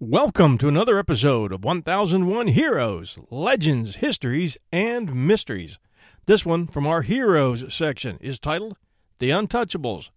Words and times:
Welcome 0.00 0.58
to 0.58 0.68
another 0.68 0.98
episode 0.98 1.50
of 1.52 1.64
1001 1.64 2.48
Heroes, 2.48 3.18
Legends, 3.30 3.96
Histories, 3.96 4.58
and 4.70 5.14
Mysteries. 5.14 5.78
This 6.26 6.44
one 6.44 6.66
from 6.66 6.86
our 6.86 7.00
Heroes 7.00 7.72
section 7.72 8.18
is 8.20 8.38
titled 8.38 8.76
The 9.18 9.30
Untouchables. 9.30 10.10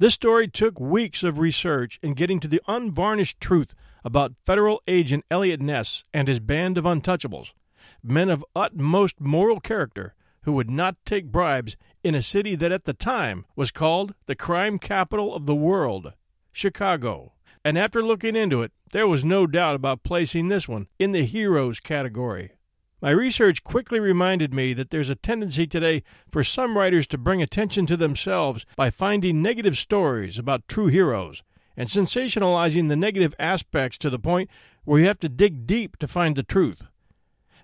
This 0.00 0.14
story 0.14 0.46
took 0.46 0.78
weeks 0.78 1.24
of 1.24 1.40
research 1.40 1.98
in 2.04 2.14
getting 2.14 2.38
to 2.38 2.46
the 2.46 2.62
unvarnished 2.68 3.40
truth 3.40 3.74
about 4.04 4.36
federal 4.46 4.80
agent 4.86 5.24
Eliot 5.28 5.60
Ness 5.60 6.04
and 6.14 6.28
his 6.28 6.38
band 6.38 6.78
of 6.78 6.84
untouchables, 6.84 7.52
men 8.00 8.30
of 8.30 8.44
utmost 8.54 9.20
moral 9.20 9.58
character 9.58 10.14
who 10.42 10.52
would 10.52 10.70
not 10.70 10.94
take 11.04 11.32
bribes 11.32 11.76
in 12.04 12.14
a 12.14 12.22
city 12.22 12.54
that 12.54 12.70
at 12.70 12.84
the 12.84 12.92
time 12.92 13.44
was 13.56 13.72
called 13.72 14.14
the 14.26 14.36
crime 14.36 14.78
capital 14.78 15.34
of 15.34 15.46
the 15.46 15.56
world, 15.56 16.12
Chicago. 16.52 17.32
And 17.64 17.76
after 17.76 18.00
looking 18.00 18.36
into 18.36 18.62
it, 18.62 18.70
there 18.92 19.08
was 19.08 19.24
no 19.24 19.48
doubt 19.48 19.74
about 19.74 20.04
placing 20.04 20.46
this 20.46 20.68
one 20.68 20.86
in 21.00 21.10
the 21.10 21.24
heroes 21.24 21.80
category. 21.80 22.52
My 23.00 23.10
research 23.10 23.62
quickly 23.62 24.00
reminded 24.00 24.52
me 24.52 24.74
that 24.74 24.90
there's 24.90 25.08
a 25.08 25.14
tendency 25.14 25.68
today 25.68 26.02
for 26.32 26.42
some 26.42 26.76
writers 26.76 27.06
to 27.08 27.18
bring 27.18 27.40
attention 27.40 27.86
to 27.86 27.96
themselves 27.96 28.66
by 28.74 28.90
finding 28.90 29.40
negative 29.40 29.78
stories 29.78 30.36
about 30.36 30.66
true 30.66 30.88
heroes 30.88 31.44
and 31.76 31.88
sensationalizing 31.88 32.88
the 32.88 32.96
negative 32.96 33.36
aspects 33.38 33.98
to 33.98 34.10
the 34.10 34.18
point 34.18 34.50
where 34.84 34.98
you 35.00 35.06
have 35.06 35.20
to 35.20 35.28
dig 35.28 35.64
deep 35.64 35.96
to 35.98 36.08
find 36.08 36.34
the 36.34 36.42
truth. 36.42 36.88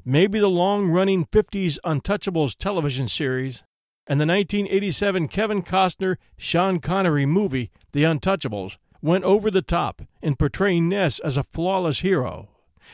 Maybe 0.04 0.38
the 0.38 0.48
long 0.48 0.88
running 0.88 1.26
50s 1.26 1.78
Untouchables 1.84 2.56
television 2.56 3.08
series 3.08 3.64
and 4.06 4.20
the 4.20 4.26
1987 4.26 5.26
Kevin 5.26 5.62
Costner 5.64 6.16
Sean 6.36 6.78
Connery 6.78 7.26
movie, 7.26 7.72
The 7.90 8.04
Untouchables, 8.04 8.76
went 9.02 9.24
over 9.24 9.50
the 9.50 9.62
top 9.62 10.02
in 10.22 10.36
portraying 10.36 10.88
Ness 10.88 11.18
as 11.18 11.36
a 11.36 11.42
flawless 11.42 12.00
hero 12.00 12.50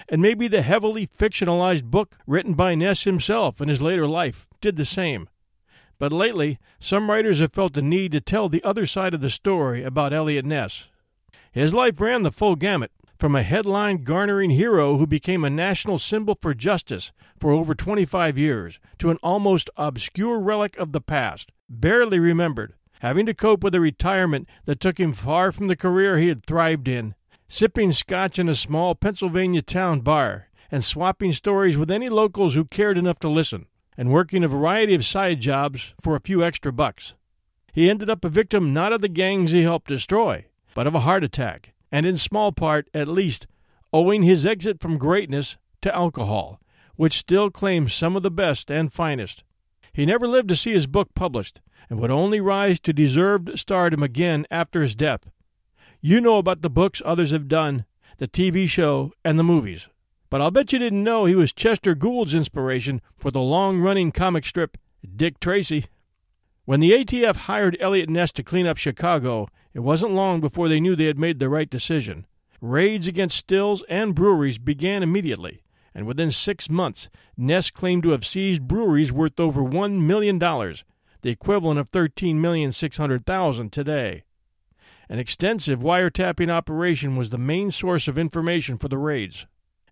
and 0.09 0.23
maybe 0.23 0.49
the 0.49 0.63
heavily 0.63 1.07
fictionalized 1.07 1.85
book 1.85 2.19
written 2.27 2.55
by 2.55 2.75
Ness 2.75 3.03
himself 3.03 3.61
in 3.61 3.69
his 3.69 3.83
later 3.83 4.07
life 4.07 4.49
did 4.61 4.77
the 4.77 4.85
same. 4.85 5.29
But 5.99 6.13
lately, 6.13 6.59
some 6.79 7.11
writers 7.11 7.41
have 7.41 7.53
felt 7.53 7.75
the 7.75 7.83
need 7.83 8.13
to 8.13 8.21
tell 8.21 8.49
the 8.49 8.65
other 8.65 8.87
side 8.87 9.13
of 9.13 9.21
the 9.21 9.31
story 9.31 9.83
about 9.83 10.13
Eliot 10.13 10.47
Ness. 10.47 10.89
His 11.53 11.75
life 11.75 12.01
ran 12.01 12.23
the 12.23 12.33
full 12.33 12.57
gamut, 12.57 12.91
from 13.21 13.37
a 13.37 13.43
headline 13.43 14.03
garnering 14.03 14.49
hero 14.49 14.97
who 14.97 15.07
became 15.07 15.45
a 15.45 15.51
national 15.51 15.99
symbol 15.99 16.39
for 16.41 16.55
justice 16.55 17.13
for 17.39 17.51
over 17.51 17.75
25 17.75 18.39
years 18.39 18.81
to 18.99 19.11
an 19.11 19.19
almost 19.23 19.69
obscure 19.77 20.41
relic 20.41 20.75
of 20.79 20.93
the 20.93 21.03
past, 21.03 21.53
barely 21.69 22.19
remembered, 22.19 22.73
having 23.01 23.27
to 23.27 23.35
cope 23.35 23.63
with 23.63 23.75
a 23.75 23.81
retirement 23.81 24.49
that 24.65 24.81
took 24.81 24.99
him 24.99 25.13
far 25.13 25.53
from 25.53 25.67
the 25.67 25.77
career 25.77 26.17
he 26.17 26.29
had 26.29 26.47
thrived 26.47 26.89
in 26.89 27.15
sipping 27.53 27.91
scotch 27.91 28.39
in 28.39 28.49
a 28.49 28.55
small 28.55 28.95
Pennsylvania 28.95 29.61
town 29.61 29.99
bar, 30.01 30.49
and 30.71 30.85
swapping 30.85 31.33
stories 31.33 31.77
with 31.77 31.91
any 31.91 32.09
locals 32.09 32.55
who 32.55 32.65
cared 32.65 32.97
enough 32.97 33.19
to 33.19 33.29
listen, 33.29 33.67
and 33.97 34.13
working 34.13 34.45
a 34.45 34.49
variety 34.49 34.95
of 34.95 35.05
side 35.05 35.41
jobs 35.41 35.93
for 36.01 36.15
a 36.15 36.21
few 36.21 36.45
extra 36.45 36.73
bucks. 36.73 37.15
He 37.73 37.91
ended 37.91 38.09
up 38.09 38.25
a 38.25 38.29
victim 38.29 38.73
not 38.73 38.93
of 38.93 39.01
the 39.01 39.09
gangs 39.09 39.51
he 39.51 39.63
helped 39.63 39.89
destroy, 39.89 40.47
but 40.75 40.87
of 40.87 40.95
a 40.95 41.01
heart 41.01 41.25
attack, 41.25 41.73
and 41.91 42.07
in 42.07 42.17
small 42.17 42.53
part, 42.53 42.89
at 42.95 43.09
least, 43.09 43.49
owing 43.93 44.23
his 44.23 44.47
exit 44.47 44.81
from 44.81 44.97
greatness 44.97 45.59
to 45.83 45.93
alcohol, 45.93 46.61
which 46.95 47.19
still 47.19 47.51
claims 47.51 47.93
some 47.93 48.15
of 48.15 48.23
the 48.23 48.31
best 48.31 48.71
and 48.71 48.93
finest. 48.93 49.43
He 49.93 50.07
never 50.07 50.29
lived 50.29 50.51
to 50.51 50.57
see 50.57 50.73
his 50.73 50.87
book 50.87 51.15
published, 51.17 51.61
and 51.89 51.99
would 51.99 52.13
only 52.13 52.41
rise 52.41 52.79
to 52.79 52.93
deserved 52.93 53.59
stardom 53.59 54.05
again 54.05 54.47
after 54.53 54.83
his 54.83 54.95
death. 54.95 55.23
You 56.03 56.23
know 56.23 56.39
about 56.39 56.63
the 56.63 56.71
books 56.71 57.03
others 57.05 57.31
have 57.33 57.47
done, 57.47 57.85
the 58.17 58.27
TV 58.27 58.67
show, 58.67 59.13
and 59.23 59.39
the 59.39 59.45
movies. 59.45 59.89
But 60.31 60.41
I'll 60.41 60.51
bet 60.51 60.73
you 60.73 60.79
didn't 60.79 61.05
know 61.05 61.27
he 61.27 61.35
was 61.35 61.53
Chester 61.53 61.95
Gould's 61.95 62.35
inspiration 62.35 63.03
for 63.19 63.31
the 63.31 63.41
long 63.41 63.81
running 63.81 64.11
comic 64.11 64.47
strip 64.47 64.79
Dick 65.17 65.39
Tracy. 65.41 65.85
When 66.65 66.81
the 66.81 66.93
ATF 66.93 67.37
hired 67.37 67.77
Eliot 67.81 68.09
Ness 68.09 68.33
to 68.33 68.43
clean 68.43 68.67
up 68.67 68.79
Chicago, 68.79 69.49
it 69.75 69.81
wasn't 69.81 70.15
long 70.15 70.41
before 70.41 70.69
they 70.71 70.81
knew 70.81 70.97
they 70.97 71.05
had 71.05 71.19
made 71.19 71.39
the 71.39 71.51
right 71.51 71.69
decision. 71.69 72.27
Raids 72.63 73.07
against 73.07 73.37
stills 73.37 73.83
and 73.87 74.15
breweries 74.15 74.57
began 74.57 75.03
immediately, 75.03 75.63
and 75.95 76.07
within 76.07 76.31
six 76.31 76.71
months, 76.71 77.11
Ness 77.37 77.71
claimed 77.71 78.05
to 78.05 78.11
have 78.11 78.25
seized 78.25 78.67
breweries 78.67 79.13
worth 79.13 79.39
over 79.39 79.61
$1 79.61 80.01
million, 80.01 80.39
the 80.39 81.31
equivalent 81.31 81.79
of 81.79 81.91
13,600,000 81.91 83.71
today. 83.71 84.23
An 85.11 85.19
extensive 85.19 85.81
wiretapping 85.81 86.51
operation 86.51 87.17
was 87.17 87.31
the 87.31 87.37
main 87.37 87.73
source 87.73 88.07
of 88.07 88.17
information 88.17 88.79
for 88.79 88.87
the 88.87 88.97
raids. 88.97 89.45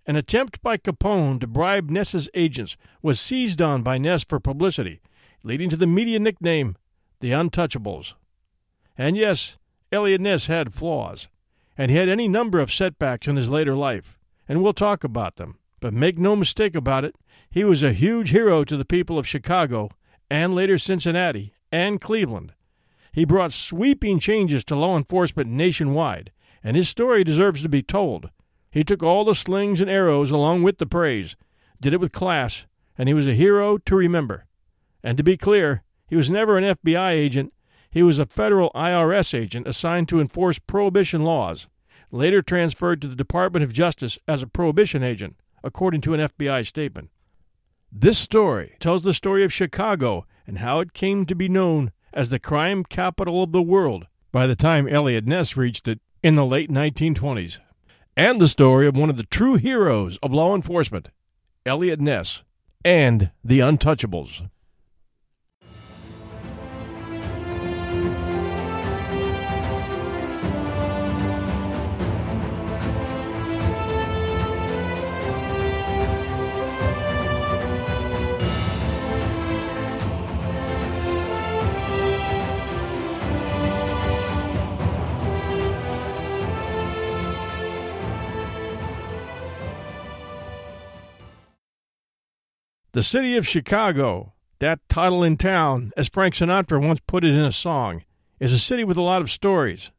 An 0.06 0.15
attempt 0.15 0.62
by 0.62 0.77
Capone 0.77 1.41
to 1.41 1.49
bribe 1.49 1.91
Ness's 1.91 2.31
agents 2.34 2.77
was 3.03 3.19
seized 3.19 3.61
on 3.61 3.83
by 3.83 3.99
Ness 3.99 4.23
for 4.23 4.39
publicity, 4.39 5.01
leading 5.43 5.71
to 5.71 5.77
the 5.77 5.89
media 5.89 6.21
nickname 6.21 6.77
the 7.19 7.33
Untouchables. 7.33 8.15
And 8.97 9.17
yes, 9.17 9.59
Eliot 9.91 10.21
Ness 10.21 10.47
had 10.47 10.73
flaws, 10.73 11.27
and 11.77 11.91
he 11.91 11.97
had 11.97 12.09
any 12.09 12.29
number 12.29 12.61
of 12.61 12.73
setbacks 12.73 13.27
in 13.27 13.35
his 13.35 13.50
later 13.50 13.75
life, 13.75 14.21
and 14.49 14.62
we'll 14.62 14.73
talk 14.73 15.03
about 15.03 15.35
them. 15.35 15.59
But 15.81 15.93
make 15.93 16.17
no 16.17 16.37
mistake 16.37 16.77
about 16.77 17.05
it, 17.05 17.17
he 17.50 17.65
was 17.65 17.83
a 17.83 17.93
huge 17.93 18.31
hero 18.31 18.62
to 18.62 18.77
the 18.77 18.85
people 18.85 19.19
of 19.19 19.27
Chicago, 19.27 19.91
and 20.31 20.55
later 20.55 20.79
Cincinnati, 20.79 21.55
and 21.73 22.00
Cleveland, 22.00 22.53
he 23.19 23.25
brought 23.25 23.53
sweeping 23.53 24.21
changes 24.21 24.62
to 24.62 24.77
law 24.77 24.97
enforcement 24.97 25.51
nationwide, 25.51 26.31
and 26.62 26.77
his 26.77 26.89
story 26.89 27.25
deserves 27.25 27.61
to 27.61 27.69
be 27.69 27.83
told. 27.83 28.31
He 28.71 28.84
took 28.84 29.03
all 29.03 29.25
the 29.25 29.34
slings 29.34 29.81
and 29.81 29.91
arrows 29.91 30.31
along 30.31 30.62
with 30.62 30.79
the 30.79 30.87
praise, 30.87 31.34
did 31.81 31.93
it 31.93 31.99
with 31.99 32.12
class, 32.12 32.67
and 32.97 33.09
he 33.09 33.15
was 33.15 33.27
a 33.27 33.34
hero 33.34 33.77
to 33.77 33.97
remember. 33.97 34.47
And 35.03 35.19
to 35.19 35.25
be 35.25 35.37
clear, 35.37 35.83
he 36.09 36.15
was 36.15 36.31
never 36.31 36.56
an 36.56 36.77
FBI 36.77 37.11
agent. 37.11 37.53
He 37.91 38.05
was 38.05 38.21
a 38.21 38.27
federal 38.27 38.71
IRS 38.73 39.37
agent 39.37 39.67
assigned 39.67 40.09
to 40.11 40.21
enforce 40.21 40.61
prohibition 40.61 41.25
laws, 41.25 41.67
later 42.12 42.41
transferred 42.41 43.03
to 43.03 43.09
the 43.09 43.17
Department 43.17 43.65
of 43.65 43.73
Justice 43.73 44.17
as 44.29 44.43
a 44.43 44.47
prohibition 44.47 45.03
agent, 45.03 45.35
according 45.65 46.03
to 46.03 46.15
an 46.15 46.21
FBI 46.21 46.65
statement. 46.65 47.11
This 47.91 48.19
story 48.19 48.77
tells 48.79 49.03
the 49.03 49.12
story 49.12 49.43
of 49.43 49.53
Chicago 49.53 50.25
and 50.47 50.59
how 50.59 50.79
it 50.79 50.93
came 50.93 51.27
to 51.27 51.35
be 51.35 51.49
known 51.49 51.91
as 52.13 52.29
the 52.29 52.39
crime 52.39 52.85
capital 52.85 53.43
of 53.43 53.53
the 53.53 53.63
world 53.63 54.07
by 54.33 54.47
the 54.47 54.57
time 54.57 54.89
Eliot 54.89 55.27
Ness 55.27 55.57
reached 55.57 55.89
it 55.89 56.01
in 56.23 56.35
the 56.35 56.47
late 56.47 56.71
1920s, 56.71 57.59
and 58.17 58.41
the 58.41 58.49
story 58.49 58.87
of 58.87 58.97
one 58.97 59.11
of 59.11 59.17
the 59.17 59.25
true 59.25 59.55
heroes 59.57 60.19
of 60.23 60.33
law 60.33 60.55
enforcement, 60.55 61.11
Eliot 61.65 62.01
Ness, 62.01 62.43
and 62.85 63.31
the 63.45 63.61
Untouchables. 63.61 64.49
The 92.93 93.02
city 93.02 93.37
of 93.37 93.46
Chicago, 93.46 94.32
that 94.61 94.81
title 94.88 95.23
in 95.23 95.37
town, 95.37 95.93
as 95.94 96.08
Frank 96.08 96.35
Sinatra 96.35 96.81
once 96.81 97.00
put 97.06 97.23
it 97.23 97.35
in 97.35 97.44
a 97.44 97.52
song, 97.52 98.05
is 98.40 98.55
a 98.55 98.58
city 98.58 98.82
with 98.82 98.96
a 98.96 99.02
lot 99.02 99.20
of 99.20 99.31
stories. 99.31 99.90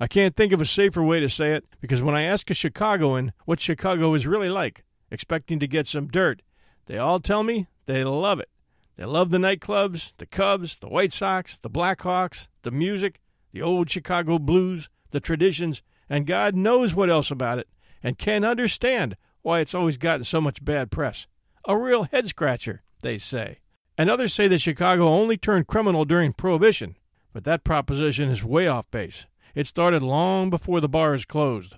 I 0.00 0.06
can't 0.06 0.34
think 0.34 0.54
of 0.54 0.60
a 0.62 0.64
safer 0.64 1.02
way 1.02 1.20
to 1.20 1.28
say 1.28 1.52
it 1.52 1.66
because 1.82 2.02
when 2.02 2.14
I 2.14 2.22
ask 2.22 2.48
a 2.50 2.54
Chicagoan 2.54 3.34
what 3.44 3.60
Chicago 3.60 4.14
is 4.14 4.26
really 4.26 4.48
like, 4.48 4.84
expecting 5.10 5.58
to 5.58 5.66
get 5.66 5.86
some 5.86 6.08
dirt, 6.08 6.40
they 6.86 6.96
all 6.96 7.20
tell 7.20 7.42
me 7.42 7.66
they 7.84 8.04
love 8.04 8.40
it. 8.40 8.48
They 8.96 9.04
love 9.04 9.28
the 9.28 9.36
nightclubs, 9.36 10.14
the 10.16 10.24
Cubs, 10.24 10.78
the 10.78 10.88
White 10.88 11.12
Sox, 11.12 11.58
the 11.58 11.68
Blackhawks, 11.68 12.48
the 12.62 12.70
music, 12.70 13.20
the 13.52 13.60
old 13.60 13.90
Chicago 13.90 14.38
blues, 14.38 14.88
the 15.10 15.20
traditions, 15.20 15.82
and 16.08 16.26
God 16.26 16.56
knows 16.56 16.94
what 16.94 17.10
else 17.10 17.30
about 17.30 17.58
it, 17.58 17.68
and 18.02 18.16
can't 18.16 18.46
understand 18.46 19.18
why 19.42 19.60
it's 19.60 19.74
always 19.74 19.98
gotten 19.98 20.24
so 20.24 20.40
much 20.40 20.64
bad 20.64 20.90
press. 20.90 21.26
A 21.66 21.76
real 21.76 22.04
head 22.04 22.26
scratcher, 22.26 22.82
they 23.02 23.18
say. 23.18 23.58
And 23.98 24.08
others 24.08 24.32
say 24.32 24.48
that 24.48 24.62
Chicago 24.62 25.08
only 25.08 25.36
turned 25.36 25.66
criminal 25.66 26.06
during 26.06 26.32
Prohibition, 26.32 26.96
but 27.34 27.44
that 27.44 27.64
proposition 27.64 28.30
is 28.30 28.42
way 28.42 28.66
off 28.66 28.90
base. 28.90 29.26
It 29.54 29.66
started 29.66 30.02
long 30.02 30.48
before 30.48 30.80
the 30.80 30.88
bars 30.88 31.26
closed. 31.26 31.76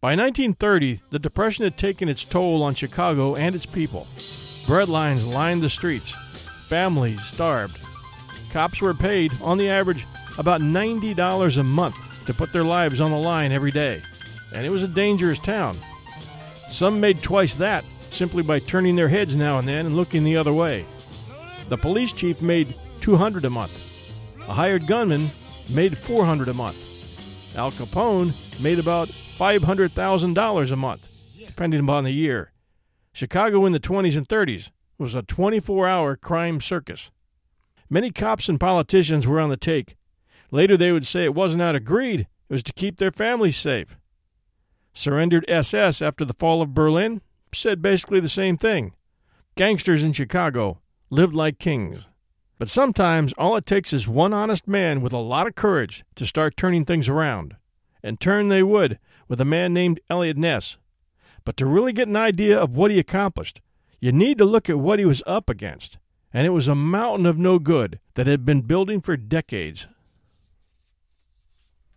By 0.00 0.16
1930, 0.16 1.02
the 1.10 1.18
Depression 1.18 1.64
had 1.64 1.76
taken 1.76 2.08
its 2.08 2.24
toll 2.24 2.62
on 2.62 2.74
Chicago 2.74 3.36
and 3.36 3.54
its 3.54 3.66
people. 3.66 4.06
Bread 4.66 4.88
lines 4.88 5.26
lined 5.26 5.62
the 5.62 5.68
streets. 5.68 6.16
Families 6.70 7.22
starved. 7.22 7.78
Cops 8.50 8.80
were 8.80 8.94
paid, 8.94 9.32
on 9.42 9.58
the 9.58 9.68
average, 9.68 10.06
about 10.38 10.62
$90 10.62 11.58
a 11.58 11.62
month 11.62 11.96
to 12.24 12.32
put 12.32 12.52
their 12.52 12.64
lives 12.64 13.00
on 13.00 13.10
the 13.10 13.18
line 13.18 13.52
every 13.52 13.72
day. 13.72 14.02
And 14.54 14.64
it 14.64 14.70
was 14.70 14.82
a 14.82 14.88
dangerous 14.88 15.38
town. 15.38 15.78
Some 16.70 16.98
made 16.98 17.22
twice 17.22 17.56
that 17.56 17.84
simply 18.12 18.42
by 18.42 18.58
turning 18.58 18.96
their 18.96 19.08
heads 19.08 19.36
now 19.36 19.58
and 19.58 19.68
then 19.68 19.86
and 19.86 19.96
looking 19.96 20.24
the 20.24 20.36
other 20.36 20.52
way. 20.52 20.86
The 21.68 21.78
police 21.78 22.12
chief 22.12 22.40
made 22.40 22.74
200 23.00 23.44
a 23.44 23.50
month. 23.50 23.72
A 24.40 24.54
hired 24.54 24.86
gunman 24.86 25.30
made 25.68 25.96
400 25.96 26.48
a 26.48 26.54
month. 26.54 26.78
Al 27.54 27.70
Capone 27.72 28.34
made 28.60 28.78
about 28.78 29.08
$500,000 29.38 30.72
a 30.72 30.76
month, 30.76 31.08
depending 31.46 31.80
upon 31.80 32.04
the 32.04 32.10
year. 32.10 32.52
Chicago 33.12 33.64
in 33.66 33.72
the 33.72 33.80
20s 33.80 34.16
and 34.16 34.28
30s 34.28 34.70
was 34.98 35.14
a 35.14 35.22
24 35.22 35.88
hour 35.88 36.16
crime 36.16 36.60
circus. 36.60 37.10
Many 37.88 38.10
cops 38.10 38.48
and 38.48 38.60
politicians 38.60 39.26
were 39.26 39.40
on 39.40 39.50
the 39.50 39.56
take. 39.56 39.96
Later, 40.50 40.76
they 40.76 40.92
would 40.92 41.06
say 41.06 41.24
it 41.24 41.34
wasn't 41.34 41.62
out 41.62 41.74
of 41.74 41.84
greed, 41.84 42.20
it 42.20 42.52
was 42.52 42.62
to 42.64 42.72
keep 42.72 42.98
their 42.98 43.10
families 43.10 43.56
safe. 43.56 43.96
Surrendered 44.92 45.44
SS 45.48 46.02
after 46.02 46.24
the 46.24 46.34
fall 46.34 46.62
of 46.62 46.74
Berlin 46.74 47.20
said 47.54 47.82
basically 47.82 48.20
the 48.20 48.28
same 48.28 48.56
thing. 48.56 48.94
Gangsters 49.56 50.02
in 50.02 50.12
Chicago 50.12 50.80
lived 51.10 51.34
like 51.34 51.58
kings. 51.58 52.06
But 52.58 52.68
sometimes 52.68 53.32
all 53.34 53.56
it 53.56 53.64
takes 53.66 53.92
is 53.92 54.06
one 54.06 54.32
honest 54.32 54.68
man 54.68 55.00
with 55.00 55.12
a 55.12 55.18
lot 55.18 55.46
of 55.46 55.54
courage 55.54 56.04
to 56.16 56.26
start 56.26 56.56
turning 56.56 56.84
things 56.84 57.08
around. 57.08 57.56
And 58.02 58.20
turn 58.20 58.48
they 58.48 58.62
would 58.62 58.98
with 59.28 59.40
a 59.40 59.46
man 59.46 59.72
named 59.72 60.00
Eliot 60.10 60.36
Ness. 60.36 60.76
But 61.44 61.56
to 61.56 61.66
really 61.66 61.92
get 61.92 62.08
an 62.08 62.16
idea 62.16 62.58
of 62.58 62.76
what 62.76 62.90
he 62.90 62.98
accomplished, 62.98 63.60
you 63.98 64.12
need 64.12 64.38
to 64.38 64.44
look 64.44 64.68
at 64.68 64.78
what 64.78 64.98
he 64.98 65.04
was 65.04 65.22
up 65.26 65.48
against. 65.48 65.98
And 66.32 66.46
it 66.46 66.50
was 66.50 66.68
a 66.68 66.74
mountain 66.74 67.26
of 67.26 67.38
no 67.38 67.58
good 67.58 67.98
that 68.14 68.26
had 68.26 68.44
been 68.44 68.60
building 68.60 69.00
for 69.00 69.16
decades. 69.16 69.86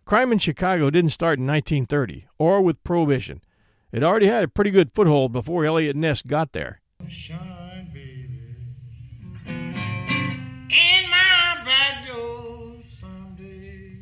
Crime 0.04 0.32
in 0.32 0.38
Chicago 0.38 0.90
didn't 0.90 1.10
start 1.10 1.38
in 1.38 1.46
1930 1.46 2.26
or 2.38 2.60
with 2.60 2.82
Prohibition. 2.84 3.42
It 3.94 4.02
already 4.02 4.26
had 4.26 4.42
a 4.42 4.48
pretty 4.48 4.72
good 4.72 4.90
foothold 4.92 5.30
before 5.30 5.64
Eliot 5.64 5.94
Ness 5.94 6.20
got 6.20 6.50
there. 6.50 6.80
Shine, 7.08 7.92
baby. 7.94 8.28
In 9.46 11.08
my 11.08 11.62
back 11.64 12.04
door 12.04 12.74
someday. 13.00 14.00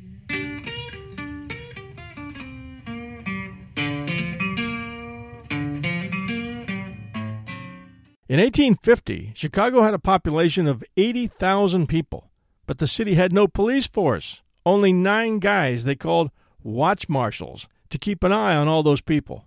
In 8.30 8.40
1850, 8.40 9.32
Chicago 9.34 9.82
had 9.82 9.92
a 9.92 9.98
population 9.98 10.66
of 10.66 10.82
80,000 10.96 11.86
people, 11.86 12.30
but 12.66 12.78
the 12.78 12.88
city 12.88 13.16
had 13.16 13.34
no 13.34 13.46
police 13.46 13.86
force, 13.86 14.40
only 14.64 14.94
nine 14.94 15.38
guys 15.38 15.84
they 15.84 15.96
called 15.96 16.30
watch 16.62 17.10
marshals 17.10 17.68
to 17.90 17.98
keep 17.98 18.24
an 18.24 18.32
eye 18.32 18.56
on 18.56 18.68
all 18.68 18.82
those 18.82 19.02
people. 19.02 19.44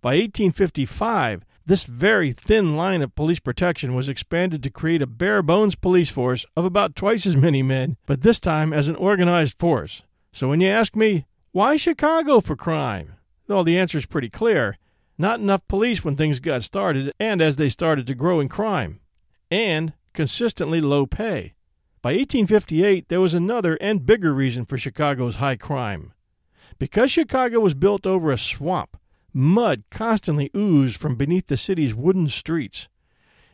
By 0.00 0.10
1855, 0.10 1.44
this 1.66 1.84
very 1.84 2.32
thin 2.32 2.76
line 2.76 3.02
of 3.02 3.14
police 3.14 3.40
protection 3.40 3.94
was 3.94 4.08
expanded 4.08 4.62
to 4.62 4.70
create 4.70 5.02
a 5.02 5.06
bare 5.06 5.42
bones 5.42 5.74
police 5.74 6.08
force 6.08 6.46
of 6.56 6.64
about 6.64 6.94
twice 6.94 7.26
as 7.26 7.36
many 7.36 7.62
men, 7.62 7.96
but 8.06 8.22
this 8.22 8.40
time 8.40 8.72
as 8.72 8.88
an 8.88 8.96
organized 8.96 9.58
force. 9.58 10.02
So 10.32 10.48
when 10.48 10.60
you 10.60 10.68
ask 10.68 10.94
me, 10.94 11.26
why 11.52 11.76
Chicago 11.76 12.40
for 12.40 12.54
crime? 12.54 13.14
Well, 13.48 13.64
the 13.64 13.78
answer 13.78 13.98
is 13.98 14.06
pretty 14.06 14.28
clear. 14.28 14.78
Not 15.18 15.40
enough 15.40 15.66
police 15.66 16.04
when 16.04 16.14
things 16.14 16.38
got 16.38 16.62
started 16.62 17.12
and 17.18 17.42
as 17.42 17.56
they 17.56 17.68
started 17.68 18.06
to 18.06 18.14
grow 18.14 18.38
in 18.38 18.48
crime. 18.48 19.00
And 19.50 19.94
consistently 20.14 20.80
low 20.80 21.06
pay. 21.06 21.54
By 22.02 22.10
1858, 22.10 23.08
there 23.08 23.20
was 23.20 23.34
another 23.34 23.74
and 23.80 24.06
bigger 24.06 24.32
reason 24.32 24.64
for 24.64 24.78
Chicago's 24.78 25.36
high 25.36 25.56
crime. 25.56 26.12
Because 26.78 27.10
Chicago 27.10 27.58
was 27.58 27.74
built 27.74 28.06
over 28.06 28.30
a 28.30 28.38
swamp, 28.38 28.96
mud 29.32 29.84
constantly 29.90 30.50
oozed 30.56 30.96
from 30.96 31.16
beneath 31.16 31.46
the 31.46 31.56
city's 31.56 31.94
wooden 31.94 32.28
streets. 32.28 32.88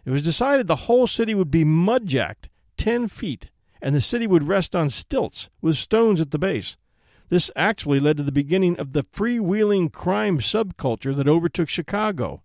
It 0.05 0.11
was 0.11 0.23
decided 0.23 0.67
the 0.67 0.77
whole 0.77 1.07
city 1.07 1.35
would 1.35 1.51
be 1.51 1.65
mudjacked 1.65 2.49
10 2.77 3.09
feet, 3.09 3.51
and 3.81 3.95
the 3.95 4.01
city 4.01 4.27
would 4.27 4.49
rest 4.49 4.75
on 4.77 4.91
stilts 4.91 5.49
with 5.61 5.77
stones 5.77 6.21
at 6.21 6.31
the 6.31 6.39
base. 6.39 6.77
This 7.29 7.51
actually 7.57 8.01
led 8.01 8.17
to 8.19 8.23
the 8.23 8.33
beginning 8.33 8.79
of 8.79 8.93
the 8.93 9.03
freewheeling 9.03 9.93
crime 9.93 10.39
subculture 10.39 11.17
that 11.17 11.29
overtook 11.29 11.69
Chicago. 11.69 12.43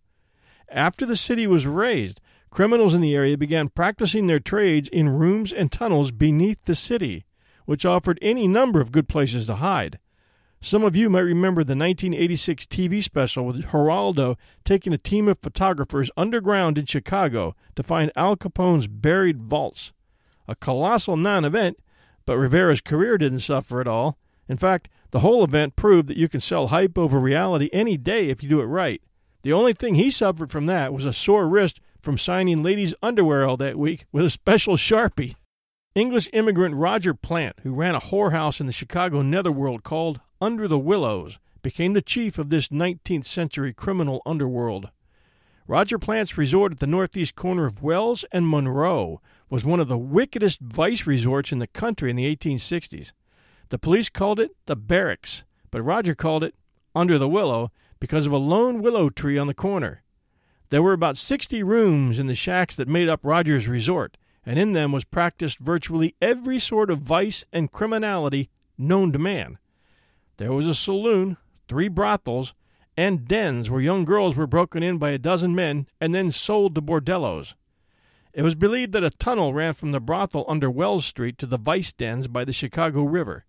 After 0.69 1.05
the 1.05 1.17
city 1.17 1.47
was 1.47 1.65
raised, 1.65 2.21
criminals 2.49 2.93
in 2.93 3.01
the 3.01 3.15
area 3.15 3.37
began 3.37 3.69
practicing 3.69 4.27
their 4.27 4.39
trades 4.39 4.89
in 4.89 5.09
rooms 5.09 5.51
and 5.51 5.71
tunnels 5.71 6.11
beneath 6.11 6.63
the 6.65 6.75
city, 6.75 7.25
which 7.65 7.85
offered 7.85 8.19
any 8.21 8.47
number 8.47 8.79
of 8.79 8.91
good 8.91 9.09
places 9.09 9.47
to 9.47 9.55
hide. 9.55 9.99
Some 10.61 10.83
of 10.83 10.93
you 10.93 11.09
might 11.09 11.21
remember 11.21 11.63
the 11.63 11.75
1986 11.75 12.65
TV 12.65 13.01
special 13.01 13.45
with 13.45 13.69
Geraldo 13.69 14.35
taking 14.65 14.91
a 14.91 14.97
team 14.97 15.29
of 15.29 15.39
photographers 15.39 16.11
underground 16.17 16.77
in 16.77 16.85
Chicago 16.85 17.55
to 17.77 17.83
find 17.83 18.11
Al 18.17 18.35
Capone's 18.35 18.87
buried 18.87 19.41
vaults. 19.41 19.93
A 20.49 20.55
colossal 20.55 21.15
non 21.15 21.45
event, 21.45 21.77
but 22.25 22.37
Rivera's 22.37 22.81
career 22.81 23.17
didn't 23.17 23.39
suffer 23.39 23.79
at 23.79 23.87
all. 23.87 24.17
In 24.49 24.57
fact, 24.57 24.89
the 25.11 25.21
whole 25.21 25.45
event 25.45 25.77
proved 25.77 26.09
that 26.09 26.17
you 26.17 26.27
can 26.27 26.41
sell 26.41 26.67
hype 26.67 26.97
over 26.97 27.19
reality 27.19 27.69
any 27.71 27.95
day 27.95 28.29
if 28.29 28.43
you 28.43 28.49
do 28.49 28.59
it 28.59 28.65
right. 28.65 29.01
The 29.43 29.53
only 29.53 29.71
thing 29.71 29.95
he 29.95 30.11
suffered 30.11 30.51
from 30.51 30.65
that 30.65 30.91
was 30.91 31.05
a 31.05 31.13
sore 31.13 31.47
wrist 31.47 31.79
from 32.01 32.17
signing 32.17 32.61
ladies' 32.61 32.95
underwear 33.01 33.47
all 33.47 33.55
that 33.57 33.77
week 33.77 34.07
with 34.11 34.25
a 34.25 34.29
special 34.29 34.75
Sharpie. 34.75 35.35
English 35.95 36.29
immigrant 36.33 36.75
Roger 36.75 37.13
Plant, 37.13 37.55
who 37.63 37.73
ran 37.73 37.95
a 37.95 38.01
whorehouse 38.01 38.59
in 38.59 38.67
the 38.67 38.73
Chicago 38.73 39.21
netherworld 39.21 39.83
called 39.83 40.19
Under 40.41 40.67
the 40.67 40.79
Willows, 40.79 41.37
became 41.61 41.93
the 41.93 42.01
chief 42.01 42.37
of 42.37 42.49
this 42.49 42.69
19th 42.69 43.25
century 43.25 43.73
criminal 43.73 44.21
underworld. 44.25 44.89
Roger 45.67 45.99
Plant's 45.99 46.37
resort 46.37 46.71
at 46.71 46.79
the 46.79 46.87
northeast 46.87 47.35
corner 47.35 47.65
of 47.65 47.83
Wells 47.83 48.23
and 48.31 48.49
Monroe 48.49 49.21
was 49.49 49.65
one 49.65 49.79
of 49.79 49.87
the 49.87 49.97
wickedest 49.97 50.61
vice 50.61 51.05
resorts 51.05 51.51
in 51.51 51.59
the 51.59 51.67
country 51.67 52.09
in 52.09 52.15
the 52.15 52.35
1860s. 52.35 53.11
The 53.67 53.77
police 53.77 54.09
called 54.09 54.39
it 54.39 54.51
the 54.65 54.75
Barracks, 54.75 55.43
but 55.71 55.81
Roger 55.81 56.15
called 56.15 56.43
it 56.43 56.55
Under 56.95 57.17
the 57.17 57.29
Willow 57.29 57.71
because 57.99 58.25
of 58.25 58.31
a 58.31 58.37
lone 58.37 58.81
willow 58.81 59.09
tree 59.09 59.37
on 59.37 59.47
the 59.47 59.53
corner. 59.53 60.03
There 60.69 60.81
were 60.81 60.93
about 60.93 61.17
60 61.17 61.61
rooms 61.63 62.17
in 62.17 62.27
the 62.27 62.35
shacks 62.35 62.75
that 62.75 62.87
made 62.87 63.09
up 63.09 63.19
Roger's 63.23 63.67
resort, 63.67 64.17
and 64.45 64.57
in 64.57 64.73
them 64.73 64.91
was 64.91 65.03
practiced 65.03 65.59
virtually 65.59 66.15
every 66.21 66.59
sort 66.59 66.89
of 66.89 66.99
vice 66.99 67.43
and 67.51 67.71
criminality 67.71 68.49
known 68.77 69.11
to 69.11 69.19
man. 69.19 69.57
There 70.39 70.53
was 70.53 70.67
a 70.69 70.73
saloon, 70.73 71.35
three 71.67 71.89
brothels, 71.89 72.53
and 72.95 73.27
dens 73.27 73.69
where 73.69 73.81
young 73.81 74.05
girls 74.05 74.37
were 74.37 74.47
broken 74.47 74.81
in 74.81 74.97
by 74.97 75.09
a 75.09 75.17
dozen 75.17 75.53
men 75.53 75.85
and 75.99 76.15
then 76.15 76.31
sold 76.31 76.75
to 76.75 76.81
bordellos. 76.81 77.55
It 78.31 78.43
was 78.43 78.55
believed 78.55 78.93
that 78.93 79.03
a 79.03 79.09
tunnel 79.09 79.53
ran 79.53 79.73
from 79.73 79.91
the 79.91 79.99
brothel 79.99 80.45
under 80.47 80.71
Wells 80.71 81.05
Street 81.05 81.37
to 81.39 81.45
the 81.45 81.57
vice 81.57 81.91
dens 81.91 82.29
by 82.29 82.45
the 82.45 82.53
Chicago 82.53 83.03
River. 83.03 83.43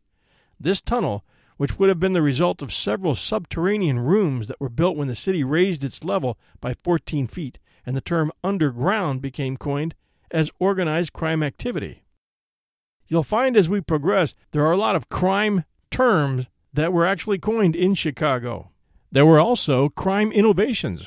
This 0.58 0.80
tunnel, 0.80 1.24
which 1.58 1.78
would 1.78 1.88
have 1.88 2.00
been 2.00 2.12
the 2.12 2.22
result 2.22 2.60
of 2.60 2.72
several 2.72 3.14
subterranean 3.14 4.00
rooms 4.00 4.48
that 4.48 4.60
were 4.60 4.68
built 4.68 4.96
when 4.96 5.06
the 5.06 5.14
city 5.14 5.44
raised 5.44 5.84
its 5.84 6.02
level 6.02 6.40
by 6.60 6.74
14 6.74 7.28
feet, 7.28 7.60
and 7.86 7.94
the 7.94 8.00
term 8.00 8.32
underground 8.42 9.22
became 9.22 9.56
coined 9.56 9.94
as 10.32 10.50
organized 10.58 11.12
crime 11.12 11.44
activity. 11.44 12.02
You'll 13.06 13.22
find 13.22 13.56
as 13.56 13.68
we 13.68 13.80
progress 13.80 14.34
there 14.50 14.66
are 14.66 14.72
a 14.72 14.76
lot 14.76 14.96
of 14.96 15.08
crime 15.08 15.64
terms 15.92 16.48
that 16.72 16.92
were 16.92 17.06
actually 17.06 17.38
coined 17.38 17.74
in 17.74 17.94
Chicago. 17.94 18.70
There 19.12 19.26
were 19.26 19.40
also 19.40 19.88
crime 19.88 20.30
innovations. 20.30 21.06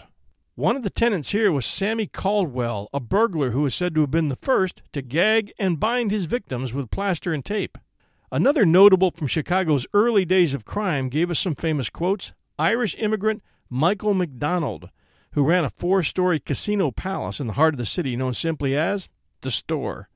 One 0.55 0.75
of 0.75 0.83
the 0.83 0.89
tenants 0.89 1.31
here 1.31 1.51
was 1.51 1.65
Sammy 1.65 2.05
Caldwell, 2.05 2.89
a 2.93 2.99
burglar 2.99 3.51
who 3.51 3.65
is 3.65 3.73
said 3.73 3.95
to 3.95 4.01
have 4.01 4.11
been 4.11 4.29
the 4.29 4.35
first 4.35 4.83
to 4.91 5.01
gag 5.01 5.51
and 5.57 5.79
bind 5.79 6.11
his 6.11 6.25
victims 6.25 6.73
with 6.73 6.91
plaster 6.91 7.33
and 7.33 7.43
tape. 7.43 7.77
Another 8.31 8.65
notable 8.65 9.11
from 9.11 9.27
Chicago's 9.27 9.87
early 9.93 10.25
days 10.25 10.53
of 10.53 10.65
crime 10.65 11.09
gave 11.09 11.31
us 11.31 11.39
some 11.39 11.55
famous 11.55 11.89
quotes 11.89 12.33
Irish 12.59 12.95
immigrant 12.99 13.41
Michael 13.69 14.13
McDonald, 14.13 14.89
who 15.31 15.43
ran 15.43 15.65
a 15.65 15.69
four 15.69 16.03
story 16.03 16.39
casino 16.39 16.91
palace 16.91 17.39
in 17.39 17.47
the 17.47 17.53
heart 17.53 17.73
of 17.73 17.77
the 17.79 17.85
city 17.85 18.15
known 18.15 18.33
simply 18.33 18.77
as 18.77 19.09
the 19.41 19.49
store. 19.51 20.09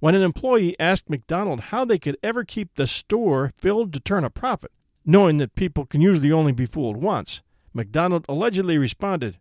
When 0.00 0.14
an 0.14 0.22
employee 0.22 0.76
asked 0.80 1.08
McDonald 1.08 1.60
how 1.60 1.84
they 1.84 1.98
could 1.98 2.16
ever 2.22 2.44
keep 2.44 2.74
the 2.74 2.86
store 2.86 3.52
filled 3.54 3.92
to 3.92 4.00
turn 4.00 4.24
a 4.24 4.30
profit, 4.30 4.72
knowing 5.04 5.38
that 5.38 5.54
people 5.54 5.86
can 5.86 6.00
usually 6.00 6.32
only 6.32 6.52
be 6.52 6.66
fooled 6.66 6.96
once, 6.96 7.42
McDonald 7.72 8.24
allegedly 8.28 8.78
responded, 8.78 9.38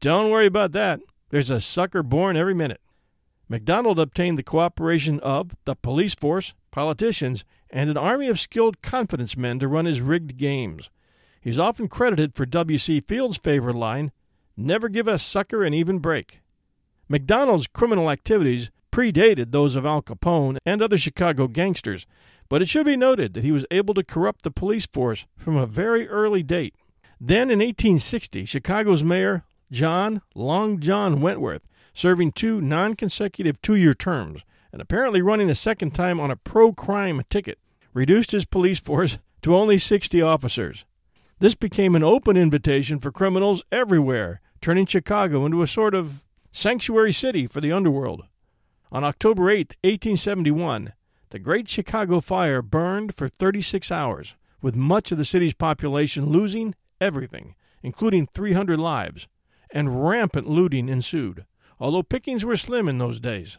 Don't 0.00 0.30
worry 0.30 0.46
about 0.46 0.72
that. 0.72 1.00
There's 1.30 1.50
a 1.50 1.60
sucker 1.60 2.02
born 2.02 2.36
every 2.36 2.54
minute. 2.54 2.80
McDonald 3.48 3.98
obtained 3.98 4.38
the 4.38 4.42
cooperation 4.42 5.20
of 5.20 5.54
the 5.64 5.74
police 5.74 6.14
force, 6.14 6.54
politicians, 6.70 7.44
and 7.70 7.90
an 7.90 7.96
army 7.96 8.28
of 8.28 8.40
skilled 8.40 8.80
confidence 8.82 9.36
men 9.36 9.58
to 9.58 9.68
run 9.68 9.84
his 9.84 10.00
rigged 10.00 10.36
games. 10.36 10.90
He's 11.40 11.58
often 11.58 11.88
credited 11.88 12.34
for 12.34 12.46
W.C. 12.46 13.00
Fields' 13.00 13.36
favorite 13.36 13.76
line 13.76 14.12
never 14.56 14.88
give 14.88 15.08
a 15.08 15.18
sucker 15.18 15.62
an 15.64 15.74
even 15.74 15.98
break. 15.98 16.40
McDonald's 17.08 17.66
criminal 17.66 18.10
activities 18.10 18.70
predated 18.90 19.50
those 19.50 19.76
of 19.76 19.84
Al 19.84 20.00
Capone 20.00 20.56
and 20.64 20.80
other 20.80 20.96
Chicago 20.96 21.48
gangsters, 21.48 22.06
but 22.48 22.62
it 22.62 22.68
should 22.68 22.86
be 22.86 22.96
noted 22.96 23.34
that 23.34 23.44
he 23.44 23.52
was 23.52 23.66
able 23.70 23.94
to 23.94 24.04
corrupt 24.04 24.42
the 24.42 24.50
police 24.50 24.86
force 24.86 25.26
from 25.36 25.56
a 25.56 25.66
very 25.66 26.08
early 26.08 26.42
date. 26.42 26.74
Then 27.20 27.50
in 27.50 27.58
1860, 27.60 28.44
Chicago's 28.44 29.02
mayor, 29.02 29.44
John 29.70 30.20
Long 30.34 30.78
John 30.80 31.20
Wentworth, 31.20 31.62
serving 31.94 32.32
two 32.32 32.60
non 32.60 32.94
consecutive 32.94 33.60
two 33.62 33.76
year 33.76 33.94
terms, 33.94 34.42
and 34.72 34.82
apparently 34.82 35.22
running 35.22 35.48
a 35.48 35.54
second 35.54 35.92
time 35.92 36.20
on 36.20 36.30
a 36.30 36.36
pro 36.36 36.72
crime 36.72 37.22
ticket, 37.30 37.58
reduced 37.92 38.32
his 38.32 38.44
police 38.44 38.80
force 38.80 39.18
to 39.42 39.56
only 39.56 39.78
60 39.78 40.20
officers. 40.20 40.84
This 41.38 41.54
became 41.54 41.94
an 41.94 42.02
open 42.02 42.36
invitation 42.36 42.98
for 42.98 43.10
criminals 43.10 43.64
everywhere, 43.72 44.40
turning 44.60 44.86
Chicago 44.86 45.44
into 45.44 45.62
a 45.62 45.66
sort 45.66 45.94
of 45.94 46.22
sanctuary 46.52 47.12
city 47.12 47.46
for 47.46 47.60
the 47.60 47.72
underworld. 47.72 48.24
On 48.92 49.04
October 49.04 49.50
8, 49.50 49.76
1871, 49.82 50.92
the 51.34 51.40
Great 51.40 51.68
Chicago 51.68 52.20
Fire 52.20 52.62
burned 52.62 53.12
for 53.12 53.26
36 53.26 53.90
hours, 53.90 54.36
with 54.62 54.76
much 54.76 55.10
of 55.10 55.18
the 55.18 55.24
city's 55.24 55.52
population 55.52 56.26
losing 56.26 56.76
everything, 57.00 57.56
including 57.82 58.24
300 58.24 58.78
lives, 58.78 59.26
and 59.72 60.06
rampant 60.06 60.48
looting 60.48 60.88
ensued, 60.88 61.44
although 61.80 62.04
pickings 62.04 62.44
were 62.44 62.56
slim 62.56 62.88
in 62.88 62.98
those 62.98 63.18
days. 63.18 63.58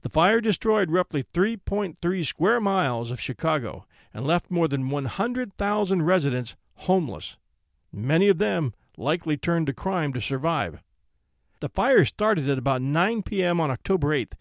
The 0.00 0.08
fire 0.08 0.40
destroyed 0.40 0.90
roughly 0.90 1.22
3.3 1.22 2.26
square 2.26 2.60
miles 2.60 3.12
of 3.12 3.20
Chicago 3.20 3.86
and 4.12 4.26
left 4.26 4.50
more 4.50 4.66
than 4.66 4.90
100,000 4.90 6.02
residents 6.02 6.56
homeless. 6.78 7.36
Many 7.92 8.28
of 8.28 8.38
them 8.38 8.74
likely 8.96 9.36
turned 9.36 9.68
to 9.68 9.72
crime 9.72 10.12
to 10.14 10.20
survive. 10.20 10.82
The 11.60 11.68
fire 11.68 12.04
started 12.04 12.48
at 12.48 12.58
about 12.58 12.82
9 12.82 13.22
p.m. 13.22 13.60
on 13.60 13.70
October 13.70 14.08
8th 14.08 14.32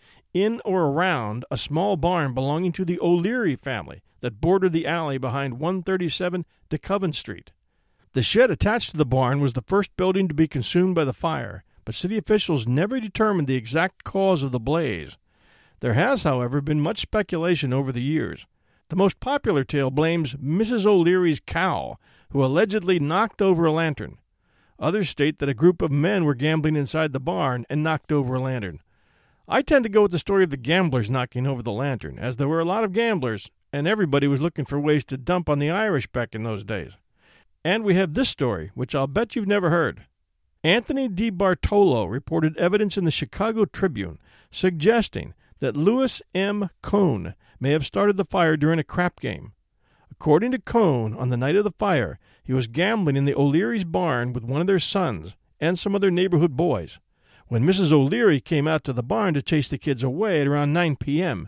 in 0.44 0.62
or 0.66 0.84
around 0.84 1.46
a 1.50 1.58
small 1.58 1.98
barn 1.98 2.34
belonging 2.34 2.72
to 2.74 2.86
the 2.86 3.00
O'Leary 3.02 3.56
family 3.56 4.02
that 4.22 4.42
bordered 4.42 4.74
the 4.74 4.88
alley 4.88 5.18
behind 5.18 5.60
137 5.60 6.46
DeKoven 6.70 7.14
Street. 7.14 7.52
The 8.14 8.22
shed 8.22 8.50
attached 8.50 8.92
to 8.92 8.98
the 8.98 9.06
barn 9.06 9.42
was 9.42 9.54
the 9.54 9.62
first 9.62 9.96
building 9.96 10.28
to 10.28 10.34
be 10.34 10.48
consumed 10.48 10.96
by 10.96 11.06
the 11.06 11.14
fire, 11.14 11.64
but 11.86 11.96
city 11.96 12.18
officials 12.18 12.68
never 12.68 13.00
determined 13.00 13.48
the 13.48 13.56
exact 13.56 14.04
cause 14.04 14.44
of 14.44 14.52
the 14.52 14.60
blaze. 14.60 15.18
There 15.80 15.94
has, 15.94 16.24
however, 16.24 16.62
been 16.62 16.82
much 16.82 17.00
speculation 17.00 17.72
over 17.72 17.92
the 17.92 18.02
years. 18.02 18.46
The 18.90 18.96
most 18.96 19.20
popular 19.20 19.64
tale 19.64 19.92
blames 19.92 20.34
Mrs. 20.34 20.86
O'Leary's 20.86 21.40
cow, 21.40 21.98
who 22.32 22.44
allegedly 22.44 23.00
knocked 23.00 23.42
over 23.42 23.66
a 23.66 23.72
lantern. 23.72 24.18
Others 24.80 25.10
state 25.10 25.40
that 25.40 25.50
a 25.50 25.54
group 25.54 25.82
of 25.82 25.92
men 25.92 26.26
were 26.26 26.36
gambling 26.36 26.76
inside 26.76 27.14
the 27.14 27.20
barn 27.20 27.66
and 27.70 27.84
knocked 27.84 28.12
over 28.12 28.36
a 28.36 28.40
lantern. 28.40 28.80
I 29.50 29.62
tend 29.62 29.84
to 29.86 29.90
go 29.90 30.02
with 30.02 30.12
the 30.12 30.20
story 30.20 30.44
of 30.44 30.50
the 30.50 30.58
gamblers 30.58 31.10
knocking 31.10 31.48
over 31.48 31.64
the 31.64 31.72
lantern, 31.72 32.20
as 32.20 32.36
there 32.36 32.50
were 32.50 32.60
a 32.60 32.66
lot 32.66 32.84
of 32.84 32.92
gamblers, 32.92 33.50
and 33.72 33.88
everybody 33.88 34.28
was 34.28 34.42
looking 34.42 34.66
for 34.66 34.78
ways 34.78 35.06
to 35.06 35.16
dump 35.16 35.50
on 35.50 35.60
the 35.60 35.70
Irish 35.70 36.06
back 36.08 36.36
in 36.36 36.44
those 36.44 36.66
days. 36.66 36.98
And 37.64 37.86
we 37.86 37.96
have 37.96 38.14
this 38.14 38.28
story, 38.28 38.72
which 38.74 38.94
I'll 38.94 39.08
bet 39.08 39.38
you've 39.38 39.48
never 39.48 39.70
heard. 39.70 40.06
Anthony 40.66 41.08
DeBartolo 41.08 42.12
reported 42.12 42.58
evidence 42.58 42.98
in 42.98 43.06
the 43.06 43.12
Chicago 43.12 43.64
Tribune 43.64 44.20
suggesting 44.52 45.34
that 45.60 45.78
Louis 45.78 46.22
M. 46.36 46.70
Cohn 46.82 47.34
may 47.58 47.72
have 47.72 47.86
started 47.86 48.18
the 48.18 48.26
fire 48.26 48.58
during 48.58 48.80
a 48.80 48.84
crap 48.84 49.22
game. 49.22 49.54
According 50.12 50.52
to 50.52 50.60
Cohn, 50.60 51.14
on 51.14 51.30
the 51.30 51.38
night 51.38 51.56
of 51.56 51.64
the 51.64 51.72
fire, 51.72 52.20
he 52.44 52.52
was 52.52 52.68
gambling 52.68 53.16
in 53.16 53.24
the 53.24 53.36
O'Leary's 53.36 53.86
barn 53.86 54.34
with 54.34 54.44
one 54.44 54.60
of 54.60 54.68
their 54.68 54.78
sons 54.78 55.38
and 55.58 55.80
some 55.80 55.96
other 55.96 56.12
neighborhood 56.12 56.58
boys. 56.58 57.00
When 57.50 57.64
Mrs. 57.64 57.94
O'Leary 57.94 58.42
came 58.42 58.68
out 58.68 58.84
to 58.84 58.94
the 58.94 59.02
barn 59.02 59.34
to 59.36 59.42
chase 59.42 59.70
the 59.70 59.78
kids 59.78 60.04
away 60.04 60.42
at 60.42 60.48
around 60.48 60.74
9 60.74 60.98
p.m., 60.98 61.48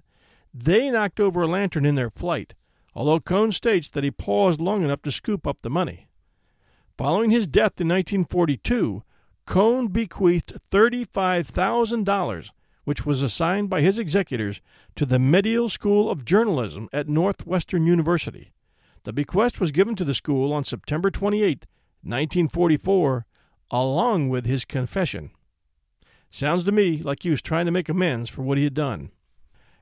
they 0.53 0.89
knocked 0.89 1.19
over 1.19 1.41
a 1.41 1.47
lantern 1.47 1.85
in 1.85 1.95
their 1.95 2.09
flight, 2.09 2.53
although 2.95 3.19
Cohn 3.19 3.51
states 3.51 3.89
that 3.89 4.05
he 4.05 4.11
paused 4.11 4.61
long 4.61 4.83
enough 4.83 5.01
to 5.01 5.11
scoop 5.11 5.45
up 5.45 5.57
the 5.61 5.69
money. 5.69 6.07
Following 6.97 7.31
his 7.31 7.47
death 7.47 7.81
in 7.81 7.89
1942, 7.89 9.03
Cohn 9.45 9.87
bequeathed 9.87 10.53
$35,000, 10.71 12.49
which 12.85 13.05
was 13.05 13.21
assigned 13.21 13.69
by 13.69 13.81
his 13.81 13.99
executors 13.99 14.61
to 14.95 15.05
the 15.05 15.19
Medill 15.19 15.67
School 15.67 16.09
of 16.09 16.23
Journalism 16.23 16.87
at 16.93 17.09
Northwestern 17.09 17.85
University. 17.85 18.53
The 19.03 19.13
bequest 19.13 19.59
was 19.59 19.73
given 19.73 19.95
to 19.97 20.05
the 20.05 20.15
school 20.15 20.53
on 20.53 20.63
September 20.63 21.11
28, 21.11 21.65
1944, 22.03 23.25
along 23.69 24.29
with 24.29 24.45
his 24.45 24.63
confession. 24.63 25.31
Sounds 26.29 26.63
to 26.63 26.71
me 26.71 27.01
like 27.01 27.23
he 27.23 27.29
was 27.29 27.41
trying 27.41 27.65
to 27.65 27.71
make 27.71 27.89
amends 27.89 28.29
for 28.29 28.43
what 28.43 28.57
he 28.57 28.63
had 28.63 28.73
done. 28.73 29.11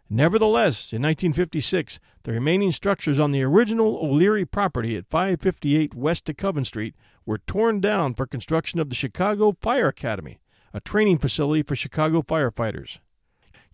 Nevertheless, 0.09 0.93
in 0.93 1.01
1956, 1.01 1.99
the 2.23 2.31
remaining 2.31 2.71
structures 2.71 3.19
on 3.19 3.31
the 3.31 3.43
original 3.43 3.97
O'Leary 3.97 4.45
property 4.45 4.95
at 4.95 5.09
558 5.09 5.93
West 5.93 6.25
DeKoven 6.25 6.65
Street 6.65 6.95
were 7.25 7.39
torn 7.39 7.81
down 7.81 8.13
for 8.13 8.25
construction 8.25 8.79
of 8.79 8.89
the 8.89 8.95
Chicago 8.95 9.57
Fire 9.59 9.89
Academy, 9.89 10.39
a 10.73 10.79
training 10.79 11.17
facility 11.17 11.61
for 11.61 11.75
Chicago 11.75 12.21
firefighters. 12.21 12.99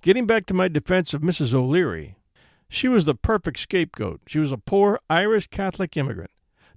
Getting 0.02 0.26
back 0.26 0.48
to 0.48 0.56
my 0.56 0.68
defense 0.68 1.14
of 1.14 1.22
Mrs. 1.22 1.54
O'Leary, 1.54 2.18
she 2.68 2.88
was 2.88 3.06
the 3.06 3.14
perfect 3.14 3.60
scapegoat. 3.60 4.22
She 4.26 4.40
was 4.40 4.52
a 4.52 4.58
poor 4.58 5.00
Irish 5.08 5.48
Catholic 5.48 5.96
immigrant. 5.96 6.32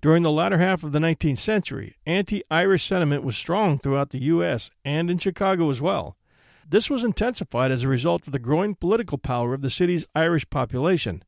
During 0.06 0.22
the 0.22 0.30
latter 0.30 0.58
half 0.58 0.84
of 0.84 0.92
the 0.92 1.00
19th 1.00 1.38
century, 1.38 1.96
anti 2.06 2.44
Irish 2.48 2.86
sentiment 2.86 3.24
was 3.24 3.36
strong 3.36 3.76
throughout 3.76 4.10
the 4.10 4.22
U.S. 4.22 4.70
and 4.84 5.10
in 5.10 5.18
Chicago 5.18 5.68
as 5.68 5.80
well. 5.80 6.16
This 6.64 6.88
was 6.88 7.02
intensified 7.02 7.72
as 7.72 7.82
a 7.82 7.88
result 7.88 8.24
of 8.24 8.32
the 8.32 8.38
growing 8.38 8.76
political 8.76 9.18
power 9.18 9.52
of 9.52 9.62
the 9.62 9.68
city's 9.68 10.06
Irish 10.14 10.48
population. 10.48 11.24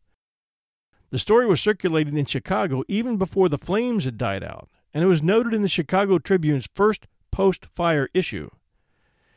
The 1.10 1.18
story 1.18 1.44
was 1.44 1.60
circulated 1.60 2.16
in 2.16 2.24
Chicago 2.26 2.84
even 2.86 3.16
before 3.16 3.48
the 3.48 3.58
flames 3.58 4.04
had 4.04 4.16
died 4.16 4.44
out, 4.44 4.68
and 4.94 5.02
it 5.02 5.08
was 5.08 5.24
noted 5.24 5.54
in 5.54 5.62
the 5.62 5.66
Chicago 5.66 6.20
Tribune's 6.20 6.68
first 6.72 7.08
post 7.32 7.66
fire 7.74 8.08
issue. 8.14 8.48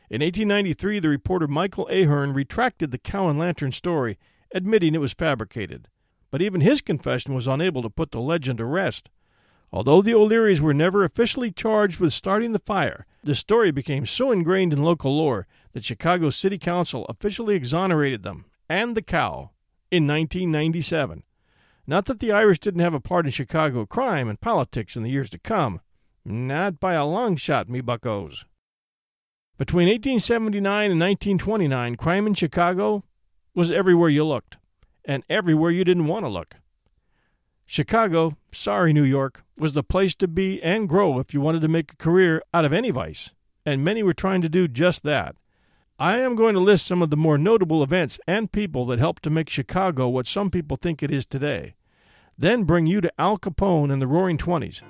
In 0.08 0.20
1893, 0.20 1.00
the 1.00 1.08
reporter 1.08 1.48
Michael 1.48 1.88
Ahern 1.88 2.32
retracted 2.32 2.92
the 2.92 2.96
cow 2.96 3.26
and 3.26 3.40
lantern 3.40 3.72
story, 3.72 4.20
admitting 4.54 4.94
it 4.94 5.00
was 5.00 5.14
fabricated. 5.14 5.88
But 6.30 6.42
even 6.42 6.60
his 6.60 6.80
confession 6.80 7.34
was 7.34 7.48
unable 7.48 7.82
to 7.82 7.90
put 7.90 8.12
the 8.12 8.20
legend 8.20 8.58
to 8.58 8.64
rest. 8.64 9.08
Although 9.72 10.02
the 10.02 10.14
O'Learys 10.14 10.60
were 10.60 10.74
never 10.74 11.02
officially 11.02 11.50
charged 11.50 11.98
with 11.98 12.12
starting 12.12 12.52
the 12.52 12.58
fire, 12.58 13.06
the 13.24 13.34
story 13.34 13.70
became 13.70 14.04
so 14.04 14.30
ingrained 14.30 14.72
in 14.72 14.82
local 14.82 15.16
lore 15.16 15.46
that 15.72 15.84
Chicago 15.84 16.28
City 16.28 16.58
Council 16.58 17.06
officially 17.06 17.54
exonerated 17.54 18.22
them 18.22 18.44
and 18.68 18.94
the 18.94 19.02
cow 19.02 19.50
in 19.90 20.06
1997. 20.06 21.22
Not 21.86 22.04
that 22.04 22.20
the 22.20 22.32
Irish 22.32 22.58
didn't 22.58 22.80
have 22.80 22.94
a 22.94 23.00
part 23.00 23.24
in 23.24 23.32
Chicago 23.32 23.86
crime 23.86 24.28
and 24.28 24.40
politics 24.40 24.94
in 24.94 25.02
the 25.02 25.10
years 25.10 25.30
to 25.30 25.38
come. 25.38 25.80
Not 26.24 26.78
by 26.78 26.92
a 26.92 27.06
long 27.06 27.36
shot, 27.36 27.68
me 27.68 27.80
buckos. 27.80 28.44
Between 29.58 29.88
1879 29.88 30.90
and 30.90 31.00
1929, 31.00 31.96
crime 31.96 32.26
in 32.26 32.34
Chicago 32.34 33.04
was 33.54 33.70
everywhere 33.70 34.08
you 34.08 34.24
looked, 34.24 34.56
and 35.04 35.24
everywhere 35.28 35.70
you 35.70 35.84
didn't 35.84 36.06
want 36.06 36.24
to 36.24 36.28
look. 36.28 36.56
Chicago, 37.72 38.36
sorry, 38.52 38.92
New 38.92 39.02
York, 39.02 39.46
was 39.56 39.72
the 39.72 39.82
place 39.82 40.14
to 40.14 40.28
be 40.28 40.62
and 40.62 40.86
grow 40.86 41.18
if 41.18 41.32
you 41.32 41.40
wanted 41.40 41.62
to 41.62 41.68
make 41.68 41.90
a 41.90 41.96
career 41.96 42.42
out 42.52 42.66
of 42.66 42.72
any 42.74 42.90
vice, 42.90 43.32
and 43.64 43.82
many 43.82 44.02
were 44.02 44.12
trying 44.12 44.42
to 44.42 44.48
do 44.50 44.68
just 44.68 45.02
that. 45.04 45.36
I 45.98 46.18
am 46.18 46.36
going 46.36 46.52
to 46.52 46.60
list 46.60 46.86
some 46.86 47.00
of 47.00 47.08
the 47.08 47.16
more 47.16 47.38
notable 47.38 47.82
events 47.82 48.20
and 48.26 48.52
people 48.52 48.84
that 48.88 48.98
helped 48.98 49.22
to 49.22 49.30
make 49.30 49.48
Chicago 49.48 50.06
what 50.06 50.26
some 50.26 50.50
people 50.50 50.76
think 50.76 51.02
it 51.02 51.10
is 51.10 51.24
today, 51.24 51.74
then 52.36 52.64
bring 52.64 52.84
you 52.84 53.00
to 53.00 53.12
Al 53.18 53.38
Capone 53.38 53.90
and 53.90 54.02
the 54.02 54.06
Roaring 54.06 54.36
Twenties. 54.36 54.82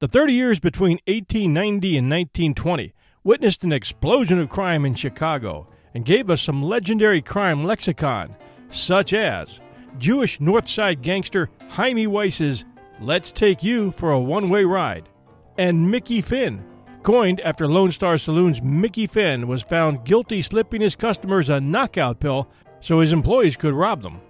The 0.00 0.08
30 0.08 0.32
years 0.32 0.58
between 0.58 0.98
1890 1.06 1.98
and 1.98 2.10
1920 2.10 2.92
witnessed 3.22 3.62
an 3.62 3.70
explosion 3.70 4.40
of 4.40 4.48
crime 4.48 4.84
in 4.84 4.96
Chicago 4.96 5.68
and 5.96 6.04
gave 6.04 6.28
us 6.28 6.42
some 6.42 6.62
legendary 6.62 7.22
crime 7.22 7.64
lexicon, 7.64 8.36
such 8.68 9.14
as 9.14 9.60
Jewish 9.96 10.38
North 10.42 10.68
Side 10.68 11.00
gangster 11.00 11.48
Hymie 11.70 12.06
Weiss's 12.06 12.66
Let's 13.00 13.32
Take 13.32 13.62
You 13.62 13.92
for 13.92 14.12
a 14.12 14.20
One 14.20 14.50
Way 14.50 14.64
Ride, 14.64 15.08
and 15.56 15.90
Mickey 15.90 16.20
Finn, 16.20 16.62
coined 17.02 17.40
after 17.40 17.66
Lone 17.66 17.92
Star 17.92 18.18
Saloon's 18.18 18.60
Mickey 18.60 19.06
Finn 19.06 19.48
was 19.48 19.62
found 19.62 20.04
guilty 20.04 20.42
slipping 20.42 20.82
his 20.82 20.94
customers 20.94 21.48
a 21.48 21.62
knockout 21.62 22.20
pill 22.20 22.46
so 22.82 23.00
his 23.00 23.14
employees 23.14 23.56
could 23.56 23.72
rob 23.72 24.02
them. 24.02 24.20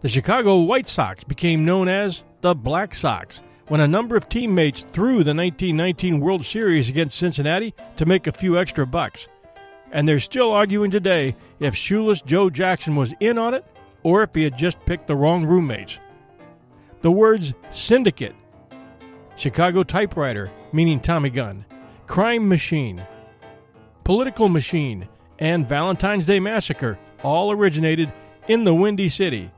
The 0.00 0.08
Chicago 0.08 0.58
White 0.58 0.88
Sox 0.88 1.22
became 1.22 1.64
known 1.64 1.86
as 1.86 2.24
the 2.40 2.52
Black 2.52 2.96
Sox 2.96 3.42
when 3.68 3.80
a 3.80 3.86
number 3.86 4.16
of 4.16 4.28
teammates 4.28 4.82
threw 4.82 5.22
the 5.22 5.34
1919 5.34 6.18
World 6.18 6.44
Series 6.44 6.88
against 6.88 7.16
Cincinnati 7.16 7.74
to 7.94 8.06
make 8.06 8.26
a 8.26 8.32
few 8.32 8.58
extra 8.58 8.84
bucks. 8.84 9.28
And 9.92 10.08
they're 10.08 10.20
still 10.20 10.50
arguing 10.50 10.90
today 10.90 11.36
if 11.60 11.74
shoeless 11.74 12.22
Joe 12.22 12.50
Jackson 12.50 12.96
was 12.96 13.14
in 13.20 13.38
on 13.38 13.54
it 13.54 13.64
or 14.02 14.22
if 14.22 14.34
he 14.34 14.44
had 14.44 14.56
just 14.56 14.84
picked 14.84 15.06
the 15.06 15.16
wrong 15.16 15.44
roommates. 15.44 15.98
The 17.00 17.10
words 17.10 17.54
syndicate, 17.70 18.34
Chicago 19.36 19.82
typewriter, 19.82 20.50
meaning 20.72 21.00
Tommy 21.00 21.30
gun, 21.30 21.64
crime 22.06 22.48
machine, 22.48 23.06
political 24.04 24.48
machine, 24.48 25.08
and 25.38 25.68
Valentine's 25.68 26.26
Day 26.26 26.40
massacre 26.40 26.98
all 27.22 27.50
originated 27.50 28.12
in 28.48 28.64
the 28.64 28.74
Windy 28.74 29.08
City. 29.08 29.50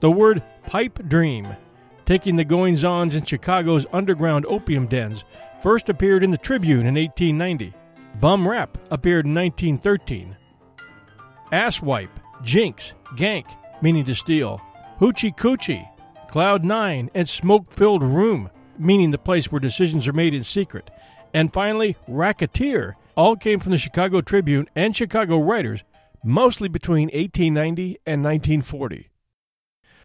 The 0.00 0.10
word 0.10 0.42
pipe 0.66 1.06
dream, 1.08 1.56
taking 2.04 2.36
the 2.36 2.44
goings 2.44 2.84
ons 2.84 3.14
in 3.14 3.24
Chicago's 3.24 3.86
underground 3.92 4.46
opium 4.46 4.86
dens, 4.86 5.24
first 5.62 5.88
appeared 5.88 6.22
in 6.22 6.30
the 6.30 6.38
Tribune 6.38 6.86
in 6.86 6.94
1890. 6.94 7.74
Bum 8.20 8.46
rap 8.46 8.78
appeared 8.90 9.26
in 9.26 9.34
1913. 9.34 10.36
Asswipe, 11.52 12.08
jinx, 12.42 12.94
gank, 13.16 13.46
meaning 13.82 14.04
to 14.04 14.14
steal, 14.14 14.60
hoochie 15.00 15.36
coochie, 15.36 15.88
cloud 16.28 16.64
nine, 16.64 17.10
and 17.14 17.28
smoke 17.28 17.72
filled 17.72 18.02
room, 18.02 18.50
meaning 18.78 19.10
the 19.10 19.18
place 19.18 19.50
where 19.50 19.60
decisions 19.60 20.08
are 20.08 20.12
made 20.12 20.34
in 20.34 20.44
secret. 20.44 20.90
And 21.32 21.52
finally, 21.52 21.96
racketeer, 22.08 22.96
all 23.16 23.36
came 23.36 23.60
from 23.60 23.72
the 23.72 23.78
Chicago 23.78 24.20
Tribune 24.20 24.68
and 24.74 24.96
Chicago 24.96 25.38
writers, 25.38 25.84
mostly 26.24 26.68
between 26.68 27.08
1890 27.08 27.98
and 28.06 28.24
1940. 28.24 29.10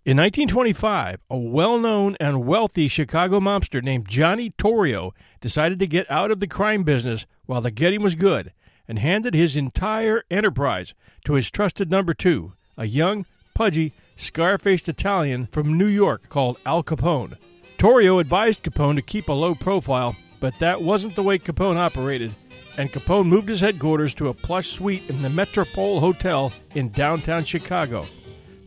In 0.09 0.17
1925, 0.17 1.19
a 1.29 1.37
well 1.37 1.77
known 1.77 2.17
and 2.19 2.43
wealthy 2.43 2.87
Chicago 2.87 3.39
mobster 3.39 3.83
named 3.83 4.09
Johnny 4.09 4.49
Torrio 4.49 5.11
decided 5.39 5.77
to 5.77 5.85
get 5.85 6.09
out 6.09 6.31
of 6.31 6.39
the 6.39 6.47
crime 6.47 6.81
business 6.81 7.27
while 7.45 7.61
the 7.61 7.69
getting 7.69 8.01
was 8.01 8.15
good 8.15 8.51
and 8.87 8.97
handed 8.97 9.35
his 9.35 9.55
entire 9.55 10.23
enterprise 10.31 10.95
to 11.25 11.33
his 11.33 11.51
trusted 11.51 11.91
number 11.91 12.15
two, 12.15 12.53
a 12.75 12.87
young, 12.87 13.23
pudgy, 13.53 13.93
scar 14.15 14.57
faced 14.57 14.89
Italian 14.89 15.45
from 15.45 15.77
New 15.77 15.85
York 15.85 16.27
called 16.27 16.57
Al 16.65 16.81
Capone. 16.81 17.37
Torrio 17.77 18.19
advised 18.19 18.63
Capone 18.63 18.95
to 18.95 19.03
keep 19.03 19.29
a 19.29 19.33
low 19.33 19.53
profile, 19.53 20.15
but 20.39 20.57
that 20.57 20.81
wasn't 20.81 21.15
the 21.15 21.21
way 21.21 21.37
Capone 21.37 21.77
operated, 21.77 22.35
and 22.77 22.91
Capone 22.91 23.27
moved 23.27 23.47
his 23.47 23.61
headquarters 23.61 24.15
to 24.15 24.29
a 24.29 24.33
plush 24.33 24.71
suite 24.71 25.07
in 25.07 25.21
the 25.21 25.29
Metropole 25.29 25.99
Hotel 25.99 26.51
in 26.73 26.91
downtown 26.93 27.43
Chicago. 27.43 28.07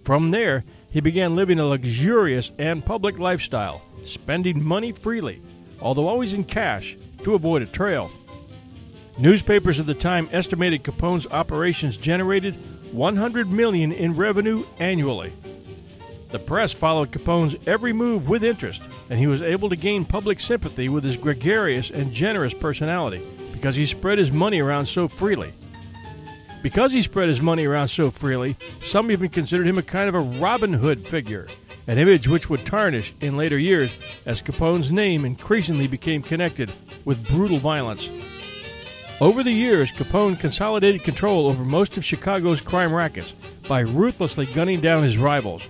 From 0.05 0.31
there, 0.31 0.65
he 0.93 1.01
began 1.01 1.35
living 1.35 1.59
a 1.59 1.65
luxurious 1.65 2.53
and 2.59 2.85
public 2.85 3.19
lifestyle, 3.19 3.81
spending 4.05 4.63
money 4.63 4.93
freely, 4.93 5.41
although 5.81 6.07
always 6.07 6.35
in 6.35 6.45
cash, 6.45 6.99
to 7.25 7.35
avoid 7.35 7.63
a 7.63 7.67
trail. 7.67 8.11
Newspapers 9.19 9.79
of 9.79 9.87
the 9.87 9.95
time 9.95 10.29
estimated 10.33 10.85
Capone's 10.85 11.27
operations 11.27 11.97
generated 11.97 12.93
100 12.93 13.51
million 13.51 13.91
in 13.91 14.17
revenue 14.17 14.67
annually. 14.79 15.33
The 16.31 16.39
press 16.39 16.73
followed 16.73 17.11
Capone's 17.11 17.57
every 17.67 17.95
move 17.95 18.29
with 18.29 18.45
interest, 18.45 18.83
and 19.09 19.19
he 19.19 19.27
was 19.27 19.41
able 19.41 19.71
to 19.71 19.77
gain 19.77 20.05
public 20.05 20.41
sympathy 20.41 20.91
with 20.91 21.05
his 21.05 21.17
gregarious 21.17 21.91
and 21.91 22.13
generous 22.13 22.53
personality 22.55 23.27
because 23.53 23.77
he 23.77 23.87
spread 23.87 24.19
his 24.19 24.31
money 24.33 24.61
around 24.61 24.87
so 24.87 25.09
freely. 25.09 25.55
Because 26.63 26.93
he 26.93 27.03
spread 27.03 27.29
his 27.29 27.41
money 27.41 27.67
around 27.67 27.89
so 27.89 28.11
freely, 28.11 28.57
some 28.85 29.11
even 29.11 29.29
considered 29.31 29.67
him 29.67 29.79
a 29.79 29.83
kind 29.83 30.09
of 30.09 30.15
a 30.15 30.21
Robin 30.21 30.73
Hood 30.73 31.09
figure, 31.09 31.49
an 31.89 31.99
image 31.99 32.29
which 32.29 32.49
would 32.49 32.65
tarnish 32.65 33.15
in 33.21 33.37
later 33.37 33.59
years 33.59 33.93
as 34.25 34.43
Capone's 34.43 34.93
name 34.93 35.25
increasingly 35.25 35.89
became 35.89 36.23
connected 36.23 36.73
with 37.05 37.27
brutal 37.27 37.59
violence. 37.59 38.11
Over 39.21 39.43
the 39.43 39.53
years, 39.53 39.93
Capone 39.93 40.39
consolidated 40.39 41.03
control 41.03 41.47
over 41.47 41.65
most 41.65 41.97
of 41.97 42.05
Chicago's 42.05 42.61
crime 42.61 42.93
rackets 42.93 43.35
by 43.69 43.81
ruthlessly 43.81 44.47
gunning 44.47 44.81
down 44.81 45.03
his 45.03 45.19
rivals. 45.19 45.63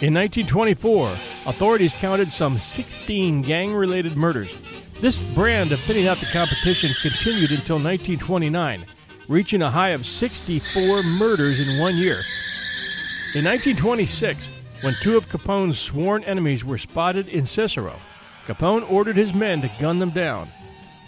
In 0.00 0.14
1924, 0.14 1.16
authorities 1.46 1.92
counted 1.92 2.32
some 2.32 2.58
16 2.58 3.42
gang 3.42 3.72
related 3.72 4.16
murders. 4.16 4.54
This 5.00 5.22
brand 5.22 5.72
of 5.72 5.80
thinning 5.80 6.08
out 6.08 6.20
the 6.20 6.26
competition 6.26 6.92
continued 7.00 7.52
until 7.52 7.76
1929 7.76 8.86
reaching 9.32 9.62
a 9.62 9.70
high 9.70 9.88
of 9.88 10.06
64 10.06 11.02
murders 11.02 11.58
in 11.58 11.78
one 11.78 11.96
year. 11.96 12.20
In 13.34 13.46
1926, 13.46 14.50
when 14.82 14.94
two 15.00 15.16
of 15.16 15.30
Capone's 15.30 15.78
sworn 15.78 16.22
enemies 16.24 16.66
were 16.66 16.76
spotted 16.76 17.28
in 17.28 17.46
Cicero, 17.46 17.98
Capone 18.46 18.88
ordered 18.90 19.16
his 19.16 19.32
men 19.32 19.62
to 19.62 19.72
gun 19.80 20.00
them 20.00 20.10
down. 20.10 20.50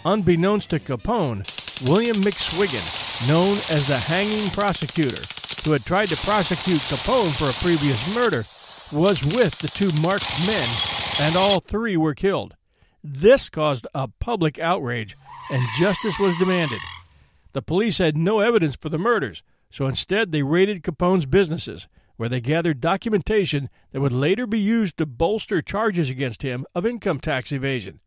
Unbeknownst 0.05 0.71
to 0.71 0.79
Capone, 0.79 1.47
William 1.87 2.23
McSwiggin, 2.23 3.27
known 3.27 3.59
as 3.69 3.85
the 3.85 3.97
hanging 3.97 4.49
prosecutor, 4.49 5.21
who 5.63 5.73
had 5.73 5.85
tried 5.85 6.09
to 6.09 6.17
prosecute 6.17 6.81
Capone 6.81 7.35
for 7.35 7.51
a 7.51 7.63
previous 7.63 8.15
murder, 8.15 8.45
was 8.91 9.23
with 9.23 9.59
the 9.59 9.67
two 9.67 9.91
marked 10.01 10.31
men, 10.47 10.67
and 11.19 11.35
all 11.35 11.59
three 11.59 11.95
were 11.95 12.15
killed. 12.15 12.55
This 13.03 13.51
caused 13.51 13.85
a 13.93 14.07
public 14.07 14.57
outrage, 14.57 15.15
and 15.51 15.63
justice 15.77 16.17
was 16.17 16.35
demanded. 16.37 16.79
The 17.55 17.61
police 17.61 17.99
had 17.99 18.17
no 18.17 18.41
evidence 18.41 18.75
for 18.75 18.89
the 18.89 18.97
murders, 18.97 19.41
so 19.71 19.85
instead 19.85 20.33
they 20.33 20.43
raided 20.43 20.83
Capone's 20.83 21.25
businesses, 21.25 21.87
where 22.17 22.27
they 22.27 22.41
gathered 22.41 22.81
documentation 22.81 23.69
that 23.93 24.01
would 24.01 24.11
later 24.11 24.45
be 24.45 24.59
used 24.59 24.97
to 24.97 25.05
bolster 25.05 25.61
charges 25.61 26.09
against 26.09 26.41
him 26.41 26.65
of 26.75 26.85
income 26.85 27.17
tax 27.17 27.53
evasion. 27.53 28.01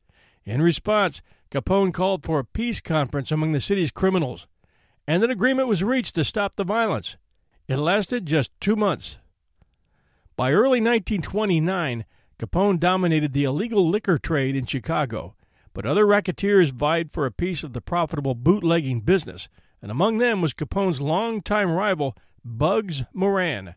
In 0.45 0.61
response, 0.61 1.23
Capone 1.51 1.95
called 1.95 2.25
for 2.25 2.39
a 2.39 2.45
peace 2.45 2.83
conference 2.83 3.33
among 3.33 3.53
the 3.53 3.61
city's 3.61 3.91
criminals, 3.91 4.47
and 5.07 5.25
an 5.25 5.31
agreement 5.31 5.67
was 5.67 5.83
reached 5.83 6.15
to 6.17 6.25
stop 6.25 6.57
the 6.57 6.63
violence. 6.63 7.17
It 7.69 7.79
lasted 7.79 8.27
just 8.27 8.51
two 8.61 8.77
months. 8.77 9.17
By 10.37 10.53
early 10.53 10.79
1929, 10.79 12.05
Capone 12.39 12.79
dominated 12.79 13.33
the 13.33 13.45
illegal 13.45 13.89
liquor 13.89 14.19
trade 14.19 14.57
in 14.57 14.67
Chicago, 14.67 15.37
but 15.79 15.87
other 15.87 16.05
racketeers 16.05 16.71
vied 16.71 17.09
for 17.09 17.25
a 17.25 17.31
piece 17.31 17.63
of 17.63 17.73
the 17.73 17.81
profitable 17.81 18.35
bootlegging 18.35 19.01
business, 19.01 19.49
and 19.81 19.93
among 19.93 20.19
them 20.19 20.43
was 20.43 20.53
Capone's 20.53 21.01
longtime 21.01 21.71
rival, 21.71 22.17
Bugs 22.45 23.05
Moran. 23.15 23.77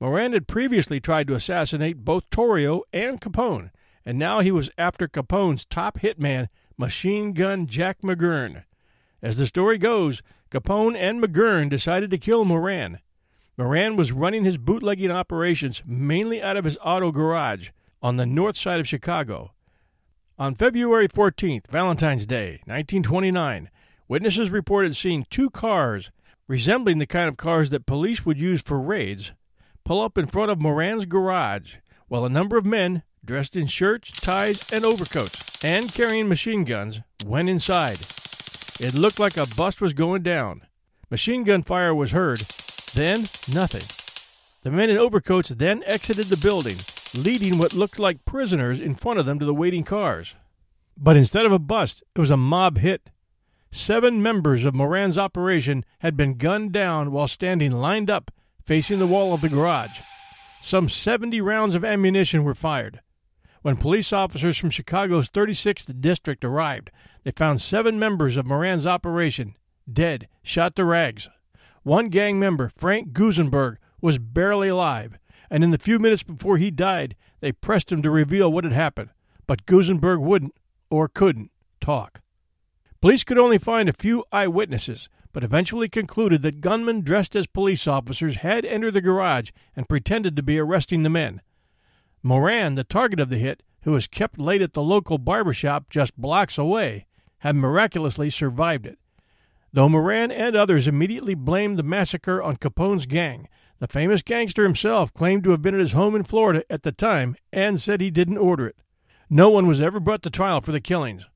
Moran 0.00 0.32
had 0.32 0.48
previously 0.48 0.98
tried 0.98 1.28
to 1.28 1.36
assassinate 1.36 2.04
both 2.04 2.28
Torrio 2.30 2.80
and 2.92 3.20
Capone, 3.20 3.70
and 4.04 4.18
now 4.18 4.40
he 4.40 4.50
was 4.50 4.72
after 4.76 5.06
Capone's 5.06 5.64
top 5.64 6.00
hitman, 6.00 6.48
Machine 6.76 7.32
Gun 7.32 7.68
Jack 7.68 8.00
McGurn. 8.02 8.64
As 9.22 9.36
the 9.36 9.46
story 9.46 9.78
goes, 9.78 10.24
Capone 10.50 10.96
and 10.96 11.22
McGurn 11.22 11.70
decided 11.70 12.10
to 12.10 12.18
kill 12.18 12.44
Moran. 12.44 12.98
Moran 13.56 13.94
was 13.94 14.10
running 14.10 14.42
his 14.42 14.58
bootlegging 14.58 15.12
operations 15.12 15.84
mainly 15.86 16.42
out 16.42 16.56
of 16.56 16.64
his 16.64 16.76
auto 16.84 17.12
garage 17.12 17.68
on 18.02 18.16
the 18.16 18.26
north 18.26 18.56
side 18.56 18.80
of 18.80 18.88
Chicago. 18.88 19.52
On 20.40 20.54
February 20.54 21.06
14th, 21.06 21.66
Valentine's 21.66 22.24
Day, 22.24 22.62
1929, 22.64 23.68
witnesses 24.08 24.48
reported 24.48 24.96
seeing 24.96 25.26
two 25.28 25.50
cars 25.50 26.10
resembling 26.48 26.96
the 26.96 27.04
kind 27.04 27.28
of 27.28 27.36
cars 27.36 27.68
that 27.68 27.84
police 27.84 28.24
would 28.24 28.40
use 28.40 28.62
for 28.62 28.80
raids 28.80 29.34
pull 29.84 30.00
up 30.00 30.16
in 30.16 30.26
front 30.26 30.50
of 30.50 30.58
Moran's 30.58 31.04
garage 31.04 31.74
while 32.08 32.24
a 32.24 32.30
number 32.30 32.56
of 32.56 32.64
men, 32.64 33.02
dressed 33.22 33.54
in 33.54 33.66
shirts, 33.66 34.12
ties, 34.12 34.62
and 34.72 34.82
overcoats, 34.82 35.42
and 35.62 35.92
carrying 35.92 36.26
machine 36.26 36.64
guns, 36.64 37.00
went 37.26 37.50
inside. 37.50 38.06
It 38.80 38.94
looked 38.94 39.18
like 39.18 39.36
a 39.36 39.44
bust 39.44 39.82
was 39.82 39.92
going 39.92 40.22
down. 40.22 40.62
Machine 41.10 41.44
gun 41.44 41.62
fire 41.62 41.94
was 41.94 42.12
heard, 42.12 42.46
then 42.94 43.28
nothing. 43.46 43.84
The 44.62 44.70
men 44.70 44.88
in 44.88 44.96
overcoats 44.96 45.50
then 45.50 45.82
exited 45.84 46.30
the 46.30 46.38
building, 46.38 46.78
leading 47.14 47.58
what 47.58 47.72
looked 47.72 47.98
like 47.98 48.24
prisoners 48.24 48.80
in 48.80 48.94
front 48.94 49.18
of 49.18 49.26
them 49.26 49.38
to 49.38 49.44
the 49.44 49.54
waiting 49.54 49.84
cars. 49.84 50.34
But 50.96 51.16
instead 51.16 51.46
of 51.46 51.52
a 51.52 51.58
bust, 51.58 52.02
it 52.14 52.18
was 52.18 52.30
a 52.30 52.36
mob 52.36 52.78
hit. 52.78 53.10
Seven 53.72 54.22
members 54.22 54.64
of 54.64 54.74
Moran's 54.74 55.16
operation 55.16 55.84
had 56.00 56.16
been 56.16 56.34
gunned 56.34 56.72
down 56.72 57.12
while 57.12 57.28
standing 57.28 57.72
lined 57.72 58.10
up 58.10 58.30
facing 58.64 58.98
the 58.98 59.06
wall 59.06 59.32
of 59.32 59.40
the 59.40 59.48
garage. 59.48 60.00
Some 60.62 60.88
70 60.88 61.40
rounds 61.40 61.74
of 61.74 61.84
ammunition 61.84 62.44
were 62.44 62.54
fired. 62.54 63.00
When 63.62 63.76
police 63.76 64.12
officers 64.12 64.56
from 64.56 64.70
Chicago's 64.70 65.28
36th 65.28 66.00
District 66.00 66.44
arrived, 66.44 66.90
they 67.24 67.30
found 67.30 67.60
seven 67.60 67.98
members 67.98 68.36
of 68.36 68.46
Moran's 68.46 68.86
operation 68.86 69.54
dead, 69.90 70.28
shot 70.42 70.76
to 70.76 70.84
rags. 70.84 71.28
One 71.82 72.08
gang 72.08 72.38
member, 72.38 72.70
Frank 72.76 73.12
Gusenberg, 73.12 73.76
was 74.00 74.18
barely 74.18 74.68
alive, 74.68 75.18
and 75.50 75.64
in 75.64 75.70
the 75.70 75.78
few 75.78 75.98
minutes 75.98 76.22
before 76.22 76.56
he 76.56 76.70
died, 76.70 77.16
they 77.40 77.52
pressed 77.52 77.90
him 77.90 78.02
to 78.02 78.10
reveal 78.10 78.52
what 78.52 78.64
had 78.64 78.72
happened, 78.72 79.10
but 79.46 79.66
Gusenberg 79.66 80.20
wouldn't 80.20 80.54
or 80.90 81.08
couldn't 81.08 81.50
talk. 81.80 82.20
Police 83.00 83.24
could 83.24 83.38
only 83.38 83.58
find 83.58 83.88
a 83.88 83.94
few 83.94 84.24
eyewitnesses, 84.30 85.08
but 85.32 85.44
eventually 85.44 85.88
concluded 85.88 86.42
that 86.42 86.60
gunmen 86.60 87.00
dressed 87.00 87.34
as 87.34 87.46
police 87.46 87.86
officers 87.86 88.36
had 88.36 88.64
entered 88.64 88.94
the 88.94 89.00
garage 89.00 89.50
and 89.74 89.88
pretended 89.88 90.36
to 90.36 90.42
be 90.42 90.58
arresting 90.58 91.02
the 91.02 91.10
men. 91.10 91.40
Moran, 92.22 92.74
the 92.74 92.84
target 92.84 93.20
of 93.20 93.30
the 93.30 93.38
hit, 93.38 93.62
who 93.82 93.92
was 93.92 94.06
kept 94.06 94.38
late 94.38 94.60
at 94.60 94.74
the 94.74 94.82
local 94.82 95.16
barber 95.16 95.54
shop 95.54 95.88
just 95.88 96.16
blocks 96.16 96.58
away, 96.58 97.06
had 97.38 97.56
miraculously 97.56 98.28
survived 98.28 98.84
it. 98.84 98.98
though 99.72 99.88
Moran 99.88 100.30
and 100.30 100.56
others 100.56 100.88
immediately 100.88 101.34
blamed 101.34 101.78
the 101.78 101.82
massacre 101.82 102.42
on 102.42 102.56
Capone's 102.56 103.06
gang. 103.06 103.48
The 103.80 103.88
famous 103.88 104.20
gangster 104.22 104.62
himself 104.62 105.12
claimed 105.14 105.42
to 105.44 105.50
have 105.50 105.62
been 105.62 105.74
at 105.74 105.80
his 105.80 105.92
home 105.92 106.14
in 106.14 106.22
Florida 106.22 106.64
at 106.70 106.82
the 106.82 106.92
time 106.92 107.34
and 107.50 107.80
said 107.80 108.00
he 108.00 108.10
didn't 108.10 108.36
order 108.36 108.66
it. 108.66 108.76
No 109.30 109.48
one 109.48 109.66
was 109.66 109.80
ever 109.80 109.98
brought 109.98 110.22
to 110.24 110.30
trial 110.30 110.60
for 110.60 110.70
the 110.70 110.82
killings. 110.82 111.26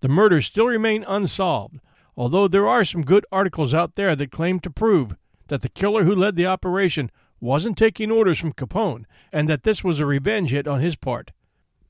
The 0.00 0.08
murders 0.08 0.46
still 0.46 0.66
remain 0.66 1.04
unsolved, 1.06 1.78
although 2.16 2.48
there 2.48 2.66
are 2.66 2.84
some 2.84 3.02
good 3.02 3.24
articles 3.30 3.72
out 3.72 3.94
there 3.94 4.16
that 4.16 4.32
claim 4.32 4.58
to 4.60 4.70
prove 4.70 5.14
that 5.46 5.60
the 5.60 5.68
killer 5.68 6.02
who 6.02 6.14
led 6.14 6.34
the 6.34 6.46
operation 6.46 7.08
wasn't 7.40 7.78
taking 7.78 8.10
orders 8.10 8.40
from 8.40 8.52
Capone 8.52 9.04
and 9.32 9.48
that 9.48 9.62
this 9.62 9.84
was 9.84 10.00
a 10.00 10.06
revenge 10.06 10.50
hit 10.50 10.66
on 10.66 10.80
his 10.80 10.96
part. 10.96 11.30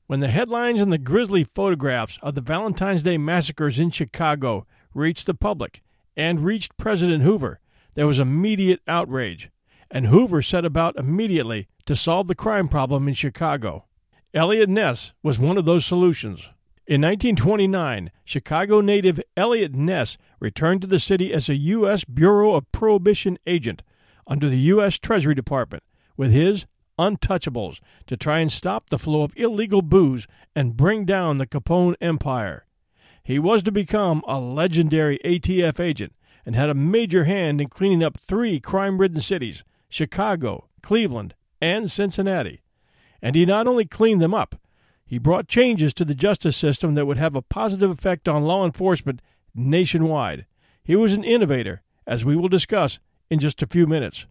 When 0.05 0.19
the 0.19 0.27
headlines 0.27 0.79
and 0.79 0.93
the 0.93 0.99
grisly 0.99 1.43
photographs 1.43 2.19
of 2.21 2.35
the 2.35 2.41
Valentine's 2.41 3.01
Day 3.01 3.17
massacres 3.17 3.79
in 3.79 3.89
Chicago 3.89 4.67
reached 4.93 5.25
the 5.25 5.33
public 5.33 5.81
and 6.15 6.41
reached 6.41 6.77
President 6.77 7.23
Hoover, 7.23 7.59
there 7.93 8.07
was 8.07 8.19
immediate 8.19 8.81
outrage, 8.87 9.49
and 9.91 10.07
Hoover 10.07 10.41
set 10.41 10.65
about 10.65 10.97
immediately 10.97 11.67
to 11.85 11.95
solve 11.95 12.27
the 12.27 12.35
crime 12.35 12.67
problem 12.67 13.07
in 13.07 13.13
Chicago. 13.13 13.85
Eliot 14.33 14.69
Ness 14.69 15.13
was 15.21 15.37
one 15.37 15.57
of 15.57 15.65
those 15.65 15.85
solutions. 15.85 16.49
In 16.85 17.01
1929, 17.01 18.11
Chicago 18.25 18.81
native 18.81 19.21
Eliot 19.37 19.73
Ness 19.73 20.17
returned 20.39 20.81
to 20.81 20.87
the 20.87 20.99
city 20.99 21.31
as 21.31 21.47
a 21.47 21.55
U.S. 21.55 22.03
Bureau 22.03 22.55
of 22.55 22.69
Prohibition 22.71 23.37
agent 23.47 23.83
under 24.27 24.49
the 24.49 24.57
U.S. 24.57 24.97
Treasury 24.97 25.35
Department 25.35 25.83
with 26.17 26.31
his 26.31 26.65
untouchables 26.99 27.79
to 28.07 28.17
try 28.17 28.39
and 28.39 28.51
stop 28.51 28.89
the 28.89 28.99
flow 28.99 29.23
of 29.23 29.33
illegal 29.37 29.81
booze 29.81 30.27
and 30.55 30.77
bring 30.77 31.05
down 31.05 31.37
the 31.37 31.47
Capone 31.47 31.95
empire. 32.01 32.65
He 33.23 33.39
was 33.39 33.63
to 33.63 33.71
become 33.71 34.21
a 34.27 34.39
legendary 34.39 35.19
ATF 35.23 35.79
agent 35.79 36.13
and 36.45 36.55
had 36.55 36.69
a 36.69 36.73
major 36.73 37.23
hand 37.25 37.61
in 37.61 37.67
cleaning 37.69 38.03
up 38.03 38.17
three 38.17 38.59
crime 38.59 38.99
ridden 38.99 39.21
cities 39.21 39.63
Chicago, 39.89 40.67
Cleveland, 40.81 41.35
and 41.61 41.89
Cincinnati. 41.89 42.61
And 43.21 43.35
he 43.35 43.45
not 43.45 43.67
only 43.67 43.85
cleaned 43.85 44.21
them 44.21 44.33
up, 44.33 44.55
he 45.05 45.17
brought 45.19 45.47
changes 45.47 45.93
to 45.93 46.05
the 46.05 46.15
justice 46.15 46.57
system 46.57 46.95
that 46.95 47.05
would 47.05 47.17
have 47.17 47.35
a 47.35 47.41
positive 47.41 47.91
effect 47.91 48.27
on 48.27 48.43
law 48.43 48.65
enforcement 48.65 49.21
nationwide. 49.53 50.45
He 50.83 50.95
was 50.95 51.13
an 51.13 51.23
innovator, 51.23 51.83
as 52.07 52.25
we 52.25 52.35
will 52.35 52.49
discuss 52.49 52.99
in 53.29 53.39
just 53.39 53.61
a 53.61 53.67
few 53.67 53.87
minutes. 53.87 54.25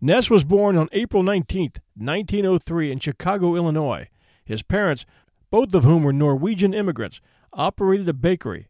Ness 0.00 0.28
was 0.28 0.44
born 0.44 0.76
on 0.76 0.88
April 0.92 1.22
19, 1.22 1.72
1903, 1.94 2.92
in 2.92 2.98
Chicago, 2.98 3.54
Illinois. 3.54 4.08
His 4.44 4.62
parents, 4.62 5.06
both 5.50 5.72
of 5.72 5.84
whom 5.84 6.02
were 6.02 6.12
Norwegian 6.12 6.74
immigrants, 6.74 7.20
operated 7.52 8.08
a 8.08 8.12
bakery. 8.12 8.68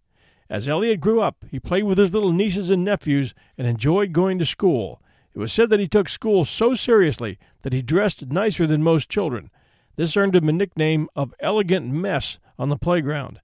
As 0.51 0.69
Eliot 0.69 1.01
grew 1.01 1.21
up, 1.21 1.45
he 1.51 1.59
played 1.59 1.85
with 1.85 1.99
his 1.99 2.13
little 2.13 2.33
nieces 2.33 2.71
and 2.71 2.85
nephews 2.85 3.35
and 3.57 3.67
enjoyed 3.67 4.13
going 4.13 4.39
to 4.39 4.47
school. 4.47 5.01
It 5.35 5.39
was 5.39 5.53
said 5.53 5.71
that 5.71 5.81
he 5.81 5.89
took 5.89 6.09
school 6.09 6.45
so 6.45 6.75
seriously 6.75 7.39
that 7.63 7.73
he 7.73 7.83
dressed 7.83 8.27
nicer 8.27 8.67
than 8.67 8.83
most 8.83 9.09
children. 9.09 9.51
This 9.97 10.17
earned 10.17 10.37
him 10.37 10.49
a 10.49 10.53
nickname 10.53 11.09
of 11.17 11.35
Elegant 11.41 11.91
Mess 11.91 12.39
on 12.59 12.69
the 12.69 12.77
playground. 12.77 13.41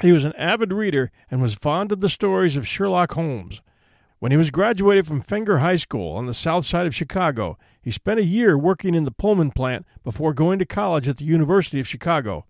He 0.00 0.12
was 0.12 0.24
an 0.24 0.34
avid 0.36 0.72
reader 0.72 1.10
and 1.30 1.42
was 1.42 1.54
fond 1.54 1.92
of 1.92 2.00
the 2.00 2.08
stories 2.08 2.56
of 2.56 2.66
Sherlock 2.66 3.12
Holmes. 3.12 3.60
When 4.18 4.32
he 4.32 4.38
was 4.38 4.50
graduated 4.50 5.06
from 5.06 5.22
Fenger 5.22 5.58
High 5.58 5.76
School 5.76 6.14
on 6.14 6.26
the 6.26 6.34
south 6.34 6.66
side 6.66 6.86
of 6.86 6.94
Chicago, 6.94 7.58
he 7.82 7.90
spent 7.90 8.20
a 8.20 8.24
year 8.24 8.56
working 8.56 8.94
in 8.94 9.04
the 9.04 9.10
Pullman 9.10 9.50
plant 9.50 9.86
before 10.04 10.34
going 10.34 10.58
to 10.58 10.66
college 10.66 11.08
at 11.08 11.16
the 11.16 11.24
University 11.24 11.80
of 11.80 11.88
Chicago. 11.88 12.44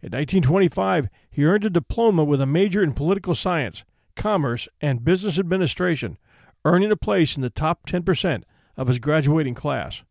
In 0.00 0.12
1925, 0.12 1.08
he 1.30 1.44
earned 1.44 1.64
a 1.64 1.70
diploma 1.70 2.22
with 2.22 2.40
a 2.40 2.46
major 2.46 2.82
in 2.82 2.92
political 2.92 3.34
science, 3.34 3.84
commerce, 4.14 4.68
and 4.80 5.04
business 5.04 5.38
administration, 5.38 6.18
earning 6.64 6.92
a 6.92 6.96
place 6.96 7.34
in 7.34 7.42
the 7.42 7.50
top 7.50 7.86
10% 7.88 8.44
of 8.76 8.86
his 8.86 9.00
graduating 9.00 9.54
class. 9.54 10.04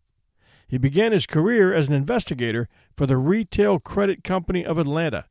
He 0.68 0.78
began 0.78 1.14
his 1.14 1.26
career 1.26 1.74
as 1.74 1.88
an 1.88 1.94
investigator 1.94 2.68
for 2.98 3.06
the 3.06 3.16
Retail 3.16 3.80
Credit 3.80 4.26
Company 4.26 4.66
of 4.66 4.78
Atlanta. 4.78 5.26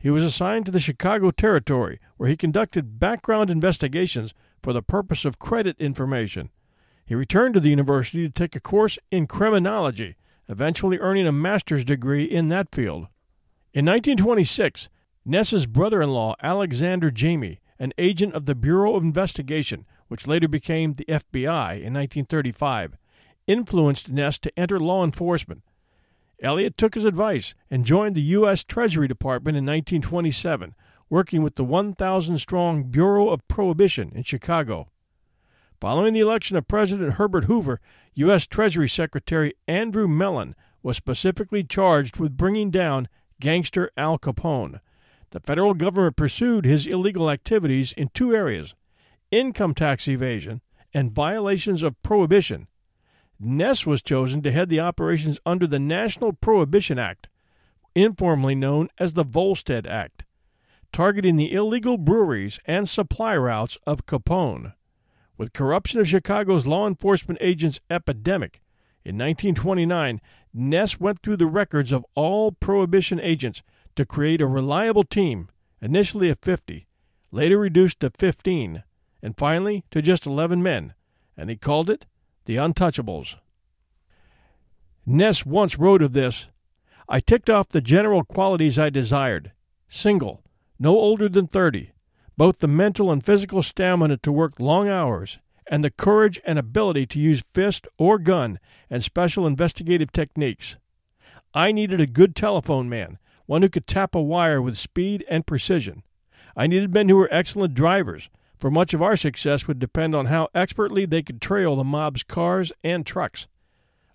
He 0.00 0.10
was 0.10 0.24
assigned 0.24 0.66
to 0.66 0.72
the 0.72 0.80
Chicago 0.80 1.30
territory, 1.30 2.00
where 2.16 2.28
he 2.28 2.36
conducted 2.36 2.98
background 2.98 3.50
investigations 3.50 4.34
for 4.60 4.72
the 4.72 4.82
purpose 4.82 5.24
of 5.24 5.38
credit 5.38 5.76
information. 5.78 6.50
He 7.04 7.14
returned 7.14 7.54
to 7.54 7.60
the 7.60 7.70
university 7.70 8.26
to 8.26 8.32
take 8.32 8.56
a 8.56 8.60
course 8.60 8.98
in 9.12 9.28
criminology, 9.28 10.16
eventually 10.48 10.98
earning 10.98 11.28
a 11.28 11.32
master's 11.32 11.84
degree 11.84 12.24
in 12.24 12.48
that 12.48 12.74
field. 12.74 13.06
In 13.74 13.86
1926, 13.86 14.90
Ness's 15.24 15.64
brother 15.64 16.02
in 16.02 16.10
law, 16.10 16.34
Alexander 16.42 17.10
Jamie, 17.10 17.58
an 17.78 17.94
agent 17.96 18.34
of 18.34 18.44
the 18.44 18.54
Bureau 18.54 18.96
of 18.96 19.02
Investigation, 19.02 19.86
which 20.08 20.26
later 20.26 20.46
became 20.46 20.92
the 20.92 21.06
FBI 21.06 21.80
in 21.80 21.94
1935, 21.94 22.98
influenced 23.46 24.10
Ness 24.10 24.38
to 24.40 24.58
enter 24.58 24.78
law 24.78 25.02
enforcement. 25.02 25.62
Eliot 26.42 26.76
took 26.76 26.94
his 26.94 27.06
advice 27.06 27.54
and 27.70 27.86
joined 27.86 28.14
the 28.14 28.20
U.S. 28.36 28.62
Treasury 28.62 29.08
Department 29.08 29.56
in 29.56 29.64
1927, 29.64 30.74
working 31.08 31.42
with 31.42 31.54
the 31.54 31.64
1,000 31.64 32.36
strong 32.36 32.84
Bureau 32.84 33.30
of 33.30 33.48
Prohibition 33.48 34.12
in 34.14 34.22
Chicago. 34.22 34.88
Following 35.80 36.12
the 36.12 36.20
election 36.20 36.58
of 36.58 36.68
President 36.68 37.14
Herbert 37.14 37.44
Hoover, 37.44 37.80
U.S. 38.16 38.46
Treasury 38.46 38.88
Secretary 38.88 39.54
Andrew 39.66 40.06
Mellon 40.06 40.54
was 40.82 40.98
specifically 40.98 41.64
charged 41.64 42.18
with 42.18 42.36
bringing 42.36 42.70
down 42.70 43.08
gangster 43.42 43.90
Al 43.96 44.18
Capone. 44.18 44.80
The 45.30 45.40
federal 45.40 45.74
government 45.74 46.16
pursued 46.16 46.64
his 46.64 46.86
illegal 46.86 47.28
activities 47.28 47.92
in 47.92 48.08
two 48.14 48.34
areas 48.34 48.74
income 49.30 49.74
tax 49.74 50.06
evasion 50.06 50.60
and 50.94 51.10
violations 51.10 51.82
of 51.82 52.00
prohibition. 52.02 52.68
Ness 53.40 53.84
was 53.84 54.02
chosen 54.02 54.42
to 54.42 54.52
head 54.52 54.68
the 54.68 54.78
operations 54.78 55.40
under 55.44 55.66
the 55.66 55.78
National 55.78 56.32
Prohibition 56.32 56.98
Act, 56.98 57.28
informally 57.94 58.54
known 58.54 58.88
as 58.98 59.14
the 59.14 59.24
Volstead 59.24 59.86
Act 59.86 60.24
targeting 60.92 61.36
the 61.36 61.52
illegal 61.52 61.96
breweries 61.96 62.60
and 62.66 62.88
supply 62.88 63.34
routes 63.34 63.78
of 63.86 64.06
Capone. 64.06 64.74
With 65.38 65.54
corruption 65.54 66.00
of 66.00 66.08
Chicago's 66.08 66.66
law 66.66 66.86
enforcement 66.86 67.38
agents 67.40 67.80
epidemic, 67.88 68.60
in 69.04 69.16
1929, 69.16 70.20
Ness 70.54 71.00
went 71.00 71.22
through 71.22 71.36
the 71.36 71.46
records 71.46 71.92
of 71.92 72.06
all 72.14 72.52
Prohibition 72.52 73.20
agents 73.20 73.62
to 73.96 74.06
create 74.06 74.40
a 74.40 74.46
reliable 74.46 75.04
team, 75.04 75.48
initially 75.80 76.30
of 76.30 76.38
50, 76.40 76.86
later 77.30 77.58
reduced 77.58 78.00
to 78.00 78.10
15, 78.10 78.84
and 79.22 79.36
finally 79.36 79.84
to 79.90 80.02
just 80.02 80.26
11 80.26 80.62
men, 80.62 80.94
and 81.36 81.50
he 81.50 81.56
called 81.56 81.90
it 81.90 82.06
the 82.44 82.56
Untouchables. 82.56 83.36
Ness 85.04 85.44
once 85.44 85.78
wrote 85.78 86.02
of 86.02 86.12
this 86.12 86.48
I 87.08 87.20
ticked 87.20 87.50
off 87.50 87.68
the 87.68 87.80
general 87.80 88.24
qualities 88.24 88.78
I 88.78 88.88
desired 88.90 89.52
single, 89.88 90.42
no 90.78 90.90
older 90.90 91.28
than 91.28 91.46
30, 91.46 91.92
both 92.36 92.58
the 92.58 92.68
mental 92.68 93.10
and 93.10 93.24
physical 93.24 93.62
stamina 93.62 94.16
to 94.18 94.32
work 94.32 94.54
long 94.58 94.88
hours, 94.88 95.38
and 95.66 95.84
the 95.84 95.90
courage 95.90 96.40
and 96.44 96.58
ability 96.58 97.06
to 97.06 97.18
use 97.18 97.44
fist 97.52 97.86
or 97.98 98.18
gun 98.18 98.58
and 98.90 99.02
special 99.02 99.46
investigative 99.46 100.12
techniques. 100.12 100.76
I 101.54 101.72
needed 101.72 102.00
a 102.00 102.06
good 102.06 102.34
telephone 102.34 102.88
man, 102.88 103.18
one 103.46 103.62
who 103.62 103.68
could 103.68 103.86
tap 103.86 104.14
a 104.14 104.22
wire 104.22 104.60
with 104.60 104.78
speed 104.78 105.24
and 105.28 105.46
precision. 105.46 106.02
I 106.56 106.66
needed 106.66 106.92
men 106.92 107.08
who 107.08 107.16
were 107.16 107.28
excellent 107.30 107.74
drivers, 107.74 108.28
for 108.56 108.70
much 108.70 108.94
of 108.94 109.02
our 109.02 109.16
success 109.16 109.66
would 109.66 109.78
depend 109.78 110.14
on 110.14 110.26
how 110.26 110.48
expertly 110.54 111.04
they 111.04 111.22
could 111.22 111.40
trail 111.40 111.76
the 111.76 111.84
mob's 111.84 112.22
cars 112.22 112.72
and 112.84 113.04
trucks. 113.04 113.48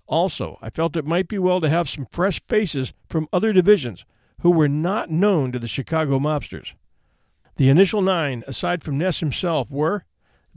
Also, 0.08 0.58
I 0.62 0.70
felt 0.70 0.96
it 0.96 1.06
might 1.06 1.28
be 1.28 1.38
well 1.38 1.60
to 1.62 1.70
have 1.70 1.90
some 1.90 2.08
fresh 2.10 2.42
faces 2.48 2.94
from 3.10 3.28
other 3.34 3.52
divisions 3.52 4.06
who 4.42 4.52
were 4.52 4.70
not 4.70 5.12
known 5.12 5.52
to 5.52 5.60
the 5.60 5.68
Chicago 5.68 6.20
mobsters. 6.20 6.74
The 7.58 7.70
initial 7.70 8.02
nine, 8.02 8.44
aside 8.48 8.84
from 8.84 8.98
Ness 8.98 9.20
himself, 9.20 9.70
were 9.70 10.06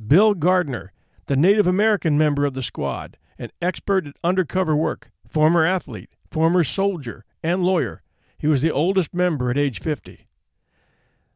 Bill 0.06 0.34
Gardner, 0.34 0.92
the 1.26 1.36
Native 1.36 1.66
American 1.66 2.16
member 2.16 2.46
of 2.46 2.54
the 2.54 2.62
squad, 2.62 3.18
an 3.38 3.50
expert 3.60 4.06
at 4.06 4.16
undercover 4.24 4.74
work, 4.74 5.10
former 5.26 5.64
athlete, 5.64 6.10
former 6.30 6.64
soldier, 6.64 7.24
and 7.42 7.62
lawyer. 7.62 8.02
He 8.38 8.46
was 8.46 8.62
the 8.62 8.70
oldest 8.70 9.12
member 9.12 9.50
at 9.50 9.58
age 9.58 9.80
50. 9.80 10.26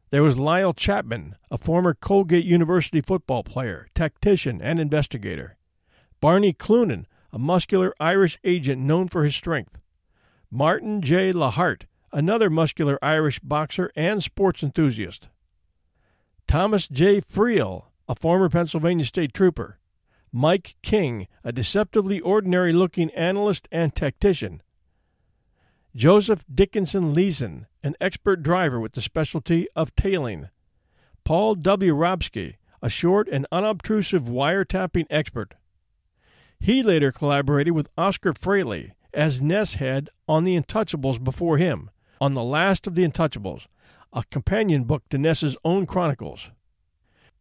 There 0.09 0.23
was 0.23 0.39
Lyle 0.39 0.73
Chapman, 0.73 1.35
a 1.51 1.57
former 1.57 1.93
Colgate 1.93 2.45
University 2.45 3.01
football 3.01 3.43
player, 3.43 3.87
tactician, 3.93 4.61
and 4.61 4.79
investigator. 4.79 5.57
Barney 6.19 6.53
Cloonan, 6.53 7.05
a 7.31 7.37
muscular 7.37 7.93
Irish 7.99 8.39
agent 8.43 8.81
known 8.81 9.07
for 9.07 9.23
his 9.23 9.35
strength. 9.35 9.77
Martin 10.49 11.01
J. 11.01 11.33
Lahart, 11.33 11.83
another 12.11 12.49
muscular 12.49 12.97
Irish 13.03 13.39
boxer 13.39 13.91
and 13.95 14.23
sports 14.23 14.63
enthusiast. 14.63 15.27
Thomas 16.47 16.87
J. 16.87 17.21
Friel, 17.21 17.85
a 18.07 18.15
former 18.15 18.49
Pennsylvania 18.49 19.05
state 19.05 19.33
trooper. 19.33 19.79
Mike 20.31 20.75
King, 20.81 21.27
a 21.43 21.51
deceptively 21.51 22.19
ordinary 22.19 22.73
looking 22.73 23.09
analyst 23.11 23.67
and 23.71 23.95
tactician. 23.95 24.61
Joseph 25.95 26.43
Dickinson 26.53 27.13
Leeson, 27.13 27.67
an 27.81 27.95
expert 28.01 28.43
driver 28.43 28.79
with 28.79 28.93
the 28.93 29.01
specialty 29.01 29.67
of 29.75 29.95
tailing. 29.95 30.49
Paul 31.23 31.55
W. 31.55 31.95
Robsky, 31.95 32.55
a 32.81 32.89
short 32.89 33.29
and 33.29 33.47
unobtrusive 33.51 34.23
wiretapping 34.23 35.07
expert. 35.09 35.55
He 36.59 36.83
later 36.83 37.11
collaborated 37.11 37.73
with 37.73 37.89
Oscar 37.97 38.33
Fraley 38.33 38.91
as 39.13 39.41
Ness 39.41 39.75
head 39.75 40.09
on 40.27 40.43
The 40.43 40.59
Untouchables 40.59 41.23
before 41.23 41.57
him, 41.57 41.89
on 42.19 42.33
The 42.33 42.43
Last 42.43 42.87
of 42.87 42.95
the 42.95 43.07
Untouchables, 43.07 43.67
a 44.11 44.23
companion 44.29 44.83
book 44.83 45.03
to 45.09 45.17
Ness's 45.17 45.57
own 45.63 45.85
chronicles. 45.85 46.51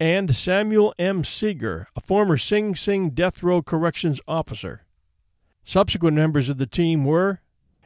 And 0.05 0.35
Samuel 0.35 0.95
M. 0.99 1.25
Seeger, 1.25 1.87
a 1.97 2.01
former 2.03 2.37
Sing 2.37 2.75
Sing 2.75 3.09
death 3.09 3.43
row 3.43 3.63
corrections 3.63 4.21
officer. 4.29 4.83
Subsequent 5.65 6.15
members 6.15 6.51
of 6.51 6.59
the 6.59 6.67
team 6.67 7.07
were 7.07 7.41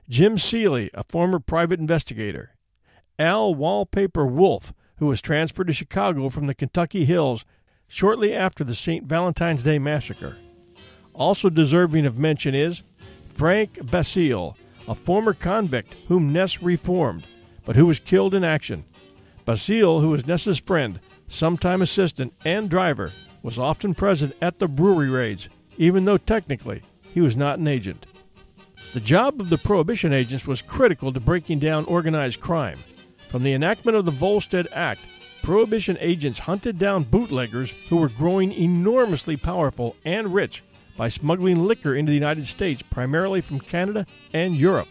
Jim 0.09 0.37
Seeley, 0.37 0.91
a 0.95 1.05
former 1.05 1.39
private 1.39 1.79
investigator, 1.79 2.57
Al 3.21 3.55
Wallpaper 3.55 4.27
Wolf, 4.27 4.73
who 4.97 5.07
was 5.07 5.23
transferred 5.23 5.69
to 5.69 5.73
Chicago 5.73 6.29
from 6.29 6.49
the 6.49 6.57
Kentucky 6.57 7.05
Hills 7.05 7.45
shortly 7.87 8.35
after 8.35 8.65
the 8.65 8.75
St. 8.75 9.07
Valentine's 9.07 9.63
Day 9.63 9.79
Massacre. 9.79 10.39
Also 11.15 11.49
deserving 11.49 12.05
of 12.05 12.19
mention 12.19 12.53
is 12.53 12.83
Frank 13.33 13.79
Basile, 13.93 14.57
a 14.89 14.95
former 14.97 15.35
convict 15.35 15.95
whom 16.09 16.33
Ness 16.33 16.65
reformed, 16.65 17.29
but 17.65 17.77
who 17.77 17.87
was 17.87 18.01
killed 18.01 18.35
in 18.35 18.43
action. 18.43 18.85
Basile, 19.45 20.01
who 20.01 20.09
was 20.09 20.27
Ness's 20.27 20.59
friend, 20.59 20.99
sometime 21.29 21.83
assistant, 21.83 22.33
and 22.45 22.69
driver, 22.69 23.12
was 23.43 23.59
often 23.59 23.95
present 23.95 24.35
at 24.43 24.59
the 24.59 24.67
brewery 24.67 25.09
raids, 25.09 25.49
even 25.77 26.05
though 26.05 26.19
technically 26.19 26.83
he 27.03 27.21
was 27.21 27.37
not 27.37 27.59
an 27.59 27.69
agent. 27.69 28.07
The 28.95 29.01
job 29.01 29.41
of 29.41 29.51
the 29.51 29.59
Prohibition 29.59 30.12
agents 30.12 30.47
was 30.47 30.62
critical 30.62 31.12
to 31.12 31.21
breaking 31.21 31.59
down 31.59 31.85
organized 31.85 32.41
crime. 32.41 32.81
From 33.31 33.43
the 33.43 33.53
enactment 33.53 33.97
of 33.97 34.07
the 34.07 34.11
Volstead 34.11 34.67
Act, 34.73 35.03
Prohibition 35.43 35.97
agents 36.01 36.41
hunted 36.41 36.79
down 36.79 37.05
bootleggers 37.05 37.75
who 37.88 37.97
were 37.97 38.09
growing 38.09 38.53
enormously 38.53 39.37
powerful 39.37 39.97
and 40.05 40.35
rich 40.35 40.64
by 40.97 41.09
smuggling 41.09 41.61
liquor 41.64 41.95
into 41.95 42.11
the 42.11 42.17
United 42.17 42.47
States, 42.47 42.83
primarily 42.83 43.41
from 43.41 43.61
Canada 43.61 44.05
and 44.33 44.57
Europe. 44.57 44.88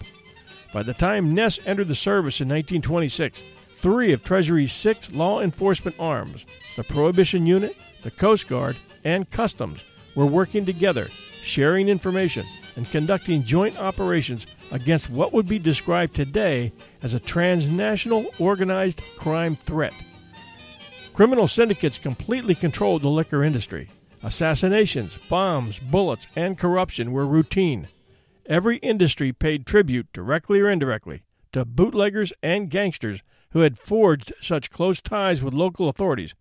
By 0.74 0.84
the 0.84 0.94
time 0.94 1.34
Ness 1.34 1.60
entered 1.66 1.88
the 1.88 1.96
service 1.96 2.40
in 2.40 2.48
1926, 2.48 3.42
three 3.78 4.12
of 4.12 4.24
Treasury's 4.24 4.74
six 4.74 5.12
law 5.12 5.40
enforcement 5.40 5.96
arms, 6.00 6.46
the 6.76 6.84
Prohibition 6.84 7.46
Unit, 7.46 7.76
the 8.02 8.12
Coast 8.12 8.48
Guard, 8.48 8.78
and 9.04 9.30
Customs, 9.30 9.84
were 10.16 10.26
working 10.26 10.66
together, 10.66 11.10
sharing 11.44 11.88
information, 11.88 12.46
and 12.76 12.90
conducting 12.90 13.44
joint 13.44 13.78
operations 13.78 14.48
against 14.72 15.10
what 15.10 15.32
would 15.32 15.48
be 15.48 15.60
described 15.60 16.16
today 16.16 16.74
as 17.04 17.14
a 17.14 17.20
transnational 17.20 18.26
organized 18.40 19.02
crime 19.16 19.56
threat. 19.56 19.94
Criminal 21.14 21.48
syndicates 21.48 22.00
completely 22.00 22.56
controlled 22.56 23.04
the 23.04 23.10
liquor 23.10 23.44
industry. 23.44 23.92
Assassinations, 24.24 25.18
bombs, 25.30 25.80
bullets, 25.80 26.28
and 26.36 26.58
corruption 26.58 27.12
were 27.12 27.26
routine. 27.26 27.88
Every 28.48 28.78
industry 28.78 29.32
paid 29.34 29.66
tribute, 29.66 30.12
directly 30.14 30.60
or 30.60 30.70
indirectly, 30.70 31.24
to 31.52 31.64
bootleggers 31.64 32.34
and 32.42 32.70
gangsters 32.70 33.22
who 33.58 33.64
had 33.64 33.80
forged 33.80 34.32
such 34.40 34.70
close 34.70 35.02
ties 35.02 35.42
with 35.42 35.52
local 35.52 35.90
authorities 35.90 36.36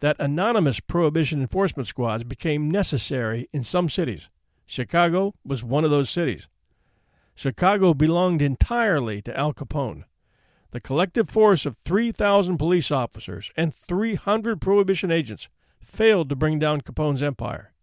that 0.00 0.16
anonymous 0.18 0.80
prohibition 0.80 1.38
enforcement 1.38 1.86
squads 1.86 2.24
became 2.24 2.70
necessary 2.70 3.46
in 3.52 3.62
some 3.62 3.90
cities. 3.90 4.30
Chicago 4.64 5.34
was 5.44 5.62
one 5.62 5.84
of 5.84 5.90
those 5.90 6.08
cities. 6.08 6.48
Chicago 7.34 7.92
belonged 7.92 8.40
entirely 8.40 9.20
to 9.20 9.38
Al 9.38 9.52
Capone. 9.52 10.04
The 10.70 10.80
collective 10.80 11.28
force 11.28 11.66
of 11.66 11.76
3,000 11.84 12.56
police 12.56 12.90
officers 12.90 13.50
and 13.54 13.74
300 13.74 14.58
prohibition 14.58 15.10
agents 15.10 15.50
failed 15.78 16.30
to 16.30 16.36
bring 16.36 16.58
down 16.58 16.80
Capone's 16.80 17.22
empire. 17.22 17.74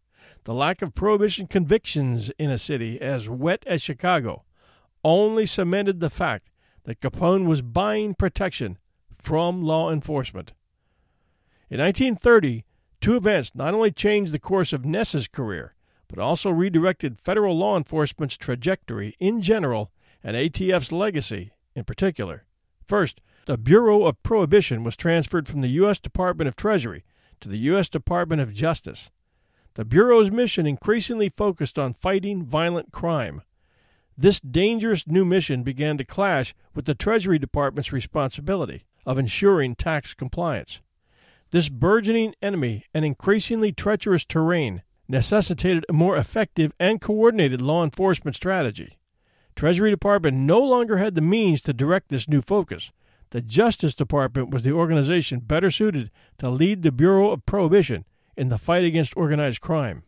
The 0.45 0.55
lack 0.55 0.81
of 0.81 0.95
prohibition 0.95 1.45
convictions 1.45 2.31
in 2.39 2.49
a 2.49 2.57
city 2.57 2.99
as 2.99 3.29
wet 3.29 3.63
as 3.67 3.83
Chicago 3.83 4.45
only 5.03 5.45
cemented 5.45 5.99
the 5.99 6.09
fact 6.09 6.49
that 6.89 7.01
Capone 7.01 7.45
was 7.45 7.61
buying 7.61 8.15
protection 8.15 8.79
from 9.21 9.61
law 9.61 9.91
enforcement. 9.91 10.53
In 11.69 11.79
1930, 11.79 12.65
two 12.99 13.15
events 13.15 13.51
not 13.53 13.75
only 13.75 13.91
changed 13.91 14.31
the 14.31 14.39
course 14.39 14.73
of 14.73 14.85
Ness's 14.85 15.27
career, 15.27 15.75
but 16.07 16.17
also 16.17 16.49
redirected 16.49 17.19
federal 17.19 17.55
law 17.55 17.77
enforcement's 17.77 18.37
trajectory 18.37 19.15
in 19.19 19.43
general 19.43 19.91
and 20.23 20.35
ATF's 20.35 20.91
legacy 20.91 21.51
in 21.75 21.83
particular. 21.83 22.45
First, 22.87 23.21
the 23.45 23.59
Bureau 23.59 24.05
of 24.05 24.23
Prohibition 24.23 24.83
was 24.83 24.97
transferred 24.97 25.47
from 25.47 25.61
the 25.61 25.67
U.S. 25.81 25.99
Department 25.99 26.47
of 26.47 26.55
Treasury 26.55 27.05
to 27.39 27.49
the 27.49 27.59
U.S. 27.69 27.87
Department 27.87 28.41
of 28.41 28.51
Justice. 28.51 29.11
The 29.75 29.85
Bureau's 29.85 30.31
mission 30.31 30.65
increasingly 30.65 31.29
focused 31.29 31.77
on 31.77 31.93
fighting 31.93 32.41
violent 32.41 32.91
crime. 32.91 33.43
This 34.21 34.41
dangerous 34.41 35.07
new 35.07 35.23
mission 35.23 35.63
began 35.63 35.97
to 35.97 36.03
clash 36.03 36.53
with 36.75 36.83
the 36.83 36.93
Treasury 36.93 37.39
Department's 37.39 37.93
responsibility 37.93 38.83
of 39.05 39.17
ensuring 39.17 39.75
tax 39.75 40.13
compliance. 40.13 40.81
This 41.51 41.69
burgeoning 41.69 42.35
enemy 42.41 42.83
and 42.93 43.05
increasingly 43.05 43.71
treacherous 43.71 44.25
terrain 44.25 44.83
necessitated 45.07 45.85
a 45.87 45.93
more 45.93 46.17
effective 46.17 46.73
and 46.81 46.99
coordinated 46.99 47.61
law 47.61 47.81
enforcement 47.81 48.35
strategy. 48.35 48.97
Treasury 49.55 49.89
Department 49.89 50.35
no 50.35 50.59
longer 50.59 50.97
had 50.97 51.15
the 51.15 51.21
means 51.21 51.61
to 51.61 51.71
direct 51.71 52.09
this 52.09 52.27
new 52.27 52.41
focus. 52.41 52.91
The 53.29 53.41
Justice 53.41 53.95
Department 53.95 54.49
was 54.49 54.63
the 54.63 54.73
organization 54.73 55.39
better 55.39 55.71
suited 55.71 56.11
to 56.39 56.49
lead 56.49 56.83
the 56.83 56.91
Bureau 56.91 57.31
of 57.31 57.45
Prohibition 57.45 58.03
in 58.35 58.49
the 58.49 58.57
fight 58.57 58.83
against 58.83 59.15
organized 59.15 59.61
crime. 59.61 60.03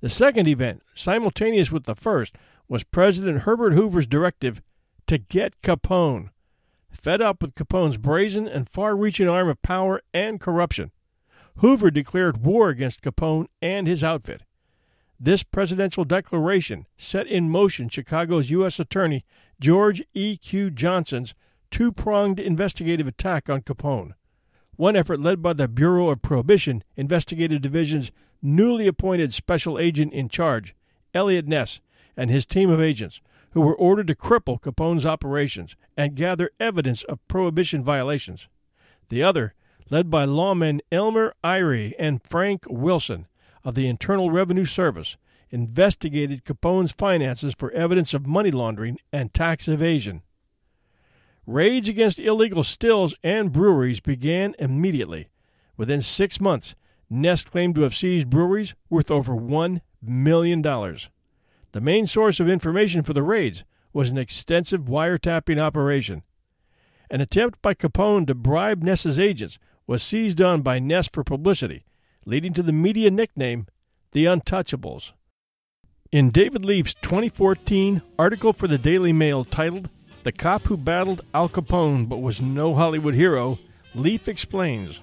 The 0.00 0.08
second 0.10 0.46
event, 0.46 0.82
simultaneous 0.94 1.70
with 1.70 1.84
the 1.84 1.94
first, 1.94 2.36
was 2.68 2.84
President 2.84 3.42
Herbert 3.42 3.74
Hoover's 3.74 4.06
directive 4.06 4.62
to 5.06 5.18
get 5.18 5.60
Capone. 5.62 6.30
Fed 6.90 7.20
up 7.20 7.42
with 7.42 7.54
Capone's 7.54 7.98
brazen 7.98 8.48
and 8.48 8.68
far 8.68 8.96
reaching 8.96 9.28
arm 9.28 9.48
of 9.48 9.62
power 9.62 10.00
and 10.12 10.40
corruption, 10.40 10.90
Hoover 11.56 11.90
declared 11.90 12.44
war 12.44 12.68
against 12.68 13.02
Capone 13.02 13.46
and 13.62 13.86
his 13.86 14.02
outfit. 14.02 14.42
This 15.18 15.42
presidential 15.42 16.04
declaration 16.04 16.86
set 16.98 17.26
in 17.26 17.48
motion 17.48 17.88
Chicago's 17.88 18.50
U.S. 18.50 18.78
Attorney 18.78 19.24
George 19.58 20.02
E. 20.12 20.36
Q. 20.36 20.70
Johnson's 20.70 21.34
two 21.70 21.90
pronged 21.90 22.38
investigative 22.38 23.06
attack 23.06 23.48
on 23.48 23.62
Capone. 23.62 24.12
One 24.76 24.96
effort 24.96 25.20
led 25.20 25.40
by 25.40 25.54
the 25.54 25.68
Bureau 25.68 26.10
of 26.10 26.20
Prohibition 26.20 26.84
Investigative 26.96 27.62
Division's 27.62 28.12
newly 28.42 28.86
appointed 28.86 29.32
special 29.32 29.78
agent 29.78 30.12
in 30.12 30.28
charge, 30.28 30.74
Eliot 31.14 31.46
Ness, 31.46 31.80
and 32.16 32.30
his 32.30 32.46
team 32.46 32.70
of 32.70 32.80
agents, 32.80 33.20
who 33.50 33.60
were 33.60 33.74
ordered 33.74 34.06
to 34.06 34.14
cripple 34.14 34.60
Capone's 34.60 35.06
operations 35.06 35.76
and 35.96 36.14
gather 36.14 36.50
evidence 36.60 37.02
of 37.04 37.26
Prohibition 37.28 37.82
violations. 37.82 38.48
The 39.08 39.22
other 39.22 39.54
led 39.90 40.10
by 40.10 40.26
lawmen 40.26 40.80
Elmer 40.90 41.34
Irey 41.44 41.94
and 41.98 42.22
Frank 42.22 42.64
Wilson 42.68 43.26
of 43.64 43.74
the 43.74 43.88
Internal 43.88 44.30
Revenue 44.30 44.64
Service, 44.64 45.16
investigated 45.50 46.44
Capone's 46.44 46.92
finances 46.92 47.54
for 47.56 47.70
evidence 47.72 48.14
of 48.14 48.26
money 48.26 48.50
laundering 48.50 48.98
and 49.12 49.32
tax 49.32 49.68
evasion. 49.68 50.22
Raids 51.46 51.88
against 51.88 52.18
illegal 52.18 52.64
stills 52.64 53.14
and 53.22 53.52
breweries 53.52 54.00
began 54.00 54.54
immediately. 54.58 55.28
Within 55.76 56.02
six 56.02 56.40
months, 56.40 56.74
Ness 57.08 57.44
claimed 57.44 57.76
to 57.76 57.82
have 57.82 57.94
seized 57.94 58.28
breweries 58.28 58.74
worth 58.90 59.10
over 59.10 59.34
$1 59.34 59.80
million. 60.02 60.62
The 61.76 61.82
main 61.82 62.06
source 62.06 62.40
of 62.40 62.48
information 62.48 63.02
for 63.02 63.12
the 63.12 63.22
raids 63.22 63.62
was 63.92 64.08
an 64.08 64.16
extensive 64.16 64.84
wiretapping 64.84 65.60
operation. 65.60 66.22
An 67.10 67.20
attempt 67.20 67.60
by 67.60 67.74
Capone 67.74 68.26
to 68.28 68.34
bribe 68.34 68.82
Ness's 68.82 69.18
agents 69.18 69.58
was 69.86 70.02
seized 70.02 70.40
on 70.40 70.62
by 70.62 70.78
Ness 70.78 71.06
for 71.06 71.22
publicity, 71.22 71.84
leading 72.24 72.54
to 72.54 72.62
the 72.62 72.72
media 72.72 73.10
nickname 73.10 73.66
the 74.12 74.24
Untouchables. 74.24 75.12
In 76.10 76.30
David 76.30 76.64
Leaf's 76.64 76.94
2014 76.94 78.00
article 78.18 78.54
for 78.54 78.68
the 78.68 78.78
Daily 78.78 79.12
Mail 79.12 79.44
titled 79.44 79.90
The 80.22 80.32
Cop 80.32 80.68
Who 80.68 80.78
Battled 80.78 81.20
Al 81.34 81.50
Capone 81.50 82.08
But 82.08 82.22
Was 82.22 82.40
No 82.40 82.74
Hollywood 82.74 83.14
Hero, 83.14 83.58
Leaf 83.94 84.28
explains 84.28 85.02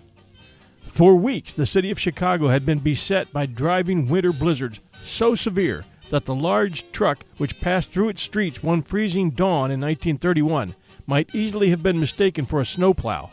For 0.88 1.14
weeks, 1.14 1.54
the 1.54 1.68
city 1.68 1.92
of 1.92 2.00
Chicago 2.00 2.48
had 2.48 2.66
been 2.66 2.80
beset 2.80 3.32
by 3.32 3.46
driving 3.46 4.10
winter 4.10 4.34
blizzards 4.34 4.80
so 5.04 5.36
severe 5.36 5.86
that 6.14 6.26
the 6.26 6.36
large 6.36 6.92
truck 6.92 7.26
which 7.38 7.60
passed 7.60 7.92
through 7.92 8.08
its 8.08 8.22
streets 8.22 8.62
one 8.62 8.84
freezing 8.84 9.32
dawn 9.32 9.72
in 9.72 9.82
1931 9.82 10.76
might 11.08 11.34
easily 11.34 11.72
have 11.72 11.82
been 11.82 12.00
mistaken 12.00 12.46
for 12.46 12.62
a 12.62 12.66
snowplow. 12.68 13.32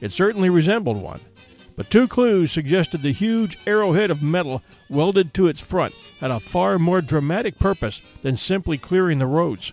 It 0.00 0.12
certainly 0.12 0.48
resembled 0.48 0.98
one, 0.98 1.20
but 1.74 1.90
two 1.90 2.06
clues 2.06 2.52
suggested 2.52 3.02
the 3.02 3.12
huge 3.12 3.58
arrowhead 3.66 4.08
of 4.12 4.22
metal 4.22 4.62
welded 4.88 5.34
to 5.34 5.48
its 5.48 5.60
front 5.60 5.94
had 6.20 6.30
a 6.30 6.38
far 6.38 6.78
more 6.78 7.00
dramatic 7.00 7.58
purpose 7.58 8.00
than 8.22 8.36
simply 8.36 8.78
clearing 8.78 9.18
the 9.18 9.26
roads. 9.26 9.72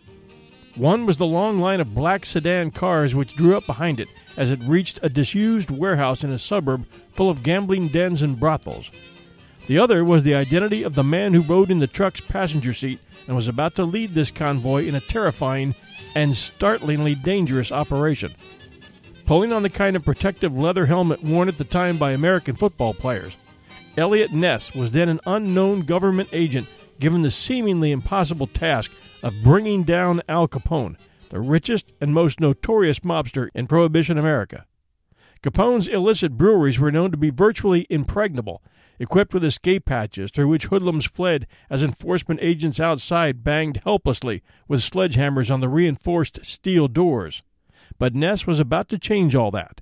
One 0.76 1.06
was 1.06 1.18
the 1.18 1.28
long 1.28 1.60
line 1.60 1.80
of 1.80 1.94
black 1.94 2.26
sedan 2.26 2.72
cars 2.72 3.14
which 3.14 3.36
drew 3.36 3.56
up 3.58 3.68
behind 3.68 4.00
it 4.00 4.08
as 4.36 4.50
it 4.50 4.60
reached 4.64 4.98
a 5.04 5.10
disused 5.10 5.70
warehouse 5.70 6.24
in 6.24 6.32
a 6.32 6.40
suburb 6.40 6.88
full 7.14 7.30
of 7.30 7.44
gambling 7.44 7.90
dens 7.90 8.24
and 8.24 8.40
brothels. 8.40 8.90
The 9.68 9.78
other 9.78 10.04
was 10.04 10.24
the 10.24 10.36
identity 10.36 10.84
of 10.84 10.96
the 10.96 11.04
man 11.04 11.34
who 11.34 11.44
rode 11.44 11.70
in 11.70 11.80
the 11.80 11.88
truck's 11.88 12.22
passenger 12.22 12.74
seat 12.74 13.00
and 13.28 13.36
was 13.36 13.48
about 13.48 13.76
to 13.76 13.84
lead 13.86 14.16
this 14.16 14.32
convoy 14.32 14.86
in 14.86 14.96
a 14.96 15.02
terrifying 15.02 15.76
and 16.16 16.36
startlingly 16.36 17.16
dangerous 17.16 17.72
operation. 17.72 18.34
Pulling 19.26 19.54
on 19.54 19.62
the 19.62 19.70
kind 19.70 19.96
of 19.96 20.04
protective 20.04 20.58
leather 20.58 20.88
helmet 20.88 21.24
worn 21.24 21.48
at 21.48 21.60
the 21.60 21.64
time 21.64 22.00
by 22.00 22.12
American 22.12 22.56
football 22.56 22.96
players, 22.96 23.38
Eliot 23.96 24.34
Ness 24.34 24.74
was 24.74 24.92
then 24.92 25.10
an 25.10 25.20
unknown 25.26 25.82
government 25.82 26.30
agent 26.32 26.68
given 27.00 27.22
the 27.22 27.30
seemingly 27.30 27.92
impossible 27.92 28.48
task 28.48 28.92
of 29.22 29.44
bringing 29.44 29.84
down 29.84 30.22
Al 30.28 30.48
Capone, 30.48 30.96
the 31.30 31.40
richest 31.40 31.92
and 32.02 32.14
most 32.14 32.40
notorious 32.40 33.00
mobster 33.00 33.50
in 33.54 33.68
Prohibition 33.68 34.18
America. 34.18 34.66
Capone's 35.44 35.88
illicit 35.88 36.38
breweries 36.38 36.80
were 36.80 36.92
known 36.92 37.12
to 37.12 37.18
be 37.18 37.30
virtually 37.30 37.86
impregnable, 37.90 38.62
equipped 39.00 39.34
with 39.34 39.44
escape 39.44 39.90
hatches 39.90 40.30
through 40.30 40.48
which 40.48 40.66
hoodlums 40.66 41.06
fled 41.06 41.48
as 41.70 41.82
enforcement 41.82 42.40
agents 42.44 42.80
outside 42.80 43.44
banged 43.44 43.82
helplessly 43.84 44.44
with 44.68 44.82
sledgehammers 44.82 45.52
on 45.52 45.62
the 45.62 45.70
reinforced 45.70 46.46
steel 46.46 46.88
doors. 46.88 47.42
But 47.98 48.14
Ness 48.14 48.46
was 48.46 48.60
about 48.60 48.90
to 48.90 49.00
change 49.00 49.36
all 49.36 49.52
that. 49.52 49.82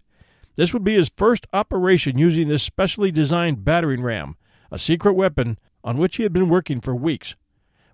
This 0.56 0.74
would 0.74 0.84
be 0.84 0.96
his 0.96 1.12
first 1.16 1.46
operation 1.54 2.18
using 2.18 2.48
this 2.48 2.64
specially 2.64 3.12
designed 3.12 3.66
battering 3.66 4.02
ram, 4.02 4.38
a 4.72 4.80
secret 4.80 5.14
weapon 5.14 5.58
on 5.84 5.98
which 5.98 6.18
he 6.18 6.24
had 6.24 6.34
been 6.34 6.50
working 6.50 6.82
for 6.82 6.96
weeks. 6.96 7.36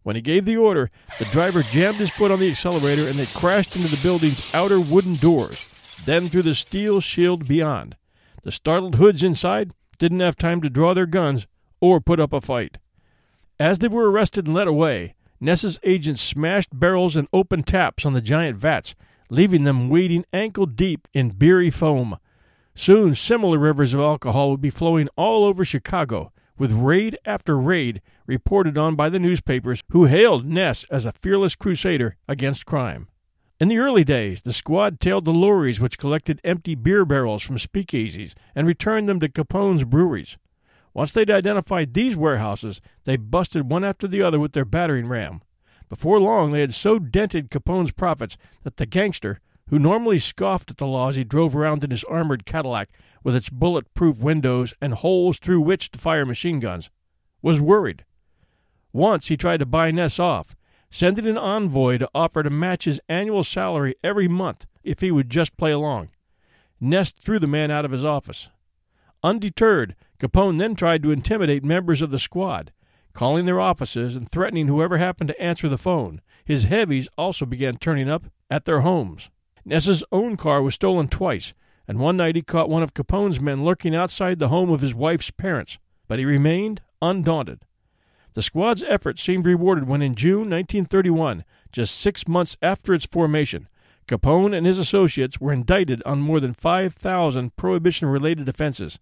When 0.04 0.16
he 0.16 0.22
gave 0.22 0.46
the 0.46 0.58
order, 0.58 0.92
the 1.20 1.26
driver 1.26 1.64
jammed 1.64 1.98
his 1.98 2.12
foot 2.12 2.32
on 2.32 2.40
the 2.40 2.50
accelerator 2.50 3.08
and 3.08 3.18
they 3.18 3.26
crashed 3.26 3.76
into 3.76 3.88
the 3.88 4.02
building's 4.02 4.44
outer 4.54 4.80
wooden 4.80 5.16
doors, 5.16 5.60
then 6.06 6.30
through 6.30 6.44
the 6.44 6.56
steel 6.56 7.00
shield 7.00 7.48
beyond. 7.48 7.96
The 8.44 8.52
startled 8.52 8.96
hoods 8.96 9.24
inside 9.24 9.72
didn't 10.04 10.20
have 10.20 10.36
time 10.36 10.60
to 10.60 10.70
draw 10.70 10.94
their 10.94 11.06
guns 11.06 11.48
or 11.80 12.02
put 12.02 12.20
up 12.20 12.34
a 12.34 12.42
fight. 12.42 12.78
As 13.58 13.80
they 13.80 13.88
were 13.88 14.12
arrested 14.12 14.48
and 14.48 14.54
led 14.54 14.68
away, 14.68 15.16
Ness's 15.40 15.80
agents 15.82 16.22
smashed 16.22 16.78
barrels 16.78 17.16
and 17.16 17.26
opened 17.32 17.68
taps 17.68 18.06
on 18.06 18.12
the 18.12 18.20
giant 18.20 18.58
vats, 18.58 18.96
leaving 19.30 19.64
them 19.64 19.88
wading 19.88 20.26
ankle 20.34 20.66
deep 20.66 21.08
in 21.14 21.30
beery 21.30 21.70
foam. 21.70 22.18
Soon 22.76 23.16
similar 23.16 23.58
rivers 23.58 23.94
of 23.94 24.02
alcohol 24.02 24.52
would 24.52 24.60
be 24.60 24.70
flowing 24.70 25.08
all 25.16 25.46
over 25.46 25.64
Chicago, 25.64 26.34
with 26.58 26.74
raid 26.74 27.18
after 27.24 27.58
raid 27.58 28.02
reported 28.26 28.78
on 28.78 28.98
by 28.98 29.08
the 29.08 29.20
newspapers 29.20 29.84
who 29.92 30.06
hailed 30.06 30.46
Ness 30.46 30.86
as 30.92 31.06
a 31.06 31.14
fearless 31.14 31.56
crusader 31.56 32.18
against 32.28 32.66
crime. 32.66 33.08
In 33.60 33.68
the 33.68 33.78
early 33.78 34.04
days, 34.04 34.42
the 34.42 34.52
squad 34.52 35.00
tailed 35.00 35.26
the 35.26 35.32
lorries 35.32 35.80
which 35.80 35.98
collected 35.98 36.42
empty 36.44 36.76
beer 36.76 37.06
barrels 37.06 37.44
from 37.44 37.58
speakeasies 37.58 38.34
and 38.56 38.66
returned 38.68 39.08
them 39.08 39.20
to 39.20 39.30
Capone's 39.30 39.84
breweries. 39.84 40.38
Once 40.94 41.12
they'd 41.12 41.30
identified 41.30 41.94
these 41.94 42.16
warehouses, 42.16 42.82
they 43.06 43.16
busted 43.16 43.70
one 43.70 43.84
after 43.84 44.08
the 44.08 44.22
other 44.22 44.40
with 44.40 44.54
their 44.54 44.66
battering 44.66 45.08
ram. 45.08 45.42
Before 45.88 46.20
long, 46.20 46.52
they 46.52 46.62
had 46.62 46.74
so 46.74 46.98
dented 47.00 47.52
Capone's 47.52 47.92
profits 47.92 48.38
that 48.64 48.78
the 48.78 48.86
gangster, 48.86 49.40
who 49.70 49.80
normally 49.80 50.20
scoffed 50.20 50.72
at 50.72 50.78
the 50.78 50.88
laws 50.88 51.16
he 51.16 51.24
drove 51.24 51.56
around 51.56 51.84
in 51.84 51.92
his 51.92 52.04
armored 52.06 52.46
Cadillac 52.46 52.90
with 53.24 53.36
its 53.36 53.50
bullet-proof 53.50 54.18
windows 54.18 54.74
and 54.82 54.94
holes 54.94 55.38
through 55.38 55.62
which 55.62 55.92
to 55.92 56.00
fire 56.00 56.26
machine 56.26 56.60
guns, 56.60 56.90
was 57.42 57.62
worried. 57.62 58.04
Once 58.92 59.28
he 59.28 59.38
tried 59.38 59.58
to 59.58 59.66
buy 59.66 59.92
Ness 59.92 60.20
off, 60.20 60.56
sending 60.94 61.26
an 61.26 61.40
envoy 61.40 61.98
to 61.98 62.08
offer 62.14 62.44
to 62.44 62.52
match 62.52 62.86
his 62.86 63.02
annual 63.10 63.44
salary 63.44 63.96
every 64.04 64.28
month 64.28 64.68
if 64.84 65.00
he 65.00 65.10
would 65.10 65.28
just 65.28 65.58
play 65.58 65.72
along. 65.72 66.08
Ness 66.80 67.12
threw 67.12 67.40
the 67.40 67.48
man 67.48 67.72
out 67.72 67.84
of 67.84 67.90
his 67.90 68.06
office. 68.06 68.50
Undeterred, 69.24 69.96
Capone 70.20 70.60
then 70.60 70.76
tried 70.76 71.02
to 71.02 71.12
intimidate 71.12 71.64
members 71.64 72.04
of 72.04 72.12
the 72.12 72.20
squad, 72.20 72.72
calling 73.12 73.48
their 73.48 73.60
offices 73.60 74.16
and 74.16 74.30
threatening 74.30 74.68
whoever 74.68 74.98
happened 75.00 75.30
to 75.30 75.42
answer 75.42 75.68
the 75.68 75.80
phone. 75.80 76.22
His 76.46 76.66
heavies 76.66 77.10
also 77.18 77.48
began 77.48 77.78
turning 77.78 78.08
up 78.08 78.26
at 78.52 78.66
their 78.66 78.82
homes. 78.82 79.32
Ness's 79.66 80.04
own 80.12 80.38
car 80.38 80.62
was 80.62 80.76
stolen 80.76 81.08
twice, 81.08 81.56
and 81.88 81.98
one 81.98 82.18
night 82.18 82.36
he 82.36 82.44
caught 82.44 82.70
one 82.70 82.84
of 82.84 82.94
Capone's 82.94 83.40
men 83.40 83.66
lurking 83.66 83.96
outside 83.96 84.38
the 84.38 84.50
home 84.50 84.70
of 84.70 84.82
his 84.82 84.94
wife's 84.94 85.32
parents, 85.32 85.80
but 86.08 86.20
he 86.20 86.26
remained 86.26 86.84
undaunted. 87.02 87.62
The 88.34 88.42
squad's 88.42 88.84
efforts 88.84 89.22
seemed 89.22 89.46
rewarded 89.46 89.88
when 89.88 90.02
in 90.02 90.16
June 90.16 90.50
1931, 90.50 91.46
just 91.72 91.96
six 91.96 92.28
months 92.28 92.58
after 92.62 92.94
its 92.94 93.06
formation, 93.06 93.68
Capone 94.08 94.56
and 94.56 94.66
his 94.66 94.80
associates 94.80 95.40
were 95.40 95.54
indicted 95.54 96.02
on 96.06 96.20
more 96.20 96.40
than 96.40 96.54
5,000 96.54 97.56
prohibition 97.56 98.08
related 98.08 98.50
offenses. 98.50 99.00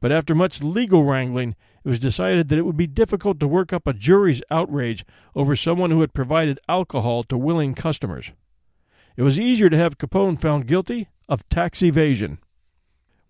But 0.00 0.12
after 0.12 0.34
much 0.34 0.62
legal 0.62 1.04
wrangling, 1.04 1.56
it 1.84 1.88
was 1.88 1.98
decided 1.98 2.48
that 2.48 2.58
it 2.58 2.66
would 2.66 2.76
be 2.76 2.86
difficult 2.86 3.40
to 3.40 3.48
work 3.48 3.72
up 3.72 3.86
a 3.86 3.92
jury's 3.92 4.42
outrage 4.50 5.04
over 5.34 5.56
someone 5.56 5.90
who 5.90 6.00
had 6.00 6.12
provided 6.12 6.60
alcohol 6.68 7.22
to 7.24 7.38
willing 7.38 7.74
customers. 7.74 8.32
It 9.16 9.22
was 9.22 9.40
easier 9.40 9.70
to 9.70 9.76
have 9.76 9.98
Capone 9.98 10.40
found 10.40 10.66
guilty 10.66 11.08
of 11.28 11.48
tax 11.48 11.82
evasion. 11.82 12.38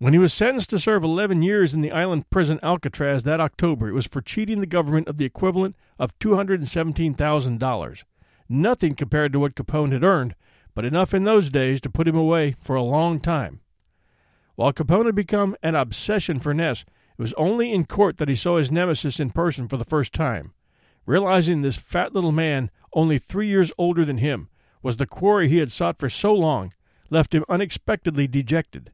When 0.01 0.13
he 0.13 0.19
was 0.19 0.33
sentenced 0.33 0.69
to 0.69 0.79
serve 0.79 1.03
11 1.03 1.41
years 1.41 1.73
in 1.73 1.81
the 1.81 1.91
island 1.91 2.29
prison 2.29 2.57
Alcatraz 2.63 3.23
that 3.23 3.41
October, 3.41 3.89
it 3.89 3.93
was 3.93 4.07
for 4.07 4.21
cheating 4.21 4.61
the 4.61 4.65
government 4.65 5.09
of 5.09 5.17
the 5.17 5.25
equivalent 5.25 5.75
of 5.99 6.17
$217,000. 6.19 8.03
Nothing 8.47 8.95
compared 8.95 9.33
to 9.33 9.39
what 9.41 9.55
Capone 9.55 9.91
had 9.91 10.05
earned, 10.05 10.35
but 10.73 10.85
enough 10.85 11.13
in 11.13 11.25
those 11.25 11.49
days 11.49 11.81
to 11.81 11.89
put 11.89 12.07
him 12.07 12.15
away 12.15 12.55
for 12.61 12.77
a 12.77 12.81
long 12.81 13.19
time. 13.19 13.59
While 14.55 14.71
Capone 14.71 15.05
had 15.05 15.15
become 15.15 15.57
an 15.61 15.75
obsession 15.75 16.39
for 16.39 16.53
Ness, 16.53 16.85
it 17.17 17.21
was 17.21 17.33
only 17.33 17.73
in 17.73 17.83
court 17.83 18.19
that 18.19 18.29
he 18.29 18.35
saw 18.35 18.55
his 18.55 18.71
nemesis 18.71 19.19
in 19.19 19.31
person 19.31 19.67
for 19.67 19.75
the 19.75 19.83
first 19.83 20.13
time. 20.13 20.53
Realizing 21.05 21.61
this 21.61 21.77
fat 21.77 22.13
little 22.13 22.31
man, 22.31 22.71
only 22.93 23.19
three 23.19 23.49
years 23.49 23.73
older 23.77 24.05
than 24.05 24.19
him, 24.19 24.47
was 24.81 24.95
the 24.95 25.05
quarry 25.05 25.49
he 25.49 25.57
had 25.57 25.73
sought 25.73 25.99
for 25.99 26.09
so 26.09 26.33
long, 26.33 26.71
left 27.09 27.35
him 27.35 27.43
unexpectedly 27.49 28.27
dejected. 28.27 28.93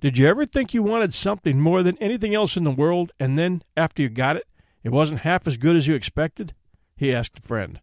Did 0.00 0.16
you 0.16 0.26
ever 0.26 0.46
think 0.46 0.72
you 0.72 0.82
wanted 0.82 1.12
something 1.12 1.60
more 1.60 1.82
than 1.82 1.98
anything 1.98 2.34
else 2.34 2.56
in 2.56 2.64
the 2.64 2.70
world, 2.70 3.12
and 3.20 3.36
then, 3.36 3.62
after 3.76 4.00
you 4.00 4.08
got 4.08 4.36
it, 4.36 4.46
it 4.82 4.88
wasn't 4.88 5.20
half 5.20 5.46
as 5.46 5.58
good 5.58 5.76
as 5.76 5.86
you 5.86 5.94
expected? 5.94 6.54
he 6.96 7.14
asked 7.14 7.38
a 7.38 7.42
friend. 7.42 7.80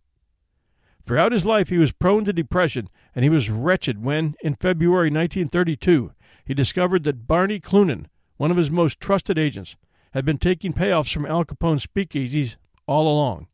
Throughout 1.06 1.32
his 1.32 1.46
life, 1.46 1.70
he 1.70 1.78
was 1.78 1.92
prone 1.92 2.26
to 2.26 2.34
depression, 2.34 2.90
and 3.16 3.24
he 3.24 3.30
was 3.30 3.52
wretched 3.52 4.04
when, 4.04 4.36
in 4.42 4.56
February 4.56 5.10
1932, 5.10 6.12
he 6.44 6.54
discovered 6.56 7.04
that 7.04 7.28
Barney 7.28 7.60
Cloonan, 7.60 8.08
one 8.38 8.50
of 8.50 8.58
his 8.58 8.72
most 8.72 9.00
trusted 9.00 9.38
agents, 9.38 9.76
had 10.12 10.26
been 10.26 10.40
taking 10.40 10.74
payoffs 10.74 11.14
from 11.14 11.26
Al 11.26 11.46
Capone's 11.46 11.86
speakeasies 11.86 12.58
all 12.88 13.08
along. 13.08 13.48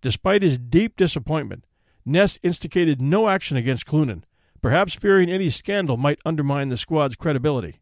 Despite 0.00 0.42
his 0.42 0.58
deep 0.58 0.96
disappointment, 0.96 1.64
Ness 2.04 2.38
instigated 2.42 3.00
no 3.00 3.28
action 3.28 3.56
against 3.56 3.86
Cloonan, 3.86 4.24
perhaps 4.62 4.94
fearing 4.94 5.30
any 5.30 5.50
scandal 5.50 5.96
might 5.96 6.20
undermine 6.24 6.68
the 6.68 6.76
squad's 6.76 7.16
credibility. 7.16 7.80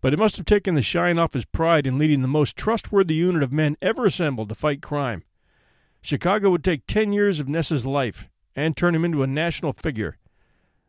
But 0.00 0.12
it 0.12 0.18
must 0.18 0.36
have 0.36 0.46
taken 0.46 0.74
the 0.74 0.82
shine 0.82 1.18
off 1.18 1.32
his 1.32 1.44
pride 1.44 1.86
in 1.86 1.98
leading 1.98 2.22
the 2.22 2.28
most 2.28 2.56
trustworthy 2.56 3.14
unit 3.14 3.42
of 3.42 3.52
men 3.52 3.76
ever 3.80 4.06
assembled 4.06 4.48
to 4.48 4.54
fight 4.54 4.82
crime. 4.82 5.22
Chicago 6.00 6.50
would 6.50 6.64
take 6.64 6.86
ten 6.86 7.12
years 7.12 7.38
of 7.38 7.48
Ness's 7.48 7.86
life 7.86 8.28
and 8.56 8.76
turn 8.76 8.94
him 8.94 9.04
into 9.04 9.22
a 9.22 9.28
national 9.28 9.72
figure. 9.72 10.18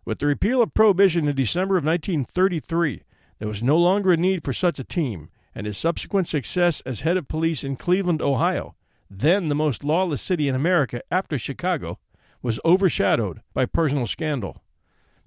With 0.05 0.19
the 0.19 0.25
repeal 0.25 0.62
of 0.62 0.73
Prohibition 0.73 1.27
in 1.27 1.36
December 1.36 1.77
of 1.77 1.86
1933, 1.86 3.03
there 3.39 3.47
was 3.47 3.63
no 3.63 3.77
longer 3.77 4.12
a 4.12 4.17
need 4.17 4.43
for 4.43 4.51
such 4.51 4.79
a 4.79 4.83
team, 4.83 5.29
and 5.55 5.67
his 5.67 5.77
subsequent 5.77 6.27
success 6.27 6.81
as 6.81 7.01
head 7.01 7.15
of 7.15 7.27
police 7.27 7.63
in 7.63 7.75
Cleveland, 7.75 8.21
Ohio, 8.21 8.75
then 9.09 9.47
the 9.47 9.55
most 9.55 9.83
lawless 9.83 10.21
city 10.21 10.47
in 10.47 10.55
America 10.55 11.01
after 11.12 11.38
Chicago, 11.38 11.99
was 12.41 12.59
overshadowed 12.65 13.41
by 13.53 13.65
personal 13.65 14.07
scandal. 14.07 14.63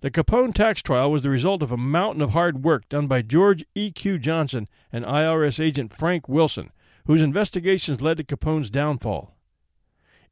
The 0.00 0.10
Capone 0.10 0.52
tax 0.52 0.82
trial 0.82 1.10
was 1.10 1.22
the 1.22 1.30
result 1.30 1.62
of 1.62 1.72
a 1.72 1.76
mountain 1.78 2.20
of 2.20 2.30
hard 2.30 2.62
work 2.62 2.86
done 2.90 3.06
by 3.06 3.22
George 3.22 3.64
E.Q. 3.74 4.18
Johnson 4.18 4.68
and 4.92 5.06
IRS 5.06 5.58
agent 5.58 5.94
Frank 5.94 6.28
Wilson, 6.28 6.70
whose 7.06 7.22
investigations 7.22 8.02
led 8.02 8.18
to 8.18 8.24
Capone's 8.24 8.68
downfall. 8.68 9.34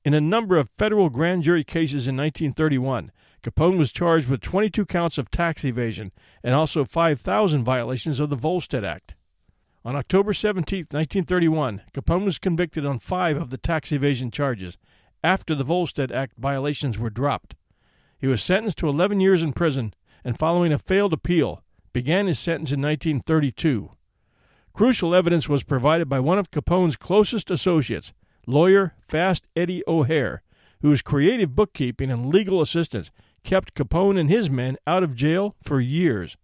In 0.04 0.12
a 0.12 0.20
number 0.20 0.58
of 0.58 0.68
federal 0.76 1.08
grand 1.08 1.44
jury 1.44 1.64
cases 1.64 2.06
in 2.06 2.14
1931, 2.14 3.10
Capone 3.42 3.78
was 3.78 3.90
charged 3.90 4.28
with 4.28 4.42
22 4.42 4.84
counts 4.84 5.16
of 5.16 5.30
tax 5.30 5.64
evasion 5.64 6.12
and 6.42 6.54
also 6.54 6.84
5,000 6.84 7.64
violations 7.64 8.20
of 8.20 8.28
the 8.28 8.36
Volstead 8.36 8.84
Act. 8.84 9.14
On 9.82 9.96
October 9.96 10.34
17, 10.34 10.80
1931, 10.90 11.82
Capone 11.94 12.24
was 12.24 12.38
convicted 12.38 12.84
on 12.84 12.98
five 12.98 13.38
of 13.38 13.48
the 13.48 13.58
tax 13.58 13.92
evasion 13.92 14.30
charges 14.30 14.76
after 15.22 15.54
the 15.54 15.64
Volstead 15.64 16.12
Act 16.12 16.34
violations 16.36 16.98
were 16.98 17.10
dropped. 17.10 17.54
He 18.18 18.26
was 18.26 18.42
sentenced 18.42 18.78
to 18.78 18.88
11 18.88 19.20
years 19.20 19.42
in 19.42 19.52
prison 19.52 19.94
and, 20.24 20.38
following 20.38 20.72
a 20.72 20.78
failed 20.78 21.12
appeal, 21.12 21.62
began 21.92 22.26
his 22.26 22.38
sentence 22.38 22.72
in 22.72 22.80
1932. 22.80 23.90
Crucial 24.72 25.14
evidence 25.14 25.48
was 25.48 25.62
provided 25.62 26.08
by 26.08 26.20
one 26.20 26.38
of 26.38 26.50
Capone's 26.50 26.96
closest 26.96 27.50
associates, 27.50 28.12
lawyer 28.46 28.94
Fast 29.06 29.46
Eddie 29.54 29.84
O'Hare, 29.86 30.42
whose 30.82 31.00
creative 31.00 31.54
bookkeeping 31.54 32.10
and 32.10 32.26
legal 32.26 32.60
assistance 32.60 33.10
kept 33.44 33.74
Capone 33.74 34.18
and 34.18 34.28
his 34.28 34.50
men 34.50 34.76
out 34.86 35.02
of 35.02 35.14
jail 35.14 35.54
for 35.62 35.80
years. 35.80 36.36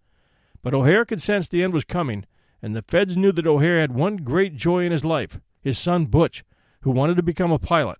But 0.62 0.74
O'Hare 0.74 1.04
could 1.04 1.20
sense 1.20 1.48
the 1.48 1.62
end 1.62 1.72
was 1.72 1.84
coming, 1.84 2.24
and 2.62 2.76
the 2.76 2.82
feds 2.82 3.16
knew 3.16 3.32
that 3.32 3.46
O'Hare 3.46 3.80
had 3.80 3.92
one 3.92 4.18
great 4.18 4.56
joy 4.56 4.84
in 4.84 4.92
his 4.92 5.04
life 5.04 5.40
his 5.62 5.78
son 5.78 6.06
Butch, 6.06 6.42
who 6.82 6.90
wanted 6.90 7.16
to 7.16 7.22
become 7.22 7.52
a 7.52 7.58
pilot. 7.58 7.98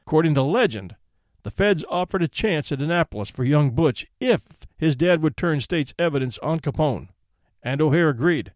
According 0.00 0.32
to 0.34 0.42
legend, 0.42 0.96
the 1.42 1.50
feds 1.50 1.84
offered 1.88 2.22
a 2.22 2.28
chance 2.28 2.70
at 2.70 2.80
Annapolis 2.80 3.28
for 3.28 3.44
young 3.44 3.70
Butch 3.70 4.06
if 4.20 4.42
his 4.78 4.94
dad 4.94 5.22
would 5.22 5.36
turn 5.36 5.60
state's 5.60 5.94
evidence 5.98 6.38
on 6.38 6.60
Capone, 6.60 7.08
and 7.62 7.80
O'Hare 7.80 8.08
agreed. 8.08 8.52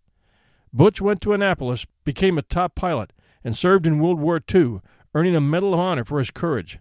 Butch 0.73 1.01
went 1.01 1.21
to 1.23 1.33
Annapolis, 1.33 1.87
became 2.05 2.39
a 2.39 2.43
top 2.43 2.75
pilot, 2.75 3.13
and 3.43 3.57
served 3.57 3.87
in 3.87 3.99
World 3.99 4.21
War 4.21 4.41
II, 4.53 4.81
earning 5.15 5.35
a 5.35 5.41
Medal 5.41 5.75
of 5.75 5.81
Honor 5.81 6.05
for 6.05 6.19
his 6.19 6.31
courage. 6.31 6.79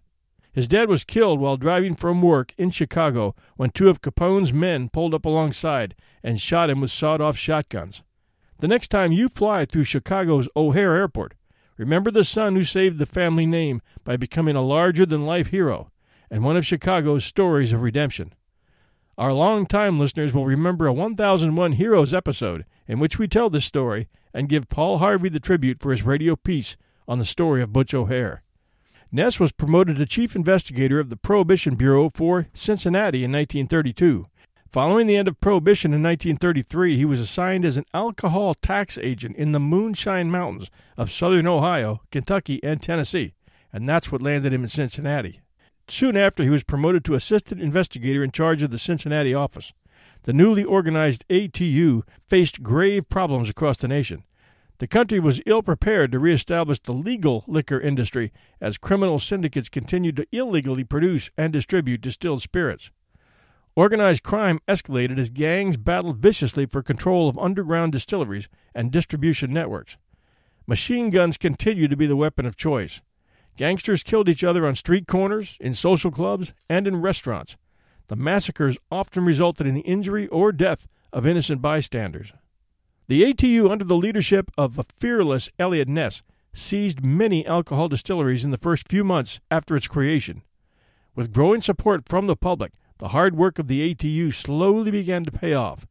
His 0.51 0.67
dad 0.67 0.89
was 0.89 1.03
killed 1.03 1.39
while 1.39 1.57
driving 1.57 1.95
from 1.95 2.21
work 2.21 2.53
in 2.57 2.71
Chicago 2.71 3.35
when 3.55 3.71
two 3.71 3.89
of 3.89 4.01
Capone's 4.01 4.53
men 4.53 4.89
pulled 4.89 5.13
up 5.13 5.25
alongside 5.25 5.95
and 6.23 6.39
shot 6.39 6.69
him 6.69 6.81
with 6.81 6.91
sawed 6.91 7.19
off 7.19 7.37
shotguns. 7.37 8.03
The 8.59 8.67
next 8.67 8.87
time 8.87 9.11
you 9.11 9.27
fly 9.27 9.65
through 9.65 9.83
Chicago's 9.83 10.47
O'Hare 10.55 10.95
Airport, 10.95 11.33
remember 11.77 12.09
the 12.09 12.23
son 12.23 12.55
who 12.55 12.63
saved 12.63 12.99
the 12.99 13.05
family 13.05 13.45
name 13.45 13.81
by 14.05 14.15
becoming 14.15 14.55
a 14.55 14.61
larger 14.61 15.05
than 15.05 15.25
life 15.25 15.47
hero 15.47 15.91
and 16.29 16.43
one 16.43 16.57
of 16.57 16.65
Chicago's 16.65 17.25
stories 17.25 17.71
of 17.71 17.81
redemption. 17.81 18.33
Our 19.17 19.31
long-time 19.31 19.99
listeners 19.99 20.33
will 20.33 20.45
remember 20.45 20.87
a 20.87 20.93
1001 20.93 21.73
Heroes 21.73 22.13
episode 22.13 22.65
in 22.87 22.99
which 22.99 23.17
we 23.17 23.27
tell 23.27 23.49
this 23.49 23.65
story 23.65 24.07
and 24.33 24.49
give 24.49 24.67
Paul 24.67 24.97
Harvey 24.97 25.29
the 25.29 25.39
tribute 25.39 25.81
for 25.81 25.91
his 25.91 26.03
radio 26.03 26.35
piece 26.35 26.75
on 27.07 27.19
the 27.19 27.25
story 27.25 27.61
of 27.61 27.71
Butch 27.71 27.93
O'Hare. 27.93 28.43
Ness 29.11 29.39
was 29.39 29.53
promoted 29.53 29.95
to 29.95 30.05
chief 30.05 30.35
investigator 30.35 30.99
of 30.99 31.09
the 31.09 31.15
Prohibition 31.15 31.75
Bureau 31.75 32.11
for 32.13 32.47
Cincinnati 32.53 33.23
in 33.23 33.31
1932. 33.31 34.27
Following 34.69 35.07
the 35.07 35.15
end 35.15 35.29
of 35.29 35.39
Prohibition 35.39 35.93
in 35.93 36.03
1933, 36.03 36.97
he 36.97 37.05
was 37.05 37.21
assigned 37.21 37.63
as 37.63 37.77
an 37.77 37.85
alcohol 37.93 38.53
tax 38.55 38.97
agent 38.97 39.37
in 39.37 39.53
the 39.53 39.59
Moonshine 39.59 40.29
Mountains 40.29 40.69
of 40.97 41.09
southern 41.09 41.47
Ohio, 41.47 42.01
Kentucky, 42.11 42.61
and 42.61 42.81
Tennessee, 42.81 43.33
and 43.71 43.87
that's 43.87 44.11
what 44.11 44.21
landed 44.21 44.51
him 44.51 44.63
in 44.63 44.69
Cincinnati. 44.69 45.39
Soon 45.87 46.17
after, 46.17 46.43
he 46.43 46.49
was 46.49 46.63
promoted 46.63 47.05
to 47.05 47.13
assistant 47.13 47.61
investigator 47.61 48.23
in 48.23 48.31
charge 48.31 48.63
of 48.63 48.71
the 48.71 48.79
Cincinnati 48.79 49.33
office. 49.33 49.71
The 50.23 50.33
newly 50.33 50.63
organized 50.63 51.23
ATU 51.29 52.01
faced 52.25 52.63
grave 52.63 53.07
problems 53.09 53.49
across 53.49 53.77
the 53.77 53.87
nation. 53.87 54.23
The 54.79 54.87
country 54.87 55.19
was 55.19 55.41
ill 55.45 55.61
prepared 55.61 56.11
to 56.11 56.19
reestablish 56.19 56.79
the 56.81 56.93
legal 56.93 57.45
liquor 57.47 57.79
industry 57.79 58.33
as 58.59 58.77
criminal 58.77 59.19
syndicates 59.19 59.69
continued 59.69 60.17
to 60.17 60.27
illegally 60.31 60.83
produce 60.83 61.29
and 61.37 61.53
distribute 61.53 62.01
distilled 62.01 62.41
spirits. 62.41 62.89
Organized 63.75 64.23
crime 64.23 64.59
escalated 64.67 65.19
as 65.19 65.29
gangs 65.29 65.77
battled 65.77 66.17
viciously 66.17 66.65
for 66.65 66.81
control 66.81 67.29
of 67.29 67.37
underground 67.37 67.91
distilleries 67.91 68.49
and 68.73 68.91
distribution 68.91 69.53
networks. 69.53 69.97
Machine 70.67 71.09
guns 71.09 71.37
continued 71.37 71.91
to 71.91 71.97
be 71.97 72.07
the 72.07 72.15
weapon 72.15 72.45
of 72.45 72.57
choice. 72.57 73.01
Gangsters 73.57 74.03
killed 74.03 74.27
each 74.27 74.43
other 74.43 74.67
on 74.67 74.75
street 74.75 75.07
corners, 75.07 75.57
in 75.59 75.73
social 75.73 76.11
clubs, 76.11 76.53
and 76.69 76.87
in 76.87 77.01
restaurants. 77.01 77.55
The 78.07 78.15
massacres 78.15 78.77
often 78.91 79.25
resulted 79.25 79.65
in 79.65 79.73
the 79.73 79.81
injury 79.81 80.27
or 80.27 80.51
death 80.51 80.87
of 81.13 81.25
innocent 81.25 81.61
bystanders. 81.61 82.33
The 83.07 83.23
ATU, 83.23 83.71
under 83.71 83.85
the 83.85 83.95
leadership 83.95 84.51
of 84.57 84.75
the 84.75 84.83
fearless 84.99 85.49
Eliot 85.57 85.87
Ness, 85.87 86.21
seized 86.53 87.03
many 87.03 87.45
alcohol 87.45 87.87
distilleries 87.87 88.43
in 88.43 88.51
the 88.51 88.57
first 88.57 88.87
few 88.89 89.03
months 89.03 89.39
after 89.49 89.75
its 89.75 89.87
creation. 89.87 90.41
With 91.15 91.33
growing 91.33 91.61
support 91.61 92.07
from 92.07 92.27
the 92.27 92.35
public, 92.35 92.73
the 92.97 93.09
hard 93.09 93.35
work 93.35 93.59
of 93.59 93.67
the 93.67 93.93
ATU 93.93 94.33
slowly 94.33 94.91
began 94.91 95.23
to 95.23 95.31
pay 95.31 95.53
off. 95.53 95.85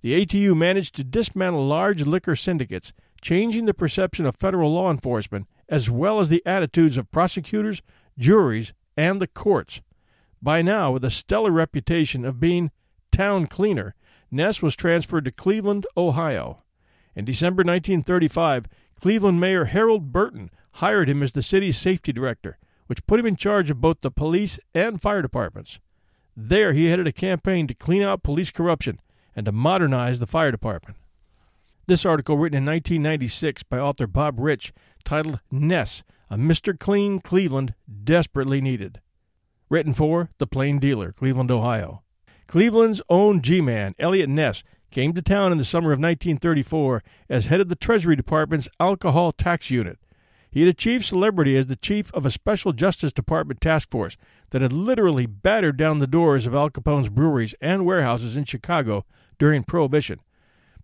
The 0.00 0.24
ATU 0.24 0.56
managed 0.56 0.94
to 0.96 1.04
dismantle 1.04 1.66
large 1.66 2.04
liquor 2.04 2.36
syndicates, 2.36 2.92
changing 3.22 3.64
the 3.64 3.74
perception 3.74 4.26
of 4.26 4.36
federal 4.36 4.72
law 4.72 4.90
enforcement 4.90 5.46
as 5.68 5.90
well 5.90 6.20
as 6.20 6.28
the 6.28 6.42
attitudes 6.44 6.96
of 6.96 7.10
prosecutors, 7.10 7.82
juries, 8.18 8.72
and 8.96 9.20
the 9.20 9.26
courts. 9.26 9.80
By 10.42 10.62
now, 10.62 10.92
with 10.92 11.04
a 11.04 11.10
stellar 11.10 11.50
reputation 11.50 12.24
of 12.24 12.40
being 12.40 12.70
town 13.10 13.46
cleaner, 13.46 13.94
Ness 14.30 14.60
was 14.60 14.76
transferred 14.76 15.24
to 15.24 15.30
Cleveland, 15.30 15.86
Ohio. 15.96 16.62
In 17.14 17.24
December 17.24 17.60
1935, 17.60 18.66
Cleveland 19.00 19.40
Mayor 19.40 19.66
Harold 19.66 20.12
Burton 20.12 20.50
hired 20.72 21.08
him 21.08 21.22
as 21.22 21.32
the 21.32 21.42
city's 21.42 21.78
safety 21.78 22.12
director, 22.12 22.58
which 22.86 23.06
put 23.06 23.20
him 23.20 23.26
in 23.26 23.36
charge 23.36 23.70
of 23.70 23.80
both 23.80 24.00
the 24.00 24.10
police 24.10 24.58
and 24.74 25.00
fire 25.00 25.22
departments. 25.22 25.78
There, 26.36 26.72
he 26.72 26.86
headed 26.86 27.06
a 27.06 27.12
campaign 27.12 27.66
to 27.68 27.74
clean 27.74 28.02
out 28.02 28.22
police 28.22 28.50
corruption 28.50 29.00
and 29.36 29.46
to 29.46 29.52
modernize 29.52 30.18
the 30.18 30.26
fire 30.26 30.50
department. 30.50 30.96
This 31.86 32.06
article, 32.06 32.38
written 32.38 32.56
in 32.56 32.64
1996 32.64 33.62
by 33.64 33.78
author 33.78 34.06
Bob 34.06 34.40
Rich, 34.40 34.72
titled 35.04 35.40
Ness, 35.50 36.02
a 36.30 36.38
Mr. 36.38 36.78
Clean 36.78 37.20
Cleveland 37.20 37.74
Desperately 38.04 38.62
Needed. 38.62 39.02
Written 39.68 39.92
for 39.92 40.30
The 40.38 40.46
Plain 40.46 40.78
Dealer, 40.78 41.12
Cleveland, 41.12 41.50
Ohio. 41.50 42.02
Cleveland's 42.46 43.02
own 43.10 43.42
G 43.42 43.60
Man, 43.60 43.94
Eliot 43.98 44.30
Ness, 44.30 44.64
came 44.90 45.12
to 45.12 45.20
town 45.20 45.52
in 45.52 45.58
the 45.58 45.64
summer 45.64 45.92
of 45.92 45.98
1934 45.98 47.02
as 47.28 47.46
head 47.46 47.60
of 47.60 47.68
the 47.68 47.76
Treasury 47.76 48.16
Department's 48.16 48.68
Alcohol 48.80 49.32
Tax 49.32 49.70
Unit. 49.70 49.98
He 50.50 50.60
had 50.60 50.68
achieved 50.68 51.04
celebrity 51.04 51.54
as 51.54 51.66
the 51.66 51.76
chief 51.76 52.10
of 52.14 52.24
a 52.24 52.30
special 52.30 52.72
Justice 52.72 53.12
Department 53.12 53.60
task 53.60 53.90
force 53.90 54.16
that 54.52 54.62
had 54.62 54.72
literally 54.72 55.26
battered 55.26 55.76
down 55.76 55.98
the 55.98 56.06
doors 56.06 56.46
of 56.46 56.54
Al 56.54 56.70
Capone's 56.70 57.10
breweries 57.10 57.54
and 57.60 57.84
warehouses 57.84 58.38
in 58.38 58.44
Chicago 58.44 59.04
during 59.38 59.64
Prohibition. 59.64 60.20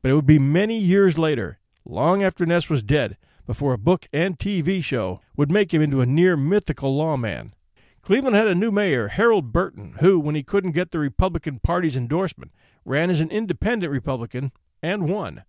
But 0.03 0.11
it 0.11 0.14
would 0.14 0.26
be 0.26 0.38
many 0.38 0.78
years 0.78 1.18
later, 1.18 1.59
long 1.84 2.22
after 2.22 2.46
Ness 2.46 2.70
was 2.70 2.82
dead, 2.82 3.16
before 3.46 3.72
a 3.72 3.78
book 3.78 4.07
and 4.12 4.38
TV 4.38 4.82
show 4.82 5.20
would 5.36 5.51
make 5.51 5.74
him 5.74 5.82
into 5.82 6.01
a 6.01 6.07
near 6.07 6.36
mythical 6.36 6.96
lawman. 6.96 7.55
Cleveland 8.03 8.36
had 8.36 8.46
a 8.46 8.55
new 8.55 8.70
mayor, 8.70 9.09
Harold 9.09 9.53
Burton, 9.53 9.96
who, 10.01 10.18
when 10.18 10.34
he 10.34 10.42
couldn't 10.42 10.72
get 10.72 10.90
the 10.90 10.98
Republican 10.98 11.59
Party's 11.59 11.96
endorsement, 11.96 12.53
ran 12.84 13.11
as 13.11 13.20
an 13.20 13.30
independent 13.30 13.92
Republican 13.92 14.53
and 14.82 15.09
won. 15.09 15.44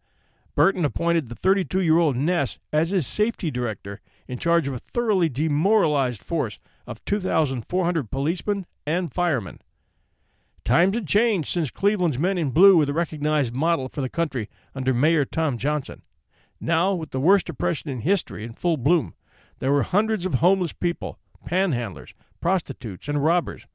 Burton 0.53 0.83
appointed 0.83 1.29
the 1.29 1.35
32 1.35 1.79
year 1.79 1.97
old 1.97 2.17
Ness 2.17 2.59
as 2.73 2.89
his 2.89 3.07
safety 3.07 3.49
director 3.49 4.01
in 4.27 4.37
charge 4.37 4.67
of 4.67 4.73
a 4.73 4.79
thoroughly 4.79 5.29
demoralized 5.29 6.21
force 6.21 6.59
of 6.85 7.03
2,400 7.05 8.11
policemen 8.11 8.65
and 8.85 9.13
firemen. 9.13 9.61
Times 10.63 10.95
had 10.95 11.07
changed 11.07 11.49
since 11.49 11.71
Cleveland's 11.71 12.19
men 12.19 12.37
in 12.37 12.51
blue 12.51 12.77
were 12.77 12.85
the 12.85 12.93
recognized 12.93 13.53
model 13.53 13.89
for 13.89 14.01
the 14.01 14.09
country 14.09 14.49
under 14.75 14.93
Mayor 14.93 15.25
Tom 15.25 15.57
Johnson. 15.57 16.03
Now, 16.59 16.93
with 16.93 17.09
the 17.09 17.19
worst 17.19 17.47
depression 17.47 17.89
in 17.89 18.01
history 18.01 18.43
in 18.43 18.53
full 18.53 18.77
bloom, 18.77 19.15
there 19.59 19.71
were 19.71 19.83
hundreds 19.83 20.25
of 20.25 20.35
homeless 20.35 20.73
people, 20.73 21.17
panhandlers, 21.47 22.13
prostitutes, 22.39 23.07
and 23.07 23.23
robbers. 23.23 23.65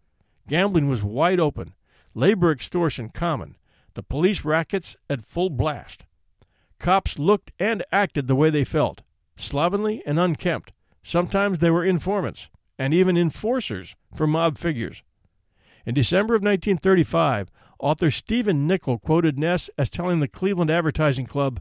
Gambling 0.48 0.88
was 0.88 1.02
wide 1.02 1.40
open, 1.40 1.74
labor 2.14 2.52
extortion 2.52 3.08
common, 3.08 3.56
the 3.94 4.02
police 4.02 4.44
rackets 4.44 4.96
at 5.10 5.24
full 5.24 5.50
blast. 5.50 6.04
Cops 6.78 7.18
looked 7.18 7.52
and 7.58 7.84
acted 7.90 8.28
the 8.28 8.36
way 8.36 8.50
they 8.50 8.64
felt, 8.64 9.02
slovenly 9.36 10.02
and 10.06 10.20
unkempt. 10.20 10.72
Sometimes 11.02 11.58
they 11.58 11.70
were 11.70 11.84
informants 11.84 12.48
and 12.78 12.94
even 12.94 13.16
enforcers 13.16 13.96
for 14.14 14.26
mob 14.26 14.58
figures. 14.58 15.02
In 15.86 15.94
December 15.94 16.34
of 16.34 16.42
1935, 16.42 17.48
author 17.78 18.10
Steven 18.10 18.66
Nickel 18.66 18.98
quoted 18.98 19.38
Ness 19.38 19.70
as 19.78 19.88
telling 19.88 20.18
the 20.18 20.26
Cleveland 20.26 20.68
Advertising 20.68 21.26
Club 21.26 21.60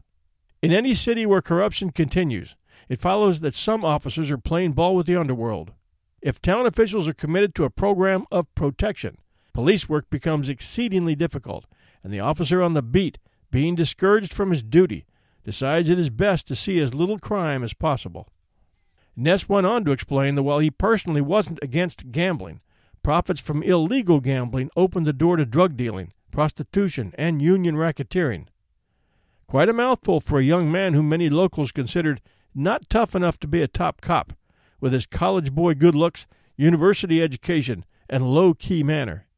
In 0.60 0.72
any 0.72 0.94
city 0.94 1.24
where 1.24 1.40
corruption 1.40 1.90
continues, 1.90 2.56
it 2.88 3.00
follows 3.00 3.38
that 3.38 3.54
some 3.54 3.84
officers 3.84 4.28
are 4.32 4.38
playing 4.38 4.72
ball 4.72 4.96
with 4.96 5.06
the 5.06 5.14
underworld. 5.14 5.74
If 6.20 6.42
town 6.42 6.66
officials 6.66 7.06
are 7.06 7.14
committed 7.14 7.54
to 7.54 7.64
a 7.64 7.70
program 7.70 8.24
of 8.32 8.52
protection, 8.56 9.18
police 9.52 9.88
work 9.88 10.10
becomes 10.10 10.48
exceedingly 10.48 11.14
difficult, 11.14 11.66
and 12.02 12.12
the 12.12 12.20
officer 12.20 12.60
on 12.60 12.74
the 12.74 12.82
beat, 12.82 13.18
being 13.52 13.76
discouraged 13.76 14.32
from 14.32 14.50
his 14.50 14.64
duty, 14.64 15.04
decides 15.44 15.88
it 15.88 16.00
is 16.00 16.10
best 16.10 16.48
to 16.48 16.56
see 16.56 16.80
as 16.80 16.94
little 16.94 17.20
crime 17.20 17.62
as 17.62 17.74
possible. 17.74 18.28
Ness 19.14 19.48
went 19.48 19.68
on 19.68 19.84
to 19.84 19.92
explain 19.92 20.34
that 20.34 20.42
while 20.42 20.58
he 20.58 20.70
personally 20.70 21.20
wasn't 21.20 21.60
against 21.62 22.10
gambling, 22.10 22.60
Profits 23.06 23.38
from 23.38 23.62
illegal 23.62 24.18
gambling 24.18 24.68
opened 24.74 25.06
the 25.06 25.12
door 25.12 25.36
to 25.36 25.46
drug 25.46 25.76
dealing, 25.76 26.12
prostitution, 26.32 27.14
and 27.16 27.40
union 27.40 27.76
racketeering. 27.76 28.48
Quite 29.46 29.68
a 29.68 29.72
mouthful 29.72 30.20
for 30.20 30.40
a 30.40 30.42
young 30.42 30.72
man 30.72 30.92
whom 30.92 31.08
many 31.08 31.30
locals 31.30 31.70
considered 31.70 32.20
not 32.52 32.90
tough 32.90 33.14
enough 33.14 33.38
to 33.38 33.46
be 33.46 33.62
a 33.62 33.68
top 33.68 34.00
cop, 34.00 34.32
with 34.80 34.92
his 34.92 35.06
college 35.06 35.52
boy 35.52 35.74
good 35.74 35.94
looks, 35.94 36.26
university 36.56 37.22
education, 37.22 37.84
and 38.10 38.26
low 38.26 38.54
key 38.54 38.82
manner. 38.82 39.28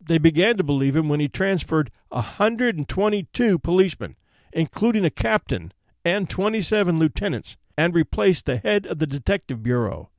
They 0.00 0.18
began 0.18 0.56
to 0.56 0.64
believe 0.64 0.96
him 0.96 1.08
when 1.08 1.20
he 1.20 1.28
transferred 1.28 1.92
122 2.08 3.60
policemen, 3.60 4.16
including 4.52 5.04
a 5.04 5.10
captain 5.10 5.72
and 6.04 6.28
27 6.28 6.98
lieutenants, 6.98 7.56
and 7.76 7.94
replaced 7.94 8.46
the 8.46 8.56
head 8.56 8.86
of 8.86 8.98
the 8.98 9.06
Detective 9.06 9.62
Bureau. 9.62 10.10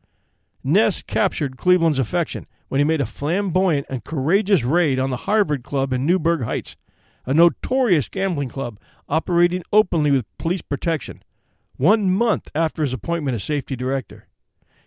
Ness 0.64 1.02
captured 1.02 1.58
Cleveland's 1.58 2.00
affection 2.00 2.48
when 2.70 2.80
he 2.80 2.86
made 2.86 3.02
a 3.02 3.06
flamboyant 3.06 3.86
and 3.90 4.04
courageous 4.04 4.64
raid 4.64 5.00
on 5.00 5.10
the 5.10 5.18
Harvard 5.18 5.64
Club 5.64 5.92
in 5.92 6.06
Newburgh 6.06 6.44
Heights, 6.44 6.76
a 7.26 7.34
notorious 7.34 8.08
gambling 8.08 8.50
club 8.50 8.80
operating 9.10 9.64
openly 9.74 10.12
with 10.12 10.26
police 10.38 10.62
protection, 10.62 11.24
one 11.78 12.10
month 12.10 12.50
after 12.56 12.82
his 12.82 12.94
appointment 12.94 13.36
as 13.36 13.44
safety 13.44 13.76
director. 13.76 14.28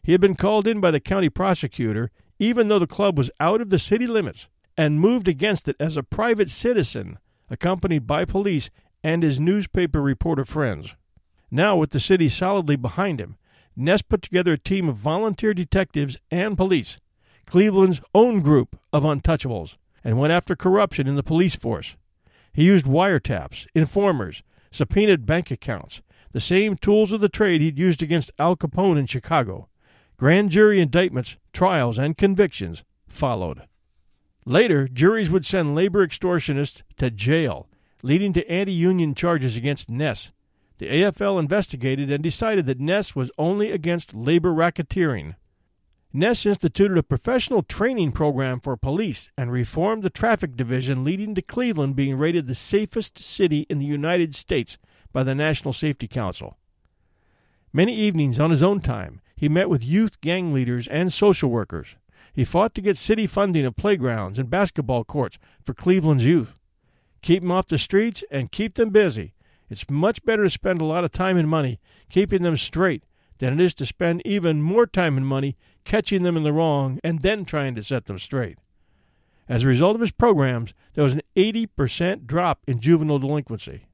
He 0.03 0.13
had 0.13 0.21
been 0.21 0.35
called 0.35 0.67
in 0.67 0.81
by 0.81 0.91
the 0.91 1.01
county 1.01 1.29
prosecutor, 1.29 2.11
even 2.39 2.69
though 2.69 2.79
the 2.79 2.87
club 2.87 3.19
was 3.19 3.31
out 3.39 3.61
of 3.61 3.71
the 3.71 3.79
city 3.79 4.07
limits, 4.07 4.49
and 4.77 5.01
moved 5.01 5.29
against 5.29 5.69
it 5.69 5.77
as 5.79 5.97
a 5.97 6.03
private 6.03 6.51
citizen, 6.51 7.19
accompanied 7.51 8.07
by 8.07 8.25
police 8.25 8.71
and 9.05 9.23
his 9.23 9.39
newspaper 9.39 10.01
reporter 10.01 10.45
friends. 10.45 10.95
Now, 11.51 11.77
with 11.77 11.91
the 11.91 12.01
city 12.01 12.29
solidly 12.29 12.77
behind 12.77 13.21
him, 13.21 13.37
Ness 13.77 14.03
put 14.03 14.23
together 14.23 14.53
a 14.53 14.59
team 14.59 14.89
of 14.89 14.97
volunteer 14.97 15.53
detectives 15.55 16.19
and 16.31 16.57
police, 16.57 16.99
Cleveland's 17.53 18.01
own 18.15 18.41
group 18.41 18.79
of 18.95 19.03
untouchables, 19.03 19.77
and 20.03 20.19
went 20.19 20.33
after 20.33 20.57
corruption 20.57 21.07
in 21.07 21.17
the 21.17 21.23
police 21.23 21.55
force. 21.55 21.97
He 22.51 22.65
used 22.65 22.87
wiretaps, 22.87 23.67
informers, 23.75 24.43
subpoenaed 24.71 25.27
bank 25.27 25.51
accounts, 25.51 26.01
the 26.33 26.41
same 26.41 26.79
tools 26.79 27.13
of 27.13 27.21
the 27.21 27.29
trade 27.29 27.61
he'd 27.61 27.79
used 27.79 28.03
against 28.03 28.31
Al 28.39 28.57
Capone 28.57 28.99
in 28.99 29.05
Chicago. 29.05 29.69
Grand 30.17 30.49
jury 30.49 30.81
indictments, 30.81 31.37
trials, 31.53 31.99
and 31.99 32.17
convictions 32.17 32.85
followed. 33.07 33.65
Later, 34.47 34.89
juries 34.89 35.29
would 35.29 35.45
send 35.45 35.75
labor 35.75 36.07
extortionists 36.07 36.81
to 36.97 37.11
jail, 37.11 37.69
leading 38.03 38.33
to 38.33 38.51
anti 38.51 38.73
union 38.73 39.15
charges 39.15 39.59
against 39.59 39.91
Ness. 39.91 40.33
The 40.79 40.87
AFL 40.89 41.39
investigated 41.39 42.11
and 42.11 42.23
decided 42.23 42.65
that 42.65 42.81
Ness 42.81 43.15
was 43.15 43.31
only 43.37 43.71
against 43.71 44.15
labor 44.15 44.53
racketeering. 44.55 45.35
Ness 46.15 46.45
instituted 46.45 46.99
a 46.99 47.03
professional 47.03 47.63
training 47.63 48.13
program 48.13 48.61
for 48.61 48.77
police 48.77 49.31
and 49.35 49.51
reformed 49.51 50.03
the 50.03 50.11
traffic 50.11 50.57
division, 50.57 51.05
leading 51.05 51.35
to 51.35 51.41
Cleveland 51.41 51.97
being 51.97 52.19
rated 52.19 52.47
the 52.47 52.55
safest 52.55 53.19
city 53.19 53.61
in 53.71 53.79
the 53.79 53.87
United 53.87 54.35
States 54.35 54.77
by 55.11 55.23
the 55.23 55.35
National 55.35 55.73
Safety 55.73 56.07
Council. 56.07 56.59
Many 57.73 57.95
evenings 57.95 58.39
on 58.39 58.51
his 58.51 58.63
own 58.63 58.81
time, 58.81 59.23
he 59.35 59.49
met 59.49 59.71
with 59.71 59.83
youth 59.83 60.21
gang 60.21 60.53
leaders 60.53 60.87
and 60.89 61.11
social 61.11 61.49
workers. 61.49 61.97
He 62.35 62.45
fought 62.45 62.75
to 62.75 62.83
get 62.83 62.99
city 62.99 63.27
funding 63.27 63.65
of 63.65 63.77
playgrounds 63.77 64.39
and 64.39 64.51
basketball 64.51 65.05
courts 65.05 65.39
for 65.65 65.73
Cleveland's 65.73 66.27
youth. 66.27 66.59
Keep 67.23 67.43
them 67.43 67.53
off 67.53 67.69
the 67.69 67.79
streets 67.79 68.23
and 68.31 68.53
keep 68.53 68.75
them 68.75 68.91
busy. 68.91 69.33
It's 69.71 69.89
much 69.89 70.23
better 70.27 70.43
to 70.43 70.51
spend 70.51 70.83
a 70.83 70.85
lot 70.85 71.05
of 71.05 71.11
time 71.11 71.39
and 71.39 71.49
money 71.49 71.81
keeping 72.11 72.43
them 72.43 72.59
straight 72.59 73.03
than 73.43 73.55
it 73.55 73.61
is 73.61 73.75
to 73.75 73.85
spend 73.85 74.23
even 74.25 74.63
more 74.63 74.87
time 74.87 75.17
and 75.17 75.27
money 75.27 75.57
catching 75.83 76.23
them 76.23 76.37
in 76.37 76.45
the 76.45 76.53
wrong, 76.53 77.01
and 77.03 77.23
then 77.23 77.45
trying 77.45 77.75
to 77.75 77.83
set 77.83 78.05
them 78.05 78.17
straight. 78.17 78.57
As 79.49 79.65
a 79.65 79.67
result 79.67 79.97
of 79.97 80.01
his 80.01 80.13
programs, 80.13 80.73
there 80.95 81.03
was 81.03 81.15
an 81.15 81.23
80% 81.35 82.25
drop 82.27 82.61
in 82.69 82.79
juvenile 82.79 83.19
delinquency. 83.19 83.87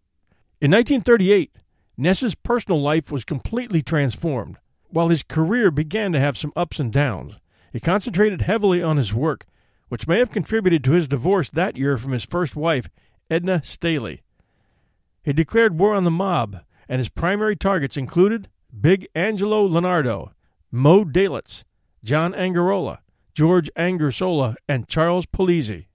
In 0.60 0.70
1938, 0.72 1.56
Ness's 1.96 2.34
personal 2.34 2.82
life 2.82 3.10
was 3.10 3.24
completely 3.24 3.80
transformed. 3.80 4.58
While 4.90 5.08
his 5.08 5.22
career 5.22 5.70
began 5.70 6.12
to 6.12 6.20
have 6.20 6.36
some 6.36 6.52
ups 6.54 6.78
and 6.78 6.92
downs, 6.92 7.36
he 7.72 7.80
concentrated 7.80 8.42
heavily 8.42 8.82
on 8.82 8.98
his 8.98 9.14
work, 9.14 9.46
which 9.88 10.06
may 10.06 10.18
have 10.18 10.30
contributed 10.30 10.84
to 10.84 10.92
his 10.92 11.08
divorce 11.08 11.48
that 11.48 11.78
year 11.78 11.96
from 11.96 12.12
his 12.12 12.26
first 12.26 12.54
wife, 12.54 12.90
Edna 13.30 13.62
Staley. 13.62 14.20
He 15.22 15.32
declared 15.32 15.78
war 15.78 15.94
on 15.94 16.04
the 16.04 16.10
mob, 16.10 16.58
and 16.86 16.98
his 16.98 17.08
primary 17.08 17.56
targets 17.56 17.96
included 17.96 18.50
Big 18.80 19.08
Angelo 19.14 19.66
Lonardo, 19.66 20.32
Moe 20.70 21.04
Dalitz, 21.04 21.64
John 22.04 22.32
Angarola, 22.32 22.98
George 23.34 23.70
Angersola, 23.76 24.54
and 24.68 24.88
Charles 24.88 25.26
Polizzi. 25.26 25.86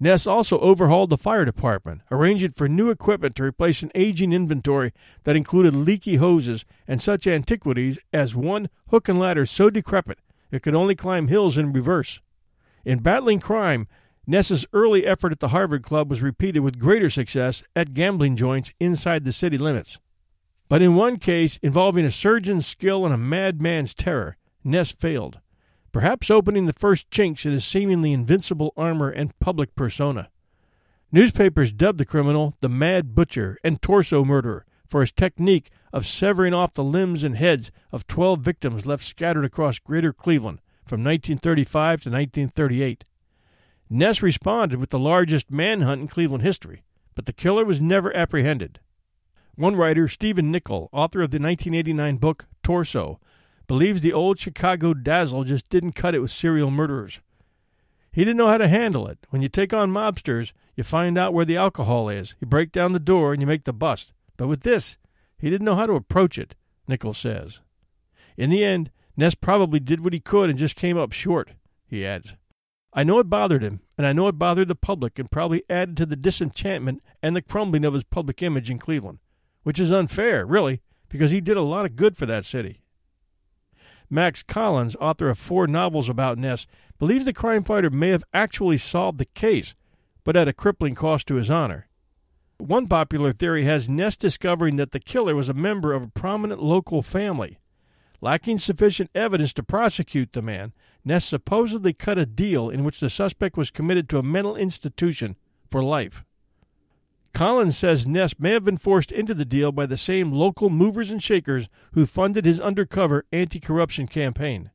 Ness 0.00 0.26
also 0.26 0.58
overhauled 0.58 1.10
the 1.10 1.16
fire 1.16 1.44
department, 1.44 2.02
arranging 2.10 2.52
for 2.52 2.68
new 2.68 2.90
equipment 2.90 3.36
to 3.36 3.42
replace 3.42 3.82
an 3.82 3.90
aging 3.94 4.32
inventory 4.32 4.92
that 5.24 5.36
included 5.36 5.74
leaky 5.74 6.16
hoses 6.16 6.64
and 6.86 7.00
such 7.00 7.26
antiquities 7.26 7.98
as 8.12 8.34
one 8.34 8.68
hook 8.90 9.08
and 9.08 9.18
ladder 9.18 9.46
so 9.46 9.70
decrepit 9.70 10.18
it 10.50 10.62
could 10.62 10.74
only 10.74 10.94
climb 10.94 11.28
hills 11.28 11.58
in 11.58 11.72
reverse. 11.72 12.20
In 12.84 12.98
battling 12.98 13.40
crime, 13.40 13.88
Ness's 14.26 14.66
early 14.72 15.04
effort 15.04 15.32
at 15.32 15.40
the 15.40 15.48
Harvard 15.48 15.82
Club 15.82 16.08
was 16.08 16.22
repeated 16.22 16.60
with 16.60 16.78
greater 16.78 17.10
success 17.10 17.62
at 17.76 17.92
gambling 17.92 18.36
joints 18.36 18.72
inside 18.80 19.24
the 19.24 19.32
city 19.32 19.58
limits. 19.58 19.98
But 20.74 20.82
in 20.82 20.96
one 20.96 21.18
case 21.18 21.56
involving 21.62 22.04
a 22.04 22.10
surgeon's 22.10 22.66
skill 22.66 23.04
and 23.04 23.14
a 23.14 23.16
madman's 23.16 23.94
terror, 23.94 24.36
Ness 24.64 24.90
failed, 24.90 25.38
perhaps 25.92 26.32
opening 26.32 26.66
the 26.66 26.72
first 26.72 27.12
chinks 27.12 27.46
in 27.46 27.52
his 27.52 27.64
seemingly 27.64 28.12
invincible 28.12 28.72
armor 28.76 29.08
and 29.08 29.38
public 29.38 29.76
persona. 29.76 30.30
Newspapers 31.12 31.72
dubbed 31.72 31.98
the 31.98 32.04
criminal 32.04 32.56
the 32.60 32.68
Mad 32.68 33.14
Butcher 33.14 33.56
and 33.62 33.80
Torso 33.80 34.24
Murderer 34.24 34.66
for 34.88 35.02
his 35.02 35.12
technique 35.12 35.70
of 35.92 36.08
severing 36.08 36.52
off 36.52 36.74
the 36.74 36.82
limbs 36.82 37.22
and 37.22 37.36
heads 37.36 37.70
of 37.92 38.08
12 38.08 38.40
victims 38.40 38.84
left 38.84 39.04
scattered 39.04 39.44
across 39.44 39.78
greater 39.78 40.12
Cleveland 40.12 40.58
from 40.84 41.04
1935 41.04 42.00
to 42.00 42.10
1938. 42.10 43.04
Ness 43.88 44.20
responded 44.20 44.80
with 44.80 44.90
the 44.90 44.98
largest 44.98 45.52
manhunt 45.52 46.00
in 46.00 46.08
Cleveland 46.08 46.42
history, 46.42 46.82
but 47.14 47.26
the 47.26 47.32
killer 47.32 47.64
was 47.64 47.80
never 47.80 48.12
apprehended. 48.16 48.80
One 49.56 49.76
writer, 49.76 50.08
Steven 50.08 50.50
Nickel, 50.50 50.88
author 50.92 51.22
of 51.22 51.30
the 51.30 51.38
1989 51.38 52.16
book 52.16 52.46
Torso, 52.62 53.20
believes 53.68 54.00
the 54.00 54.12
old 54.12 54.38
Chicago 54.38 54.94
dazzle 54.94 55.44
just 55.44 55.68
didn't 55.68 55.92
cut 55.92 56.14
it 56.14 56.20
with 56.20 56.30
serial 56.30 56.70
murderers. 56.70 57.20
He 58.12 58.22
didn't 58.24 58.36
know 58.36 58.48
how 58.48 58.58
to 58.58 58.68
handle 58.68 59.06
it. 59.06 59.18
When 59.30 59.42
you 59.42 59.48
take 59.48 59.72
on 59.72 59.90
mobsters, 59.90 60.52
you 60.76 60.84
find 60.84 61.16
out 61.16 61.32
where 61.32 61.44
the 61.44 61.56
alcohol 61.56 62.08
is. 62.08 62.34
You 62.40 62.46
break 62.46 62.72
down 62.72 62.92
the 62.92 63.00
door 63.00 63.32
and 63.32 63.40
you 63.40 63.46
make 63.46 63.64
the 63.64 63.72
bust. 63.72 64.12
But 64.36 64.48
with 64.48 64.62
this, 64.62 64.96
he 65.38 65.50
didn't 65.50 65.64
know 65.64 65.76
how 65.76 65.86
to 65.86 65.94
approach 65.94 66.38
it, 66.38 66.54
Nichols 66.88 67.18
says. 67.18 67.60
In 68.36 68.50
the 68.50 68.64
end, 68.64 68.90
Ness 69.16 69.34
probably 69.34 69.78
did 69.78 70.02
what 70.02 70.12
he 70.12 70.20
could 70.20 70.50
and 70.50 70.58
just 70.58 70.76
came 70.76 70.98
up 70.98 71.12
short, 71.12 71.50
he 71.86 72.04
adds. 72.04 72.34
I 72.92 73.02
know 73.02 73.18
it 73.18 73.30
bothered 73.30 73.62
him, 73.62 73.80
and 73.98 74.06
I 74.06 74.12
know 74.12 74.28
it 74.28 74.38
bothered 74.38 74.68
the 74.68 74.74
public 74.74 75.18
and 75.18 75.30
probably 75.30 75.64
added 75.68 75.96
to 75.96 76.06
the 76.06 76.16
disenchantment 76.16 77.02
and 77.22 77.34
the 77.34 77.42
crumbling 77.42 77.84
of 77.84 77.94
his 77.94 78.04
public 78.04 78.42
image 78.42 78.70
in 78.70 78.78
Cleveland, 78.78 79.18
which 79.64 79.80
is 79.80 79.90
unfair, 79.90 80.46
really, 80.46 80.80
because 81.08 81.32
he 81.32 81.40
did 81.40 81.56
a 81.56 81.62
lot 81.62 81.84
of 81.84 81.96
good 81.96 82.16
for 82.16 82.26
that 82.26 82.44
city. 82.44 82.80
Max 84.08 84.42
Collins, 84.42 84.94
author 85.00 85.28
of 85.28 85.38
four 85.38 85.66
novels 85.66 86.08
about 86.08 86.38
Ness, 86.38 86.66
believes 86.98 87.24
the 87.24 87.32
crime 87.32 87.64
fighter 87.64 87.90
may 87.90 88.10
have 88.10 88.24
actually 88.32 88.78
solved 88.78 89.18
the 89.18 89.24
case, 89.24 89.74
but 90.22 90.36
at 90.36 90.48
a 90.48 90.52
crippling 90.52 90.94
cost 90.94 91.26
to 91.26 91.34
his 91.34 91.50
honor. 91.50 91.88
One 92.58 92.86
popular 92.86 93.32
theory 93.32 93.64
has 93.64 93.88
Ness 93.88 94.16
discovering 94.16 94.76
that 94.76 94.92
the 94.92 95.00
killer 95.00 95.34
was 95.34 95.48
a 95.48 95.54
member 95.54 95.92
of 95.92 96.02
a 96.02 96.08
prominent 96.08 96.62
local 96.62 97.02
family. 97.02 97.58
Lacking 98.20 98.58
sufficient 98.58 99.10
evidence 99.14 99.52
to 99.54 99.62
prosecute 99.62 100.32
the 100.32 100.40
man, 100.40 100.72
Ness 101.04 101.24
supposedly 101.24 101.92
cut 101.92 102.16
a 102.16 102.24
deal 102.24 102.70
in 102.70 102.84
which 102.84 103.00
the 103.00 103.10
suspect 103.10 103.56
was 103.56 103.70
committed 103.70 104.08
to 104.08 104.18
a 104.18 104.22
mental 104.22 104.56
institution 104.56 105.36
for 105.70 105.82
life. 105.82 106.24
Collins 107.34 107.76
says 107.76 108.06
Ness 108.06 108.38
may 108.38 108.52
have 108.52 108.64
been 108.64 108.76
forced 108.76 109.10
into 109.10 109.34
the 109.34 109.44
deal 109.44 109.72
by 109.72 109.86
the 109.86 109.96
same 109.96 110.30
local 110.30 110.70
movers 110.70 111.10
and 111.10 111.20
shakers 111.20 111.68
who 111.92 112.06
funded 112.06 112.44
his 112.44 112.60
undercover 112.60 113.26
anti 113.32 113.58
corruption 113.58 114.06
campaign. 114.06 114.70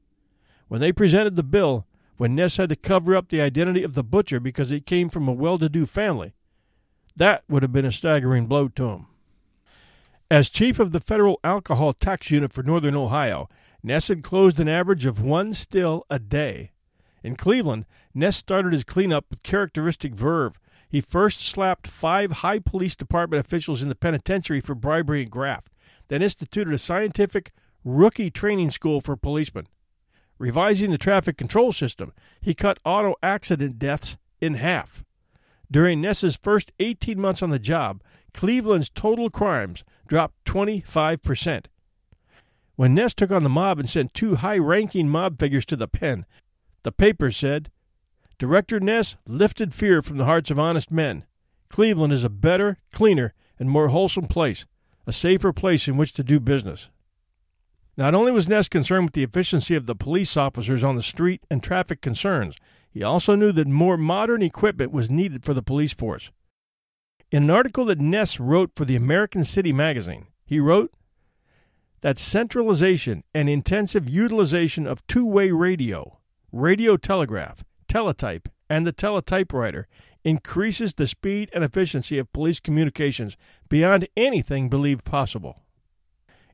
When 0.68 0.82
they 0.82 0.92
presented 0.92 1.38
the 1.38 1.44
bill, 1.44 1.88
when 2.18 2.36
Ness 2.36 2.58
had 2.58 2.68
to 2.70 2.76
cover 2.76 3.16
up 3.16 3.30
the 3.30 3.40
identity 3.40 3.82
of 3.82 3.94
the 3.94 4.04
butcher 4.04 4.42
because 4.42 4.70
he 4.70 4.82
came 4.82 5.08
from 5.08 5.30
a 5.30 5.34
well 5.34 5.58
to 5.58 5.70
do 5.70 5.86
family, 5.86 6.34
that 7.16 7.44
would 7.48 7.64
have 7.64 7.72
been 7.72 7.86
a 7.86 7.94
staggering 7.94 8.46
blow 8.46 8.68
to 8.68 8.90
him. 8.90 9.08
As 10.30 10.50
chief 10.50 10.80
of 10.80 10.92
the 10.92 11.00
federal 11.00 11.40
alcohol 11.46 11.94
tax 11.94 12.30
unit 12.30 12.52
for 12.52 12.62
Northern 12.62 12.96
Ohio, 12.96 13.48
Ness 13.82 14.10
had 14.10 14.22
closed 14.22 14.60
an 14.60 14.68
average 14.68 15.06
of 15.06 15.22
one 15.22 15.54
still 15.54 16.06
a 16.10 16.20
day. 16.20 16.72
In 17.24 17.38
Cleveland, 17.38 17.86
Ness 18.14 18.36
started 18.36 18.74
his 18.74 18.84
cleanup 18.84 19.28
with 19.30 19.44
characteristic 19.44 20.14
verve 20.14 20.60
he 20.90 21.02
first 21.02 21.42
slapped 21.42 21.88
five 21.88 22.32
high 22.32 22.60
police 22.60 22.96
department 22.96 23.46
officials 23.46 23.84
in 23.84 23.90
the 23.90 23.96
penitentiary 23.96 24.60
for 24.60 24.74
bribery 24.76 25.22
and 25.22 25.32
graft, 25.32 25.72
then 26.08 26.24
instituted 26.24 26.74
a 26.74 26.80
scientific 26.80 27.52
rookie 27.86 28.32
training 28.32 28.72
school 28.72 29.00
for 29.00 29.16
policemen. 29.16 29.68
Revising 30.40 30.90
the 30.92 30.98
traffic 30.98 31.38
control 31.38 31.72
system, 31.72 32.12
he 32.42 32.54
cut 32.54 32.80
auto 32.84 33.16
accident 33.22 33.78
deaths 33.78 34.18
in 34.42 34.56
half. 34.56 35.04
During 35.70 36.02
Ness's 36.02 36.38
first 36.38 36.72
18 36.80 37.20
months 37.20 37.44
on 37.44 37.52
the 37.52 37.60
job, 37.60 38.02
Cleveland's 38.34 38.90
total 38.90 39.30
crimes 39.30 39.84
dropped 40.08 40.44
25%. 40.46 41.66
When 42.76 42.96
Ness 42.96 43.14
took 43.14 43.32
on 43.32 43.44
the 43.44 43.50
mob 43.50 43.78
and 43.78 43.90
sent 43.90 44.14
two 44.14 44.38
high 44.38 44.58
ranking 44.58 45.10
mob 45.10 45.38
figures 45.38 45.66
to 45.68 45.76
the 45.76 45.88
pen, 45.88 46.26
the 46.84 46.92
papers 46.92 47.38
said 47.38 47.70
Director 48.40 48.80
Ness 48.80 49.18
lifted 49.28 49.74
fear 49.74 50.02
from 50.02 50.18
the 50.18 50.24
hearts 50.24 50.50
of 50.50 50.58
honest 50.58 50.90
men. 50.90 51.26
Cleveland 51.68 52.14
is 52.14 52.24
a 52.24 52.30
better, 52.30 52.78
cleaner, 52.90 53.34
and 53.60 53.70
more 53.70 53.90
wholesome 53.90 54.28
place, 54.28 54.66
a 55.06 55.12
safer 55.12 55.52
place 55.52 55.90
in 55.90 55.98
which 55.98 56.14
to 56.14 56.24
do 56.24 56.40
business. 56.40 56.90
Not 57.98 58.16
only 58.16 58.32
was 58.32 58.48
Ness 58.48 58.70
concerned 58.70 59.08
with 59.08 59.14
the 59.14 59.24
efficiency 59.24 59.76
of 59.76 59.88
the 59.88 59.96
police 59.96 60.38
officers 60.38 60.86
on 60.86 60.96
the 60.96 61.04
street 61.04 61.44
and 61.52 61.62
traffic 61.62 62.00
concerns, 62.00 62.56
he 62.90 63.04
also 63.04 63.36
knew 63.36 63.52
that 63.52 63.68
more 63.68 63.98
modern 63.98 64.42
equipment 64.42 64.94
was 64.94 65.10
needed 65.10 65.44
for 65.44 65.54
the 65.54 65.62
police 65.62 65.94
force. 65.94 66.32
In 67.34 67.44
an 67.44 67.50
article 67.50 67.84
that 67.86 68.00
Ness 68.00 68.40
wrote 68.40 68.72
for 68.74 68.86
the 68.86 68.96
American 68.96 69.44
City 69.44 69.74
magazine, 69.74 70.28
he 70.46 70.62
wrote 70.62 70.94
that 72.00 72.18
centralization 72.18 73.26
and 73.36 73.50
intensive 73.50 74.10
utilization 74.10 74.88
of 74.88 75.06
two 75.08 75.26
way 75.26 75.52
radio, 75.52 76.20
radio 76.54 76.96
telegraph, 76.96 77.66
teletype, 77.90 78.48
and 78.70 78.88
the 78.88 78.94
teletypewriter 78.94 79.86
increases 80.24 80.94
the 80.94 81.08
speed 81.08 81.50
and 81.54 81.64
efficiency 81.64 82.18
of 82.18 82.32
police 82.32 82.60
communications 82.60 83.36
beyond 83.68 84.08
anything 84.16 84.70
believed 84.70 85.04
possible. 85.04 85.64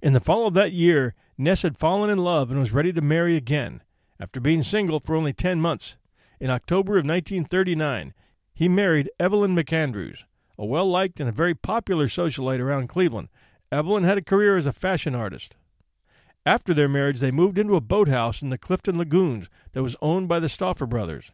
In 0.01 0.13
the 0.13 0.19
fall 0.19 0.47
of 0.47 0.53
that 0.53 0.71
year, 0.71 1.13
Ness 1.37 1.63
had 1.63 1.77
fallen 1.77 2.09
in 2.09 2.19
love 2.19 2.49
and 2.49 2.59
was 2.59 2.71
ready 2.71 2.93
to 2.93 3.01
marry 3.01 3.35
again. 3.35 3.81
After 4.19 4.39
being 4.39 4.63
single 4.63 4.99
for 4.99 5.15
only 5.15 5.33
10 5.33 5.59
months, 5.59 5.97
in 6.39 6.49
October 6.49 6.93
of 6.93 7.05
1939, 7.05 8.13
he 8.53 8.69
married 8.69 9.09
Evelyn 9.19 9.55
McAndrews, 9.55 10.23
a 10.57 10.65
well 10.65 10.89
liked 10.89 11.19
and 11.19 11.27
a 11.27 11.33
very 11.33 11.53
popular 11.53 12.07
socialite 12.07 12.59
around 12.59 12.87
Cleveland. 12.87 13.29
Evelyn 13.71 14.03
had 14.03 14.17
a 14.17 14.21
career 14.21 14.55
as 14.55 14.65
a 14.65 14.73
fashion 14.73 15.15
artist. 15.15 15.55
After 16.45 16.73
their 16.73 16.87
marriage, 16.87 17.19
they 17.19 17.31
moved 17.31 17.57
into 17.57 17.75
a 17.75 17.81
boathouse 17.81 18.41
in 18.41 18.49
the 18.49 18.57
Clifton 18.57 18.97
Lagoons 18.97 19.49
that 19.73 19.81
was 19.81 19.95
owned 20.01 20.27
by 20.27 20.39
the 20.39 20.47
Stouffer 20.47 20.87
brothers. 20.87 21.31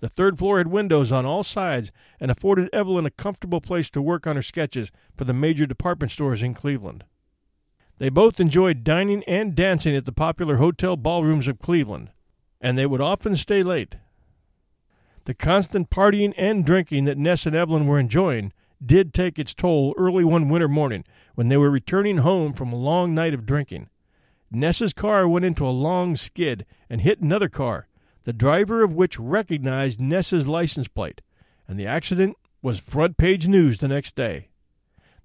The 0.00 0.08
third 0.08 0.38
floor 0.38 0.58
had 0.58 0.68
windows 0.68 1.12
on 1.12 1.26
all 1.26 1.42
sides 1.42 1.92
and 2.18 2.30
afforded 2.30 2.70
Evelyn 2.72 3.06
a 3.06 3.10
comfortable 3.10 3.60
place 3.60 3.90
to 3.90 4.02
work 4.02 4.26
on 4.26 4.36
her 4.36 4.42
sketches 4.42 4.90
for 5.16 5.24
the 5.24 5.34
major 5.34 5.66
department 5.66 6.12
stores 6.12 6.42
in 6.42 6.54
Cleveland. 6.54 7.04
They 7.98 8.08
both 8.08 8.40
enjoyed 8.40 8.84
dining 8.84 9.22
and 9.24 9.54
dancing 9.54 9.94
at 9.94 10.04
the 10.04 10.12
popular 10.12 10.56
hotel 10.56 10.96
ballrooms 10.96 11.46
of 11.46 11.58
Cleveland, 11.58 12.10
and 12.60 12.76
they 12.76 12.86
would 12.86 13.00
often 13.00 13.36
stay 13.36 13.62
late. 13.62 13.96
The 15.26 15.34
constant 15.34 15.90
partying 15.90 16.34
and 16.36 16.64
drinking 16.66 17.04
that 17.04 17.18
Ness 17.18 17.46
and 17.46 17.54
Evelyn 17.54 17.86
were 17.86 17.98
enjoying 17.98 18.52
did 18.84 19.14
take 19.14 19.38
its 19.38 19.54
toll 19.54 19.94
early 19.96 20.24
one 20.24 20.48
winter 20.48 20.68
morning 20.68 21.04
when 21.34 21.48
they 21.48 21.56
were 21.56 21.70
returning 21.70 22.18
home 22.18 22.52
from 22.52 22.72
a 22.72 22.76
long 22.76 23.14
night 23.14 23.32
of 23.32 23.46
drinking. 23.46 23.88
Ness's 24.54 24.92
car 24.92 25.28
went 25.28 25.44
into 25.44 25.66
a 25.66 25.70
long 25.70 26.16
skid 26.16 26.64
and 26.88 27.00
hit 27.00 27.20
another 27.20 27.48
car, 27.48 27.88
the 28.24 28.32
driver 28.32 28.82
of 28.82 28.94
which 28.94 29.18
recognized 29.18 30.00
Ness's 30.00 30.48
license 30.48 30.88
plate, 30.88 31.20
and 31.68 31.78
the 31.78 31.86
accident 31.86 32.36
was 32.62 32.80
front 32.80 33.16
page 33.16 33.48
news 33.48 33.78
the 33.78 33.88
next 33.88 34.14
day. 34.14 34.48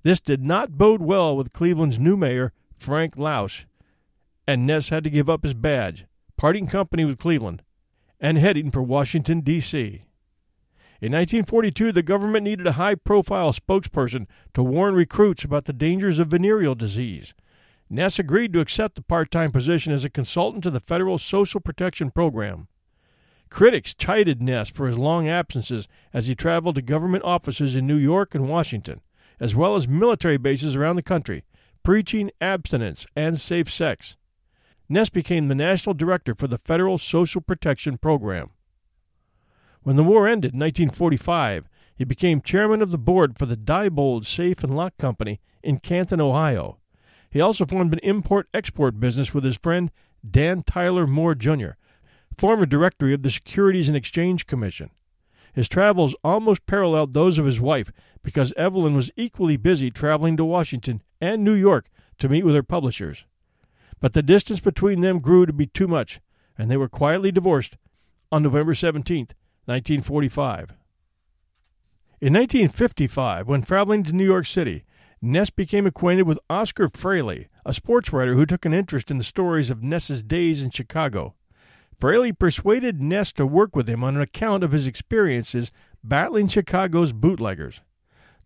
This 0.04 0.22
did 0.22 0.44
not 0.44 0.78
bode 0.78 1.02
well 1.02 1.36
with 1.36 1.54
Cleveland's 1.54 2.00
new 2.00 2.18
mayor, 2.18 2.54
Frank 2.78 3.16
Lausche, 3.16 3.66
and 4.48 4.66
Ness 4.66 4.90
had 4.90 5.04
to 5.04 5.10
give 5.10 5.30
up 5.30 5.44
his 5.44 5.54
badge, 5.54 6.06
parting 6.38 6.68
company 6.68 7.06
with 7.06 7.20
Cleveland, 7.20 7.62
and 8.20 8.38
heading 8.38 8.72
for 8.72 8.82
Washington, 8.82 9.42
D.C. 9.42 10.04
In 11.02 11.14
1942, 11.14 11.92
the 11.92 12.04
government 12.04 12.44
needed 12.44 12.68
a 12.68 12.74
high 12.74 12.96
profile 12.96 13.54
spokesperson 13.54 14.28
to 14.54 14.64
warn 14.64 14.96
recruits 14.96 15.46
about 15.46 15.66
the 15.66 15.74
dangers 15.74 16.20
of 16.20 16.30
venereal 16.30 16.76
disease. 16.76 17.34
Ness 17.90 18.20
agreed 18.20 18.54
to 18.54 18.60
accept 18.60 18.96
the 18.96 19.02
part 19.02 19.32
time 19.32 19.52
position 19.52 19.92
as 19.92 20.04
a 20.04 20.10
consultant 20.10 20.64
to 20.64 20.70
the 20.70 20.80
Federal 20.80 21.18
Social 21.18 21.60
Protection 21.60 22.12
Program. 22.12 22.68
Critics 23.50 23.96
chided 23.96 24.42
Ness 24.42 24.70
for 24.70 24.88
his 24.88 24.98
long 24.98 25.28
absences 25.28 25.88
as 26.14 26.28
he 26.28 26.36
traveled 26.36 26.76
to 26.76 26.84
government 26.84 27.24
offices 27.24 27.76
in 27.76 27.88
New 27.88 27.96
York 27.96 28.36
and 28.36 28.48
Washington, 28.48 29.02
as 29.40 29.56
well 29.56 29.76
as 29.76 29.88
military 29.88 30.38
bases 30.38 30.76
around 30.76 30.98
the 30.98 31.02
country, 31.02 31.46
preaching 31.84 32.30
abstinence 32.40 33.08
and 33.16 33.40
safe 33.40 33.72
sex. 33.72 34.18
Ness 34.88 35.10
became 35.10 35.48
the 35.48 35.56
national 35.56 35.96
director 35.96 36.36
for 36.36 36.48
the 36.48 36.60
Federal 36.60 37.00
Social 37.00 37.42
Protection 37.42 37.98
Program. 37.98 38.52
When 39.82 39.96
the 39.96 40.04
war 40.04 40.28
ended 40.28 40.54
in 40.54 40.60
1945, 40.60 41.68
he 41.96 42.04
became 42.04 42.42
chairman 42.42 42.84
of 42.84 42.92
the 42.92 42.98
board 43.00 43.40
for 43.40 43.48
the 43.48 43.58
Diebold 43.58 44.26
Safe 44.28 44.64
and 44.64 44.76
Lock 44.76 44.98
Company 44.98 45.40
in 45.64 45.80
Canton, 45.80 46.22
Ohio. 46.22 46.78
He 47.30 47.42
also 47.42 47.66
formed 47.66 47.94
an 47.94 48.00
import 48.00 48.48
export 48.54 49.00
business 49.00 49.34
with 49.34 49.44
his 49.44 49.58
friend 49.58 49.92
Dan 50.30 50.64
Tyler 50.64 51.08
Moore 51.08 51.36
Jr., 51.36 51.72
former 52.38 52.66
director 52.66 53.14
of 53.14 53.22
the 53.22 53.32
Securities 53.32 53.88
and 53.88 53.98
Exchange 53.98 54.48
Commission. 54.48 54.90
His 55.54 55.70
travels 55.70 56.16
almost 56.24 56.66
paralleled 56.66 57.14
those 57.14 57.38
of 57.38 57.46
his 57.46 57.60
wife 57.60 57.92
because 58.24 58.54
Evelyn 58.54 58.96
was 58.96 59.12
equally 59.16 59.58
busy 59.58 59.90
traveling 59.90 60.38
to 60.38 60.46
Washington 60.46 61.02
and 61.20 61.44
New 61.44 61.54
York 61.54 61.90
to 62.20 62.30
meet 62.30 62.46
with 62.46 62.56
her 62.56 62.64
publishers. 62.64 63.26
But 64.00 64.14
the 64.14 64.24
distance 64.24 64.60
between 64.60 65.02
them 65.02 65.20
grew 65.20 65.46
to 65.46 65.54
be 65.54 65.66
too 65.66 65.88
much, 65.88 66.22
and 66.58 66.70
they 66.70 66.78
were 66.78 66.90
quietly 66.90 67.32
divorced 67.32 67.78
on 68.32 68.44
November 68.44 68.76
17, 68.76 69.28
1945. 69.66 70.74
In 72.22 72.34
1955, 72.34 73.48
when 73.48 73.62
traveling 73.62 74.04
to 74.04 74.14
New 74.14 74.26
York 74.26 74.46
City, 74.46 74.84
Ness 75.22 75.50
became 75.50 75.86
acquainted 75.86 76.24
with 76.24 76.40
Oscar 76.50 76.90
Fraley, 76.90 77.50
a 77.66 77.74
sports 77.74 78.14
writer 78.14 78.36
who 78.36 78.46
took 78.46 78.66
an 78.66 78.74
interest 78.74 79.12
in 79.12 79.18
the 79.18 79.24
stories 79.24 79.70
of 79.70 79.84
Ness's 79.84 80.24
days 80.24 80.64
in 80.64 80.70
Chicago. 80.72 81.36
Fraley 82.00 82.32
persuaded 82.32 83.02
Ness 83.02 83.34
to 83.34 83.46
work 83.46 83.76
with 83.76 83.90
him 83.90 84.04
on 84.04 84.16
an 84.16 84.22
account 84.22 84.64
of 84.64 84.72
his 84.72 84.88
experiences 84.88 85.72
battling 86.02 86.48
Chicago's 86.48 87.12
bootleggers. 87.12 87.82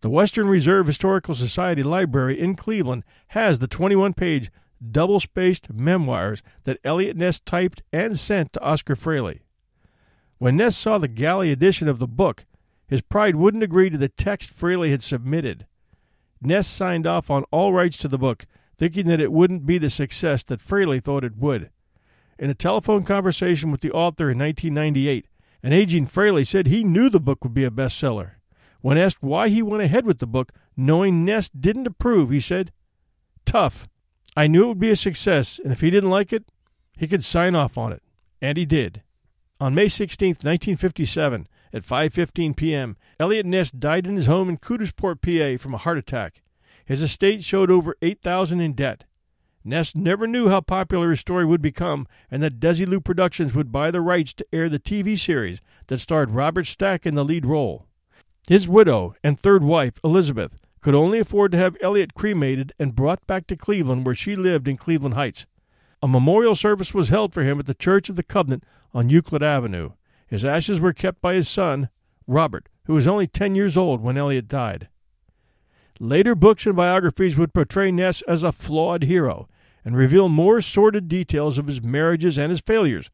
The 0.02 0.10
Western 0.10 0.48
Reserve 0.48 0.88
Historical 0.88 1.36
Society 1.36 1.84
Library 1.84 2.40
in 2.40 2.56
Cleveland 2.56 3.04
has 3.28 3.60
the 3.60 3.68
21 3.68 4.14
page, 4.14 4.52
double 4.92 5.20
spaced 5.20 5.72
memoirs 5.72 6.42
that 6.64 6.80
Eliot 6.84 7.16
Ness 7.16 7.40
typed 7.40 7.84
and 7.94 8.18
sent 8.18 8.54
to 8.54 8.62
Oscar 8.62 8.96
Fraley. 8.96 9.42
When 10.40 10.58
Ness 10.58 10.76
saw 10.76 10.98
the 10.98 11.08
galley 11.08 11.52
edition 11.52 11.88
of 11.88 12.00
the 12.00 12.08
book, 12.08 12.46
his 12.88 13.02
pride 13.02 13.36
wouldn't 13.36 13.64
agree 13.64 13.92
to 13.92 13.98
the 13.98 14.10
text 14.10 14.50
Fraley 14.50 14.90
had 14.90 15.04
submitted. 15.04 15.68
Ness 16.46 16.68
signed 16.68 17.08
off 17.08 17.30
on 17.30 17.44
all 17.52 17.74
rights 17.74 17.98
to 18.00 18.08
the 18.08 18.18
book, 18.18 18.46
thinking 18.78 19.08
that 19.08 19.22
it 19.22 19.32
wouldn't 19.32 19.66
be 19.66 19.78
the 19.78 19.90
success 19.90 20.44
that 20.44 20.62
Fraley 20.62 21.00
thought 21.00 21.24
it 21.24 21.38
would. 21.38 21.70
In 22.40 22.50
a 22.50 22.56
telephone 22.56 23.04
conversation 23.04 23.72
with 23.72 23.82
the 23.82 23.92
author 23.92 24.30
in 24.30 24.40
1998, 24.40 25.28
an 25.62 25.74
aging 25.74 26.08
Fraley 26.08 26.44
said 26.44 26.68
he 26.68 26.84
knew 26.84 27.10
the 27.10 27.20
book 27.20 27.44
would 27.44 27.54
be 27.54 27.64
a 27.64 27.72
bestseller. 27.72 28.34
When 28.82 28.98
asked 28.98 29.22
why 29.22 29.48
he 29.48 29.62
went 29.62 29.84
ahead 29.84 30.06
with 30.06 30.20
the 30.20 30.28
book, 30.28 30.52
knowing 30.76 31.24
Ness 31.24 31.50
didn't 31.50 31.88
approve, 31.88 32.32
he 32.32 32.42
said, 32.42 32.72
Tough. 33.46 33.88
I 34.36 34.48
knew 34.48 34.66
it 34.66 34.68
would 34.68 34.80
be 34.80 34.90
a 34.90 34.96
success, 34.96 35.60
and 35.64 35.72
if 35.72 35.82
he 35.82 35.90
didn't 35.90 36.10
like 36.10 36.34
it, 36.34 36.46
he 36.98 37.08
could 37.08 37.24
sign 37.24 37.56
off 37.56 37.78
on 37.78 37.94
it. 37.94 38.02
And 38.42 38.58
he 38.58 38.66
did. 38.66 39.04
On 39.60 39.74
May 39.74 39.88
16, 39.88 40.30
1957, 40.30 41.48
at 41.72 41.84
5:15 41.84 42.56
p.m., 42.56 42.98
Eliot 43.24 43.46
Ness 43.46 43.72
died 43.72 44.06
in 44.06 44.18
his 44.18 44.26
home 44.26 44.50
in 44.50 44.58
Coudersport, 44.58 45.22
PA, 45.22 45.58
from 45.58 45.74
a 45.74 45.78
heart 45.78 45.98
attack. 45.98 46.42
His 46.84 47.02
estate 47.02 47.42
showed 47.42 47.72
over 47.72 47.96
8,000 48.02 48.60
in 48.60 48.74
debt. 48.74 49.06
Ness 49.64 49.96
never 49.96 50.28
knew 50.28 50.50
how 50.50 50.60
popular 50.60 51.10
his 51.10 51.22
story 51.22 51.46
would 51.46 51.62
become 51.62 52.06
and 52.30 52.44
that 52.44 52.60
Desilu 52.60 53.02
Productions 53.02 53.54
would 53.54 53.72
buy 53.72 53.92
the 53.92 54.02
rights 54.02 54.34
to 54.34 54.46
air 54.52 54.68
the 54.68 54.78
TV 54.78 55.18
series 55.18 55.62
that 55.88 56.00
starred 56.00 56.32
Robert 56.32 56.66
Stack 56.66 57.06
in 57.06 57.16
the 57.16 57.24
lead 57.24 57.46
role. 57.46 57.86
His 58.46 58.68
widow 58.68 59.16
and 59.24 59.40
third 59.40 59.64
wife, 59.64 60.02
Elizabeth, 60.04 60.58
could 60.82 60.94
only 60.94 61.20
afford 61.20 61.54
to 61.54 61.58
have 61.58 61.78
Eliot 61.82 62.14
cremated 62.16 62.74
and 62.78 62.94
brought 62.94 63.26
back 63.26 63.48
to 63.48 63.56
Cleveland 63.56 64.06
where 64.06 64.16
she 64.16 64.36
lived 64.36 64.68
in 64.68 64.76
Cleveland 64.76 65.16
Heights. 65.16 65.46
A 66.02 66.10
memorial 66.10 66.56
service 66.56 66.94
was 66.94 67.08
held 67.08 67.34
for 67.34 67.44
him 67.44 67.58
at 67.58 67.68
the 67.68 67.74
Church 67.74 68.10
of 68.10 68.18
the 68.18 68.22
Covenant 68.22 68.66
on 68.94 69.08
Euclid 69.08 69.42
Avenue. 69.42 69.92
His 70.28 70.44
ashes 70.44 70.82
were 70.82 70.92
kept 70.92 71.22
by 71.22 71.36
his 71.36 71.48
son, 71.48 71.88
Robert, 72.28 72.68
who 72.86 72.94
was 72.94 73.08
only 73.08 73.28
10 73.28 73.56
years 73.56 73.78
old 73.78 74.02
when 74.02 74.18
Eliot 74.18 74.48
died. 74.48 74.90
Later 76.00 76.36
books 76.36 76.66
and 76.66 76.76
biographies 76.76 77.38
would 77.38 77.54
portray 77.54 77.92
Ness 77.92 78.22
as 78.24 78.44
a 78.44 78.52
flawed 78.52 79.04
hero 79.04 79.48
and 79.86 79.96
reveal 79.96 80.30
more 80.30 80.62
sordid 80.62 81.08
details 81.08 81.58
of 81.58 81.68
his 81.68 81.82
marriages 81.82 82.38
and 82.38 82.50
his 82.50 82.62
failures, 82.62 83.10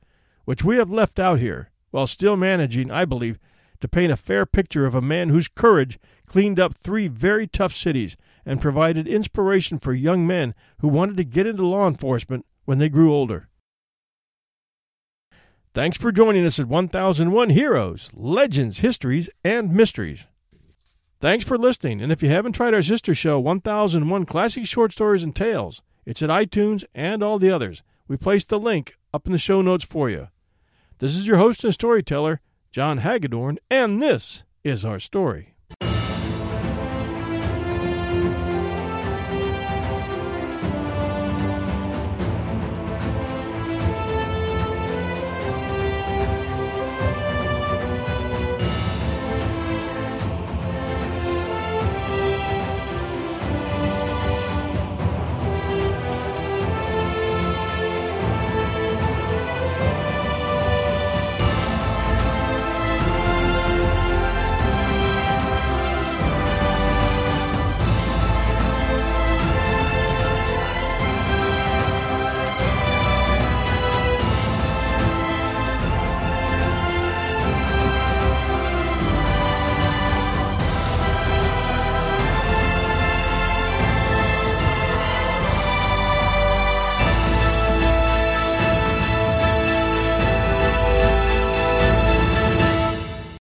which 0.46 0.64
we 0.64 0.78
have 0.78 0.90
left 0.90 1.20
out 1.20 1.40
here, 1.40 1.72
while 1.92 2.08
still 2.08 2.38
managing, 2.38 2.92
I 2.92 3.06
believe, 3.06 3.40
to 3.82 3.88
paint 3.88 4.12
a 4.12 4.18
fair 4.18 4.46
picture 4.46 4.86
of 4.86 4.96
a 4.96 5.02
man 5.02 5.30
whose 5.30 5.48
courage 5.48 6.00
cleaned 6.26 6.60
up 6.60 6.78
three 6.78 7.08
very 7.08 7.48
tough 7.48 7.74
cities 7.74 8.16
and 8.46 8.62
provided 8.62 9.08
inspiration 9.08 9.80
for 9.80 9.94
young 9.94 10.26
men 10.26 10.54
who 10.80 10.88
wanted 10.88 11.18
to 11.18 11.24
get 11.24 11.48
into 11.48 11.66
law 11.66 11.88
enforcement 11.88 12.46
when 12.66 12.78
they 12.78 12.90
grew 12.90 13.14
older. 13.14 13.49
Thanks 15.76 16.00
for 16.00 16.12
joining 16.12 16.48
us 16.48 16.60
at 16.60 16.68
1001 16.68 17.52
Heroes, 17.52 18.10
Legends, 18.14 18.80
Histories, 18.80 19.30
and 19.44 19.72
Mysteries. 19.72 20.26
Thanks 21.22 21.46
for 21.46 21.60
listening, 21.60 22.02
and 22.02 22.12
if 22.12 22.24
you 22.24 22.30
haven't 22.30 22.54
tried 22.54 22.74
our 22.74 22.82
sister 22.82 23.14
show, 23.14 23.40
1001 23.40 24.26
Classic 24.26 24.66
Short 24.66 24.92
Stories 24.92 25.22
and 25.22 25.36
Tales, 25.36 25.84
it's 26.08 26.24
at 26.24 26.32
iTunes 26.32 26.86
and 26.96 27.22
all 27.22 27.38
the 27.38 27.52
others. 27.52 27.84
We 28.08 28.18
placed 28.18 28.50
the 28.50 28.60
link 28.60 28.98
up 29.14 29.28
in 29.28 29.32
the 29.32 29.38
show 29.38 29.62
notes 29.62 29.86
for 29.86 30.10
you. 30.10 30.30
This 30.98 31.16
is 31.16 31.28
your 31.28 31.38
host 31.38 31.64
and 31.64 31.72
storyteller, 31.72 32.42
John 32.72 32.98
Hagedorn, 32.98 33.60
and 33.70 34.02
this 34.02 34.44
is 34.64 34.84
our 34.84 35.00
story. 35.00 35.49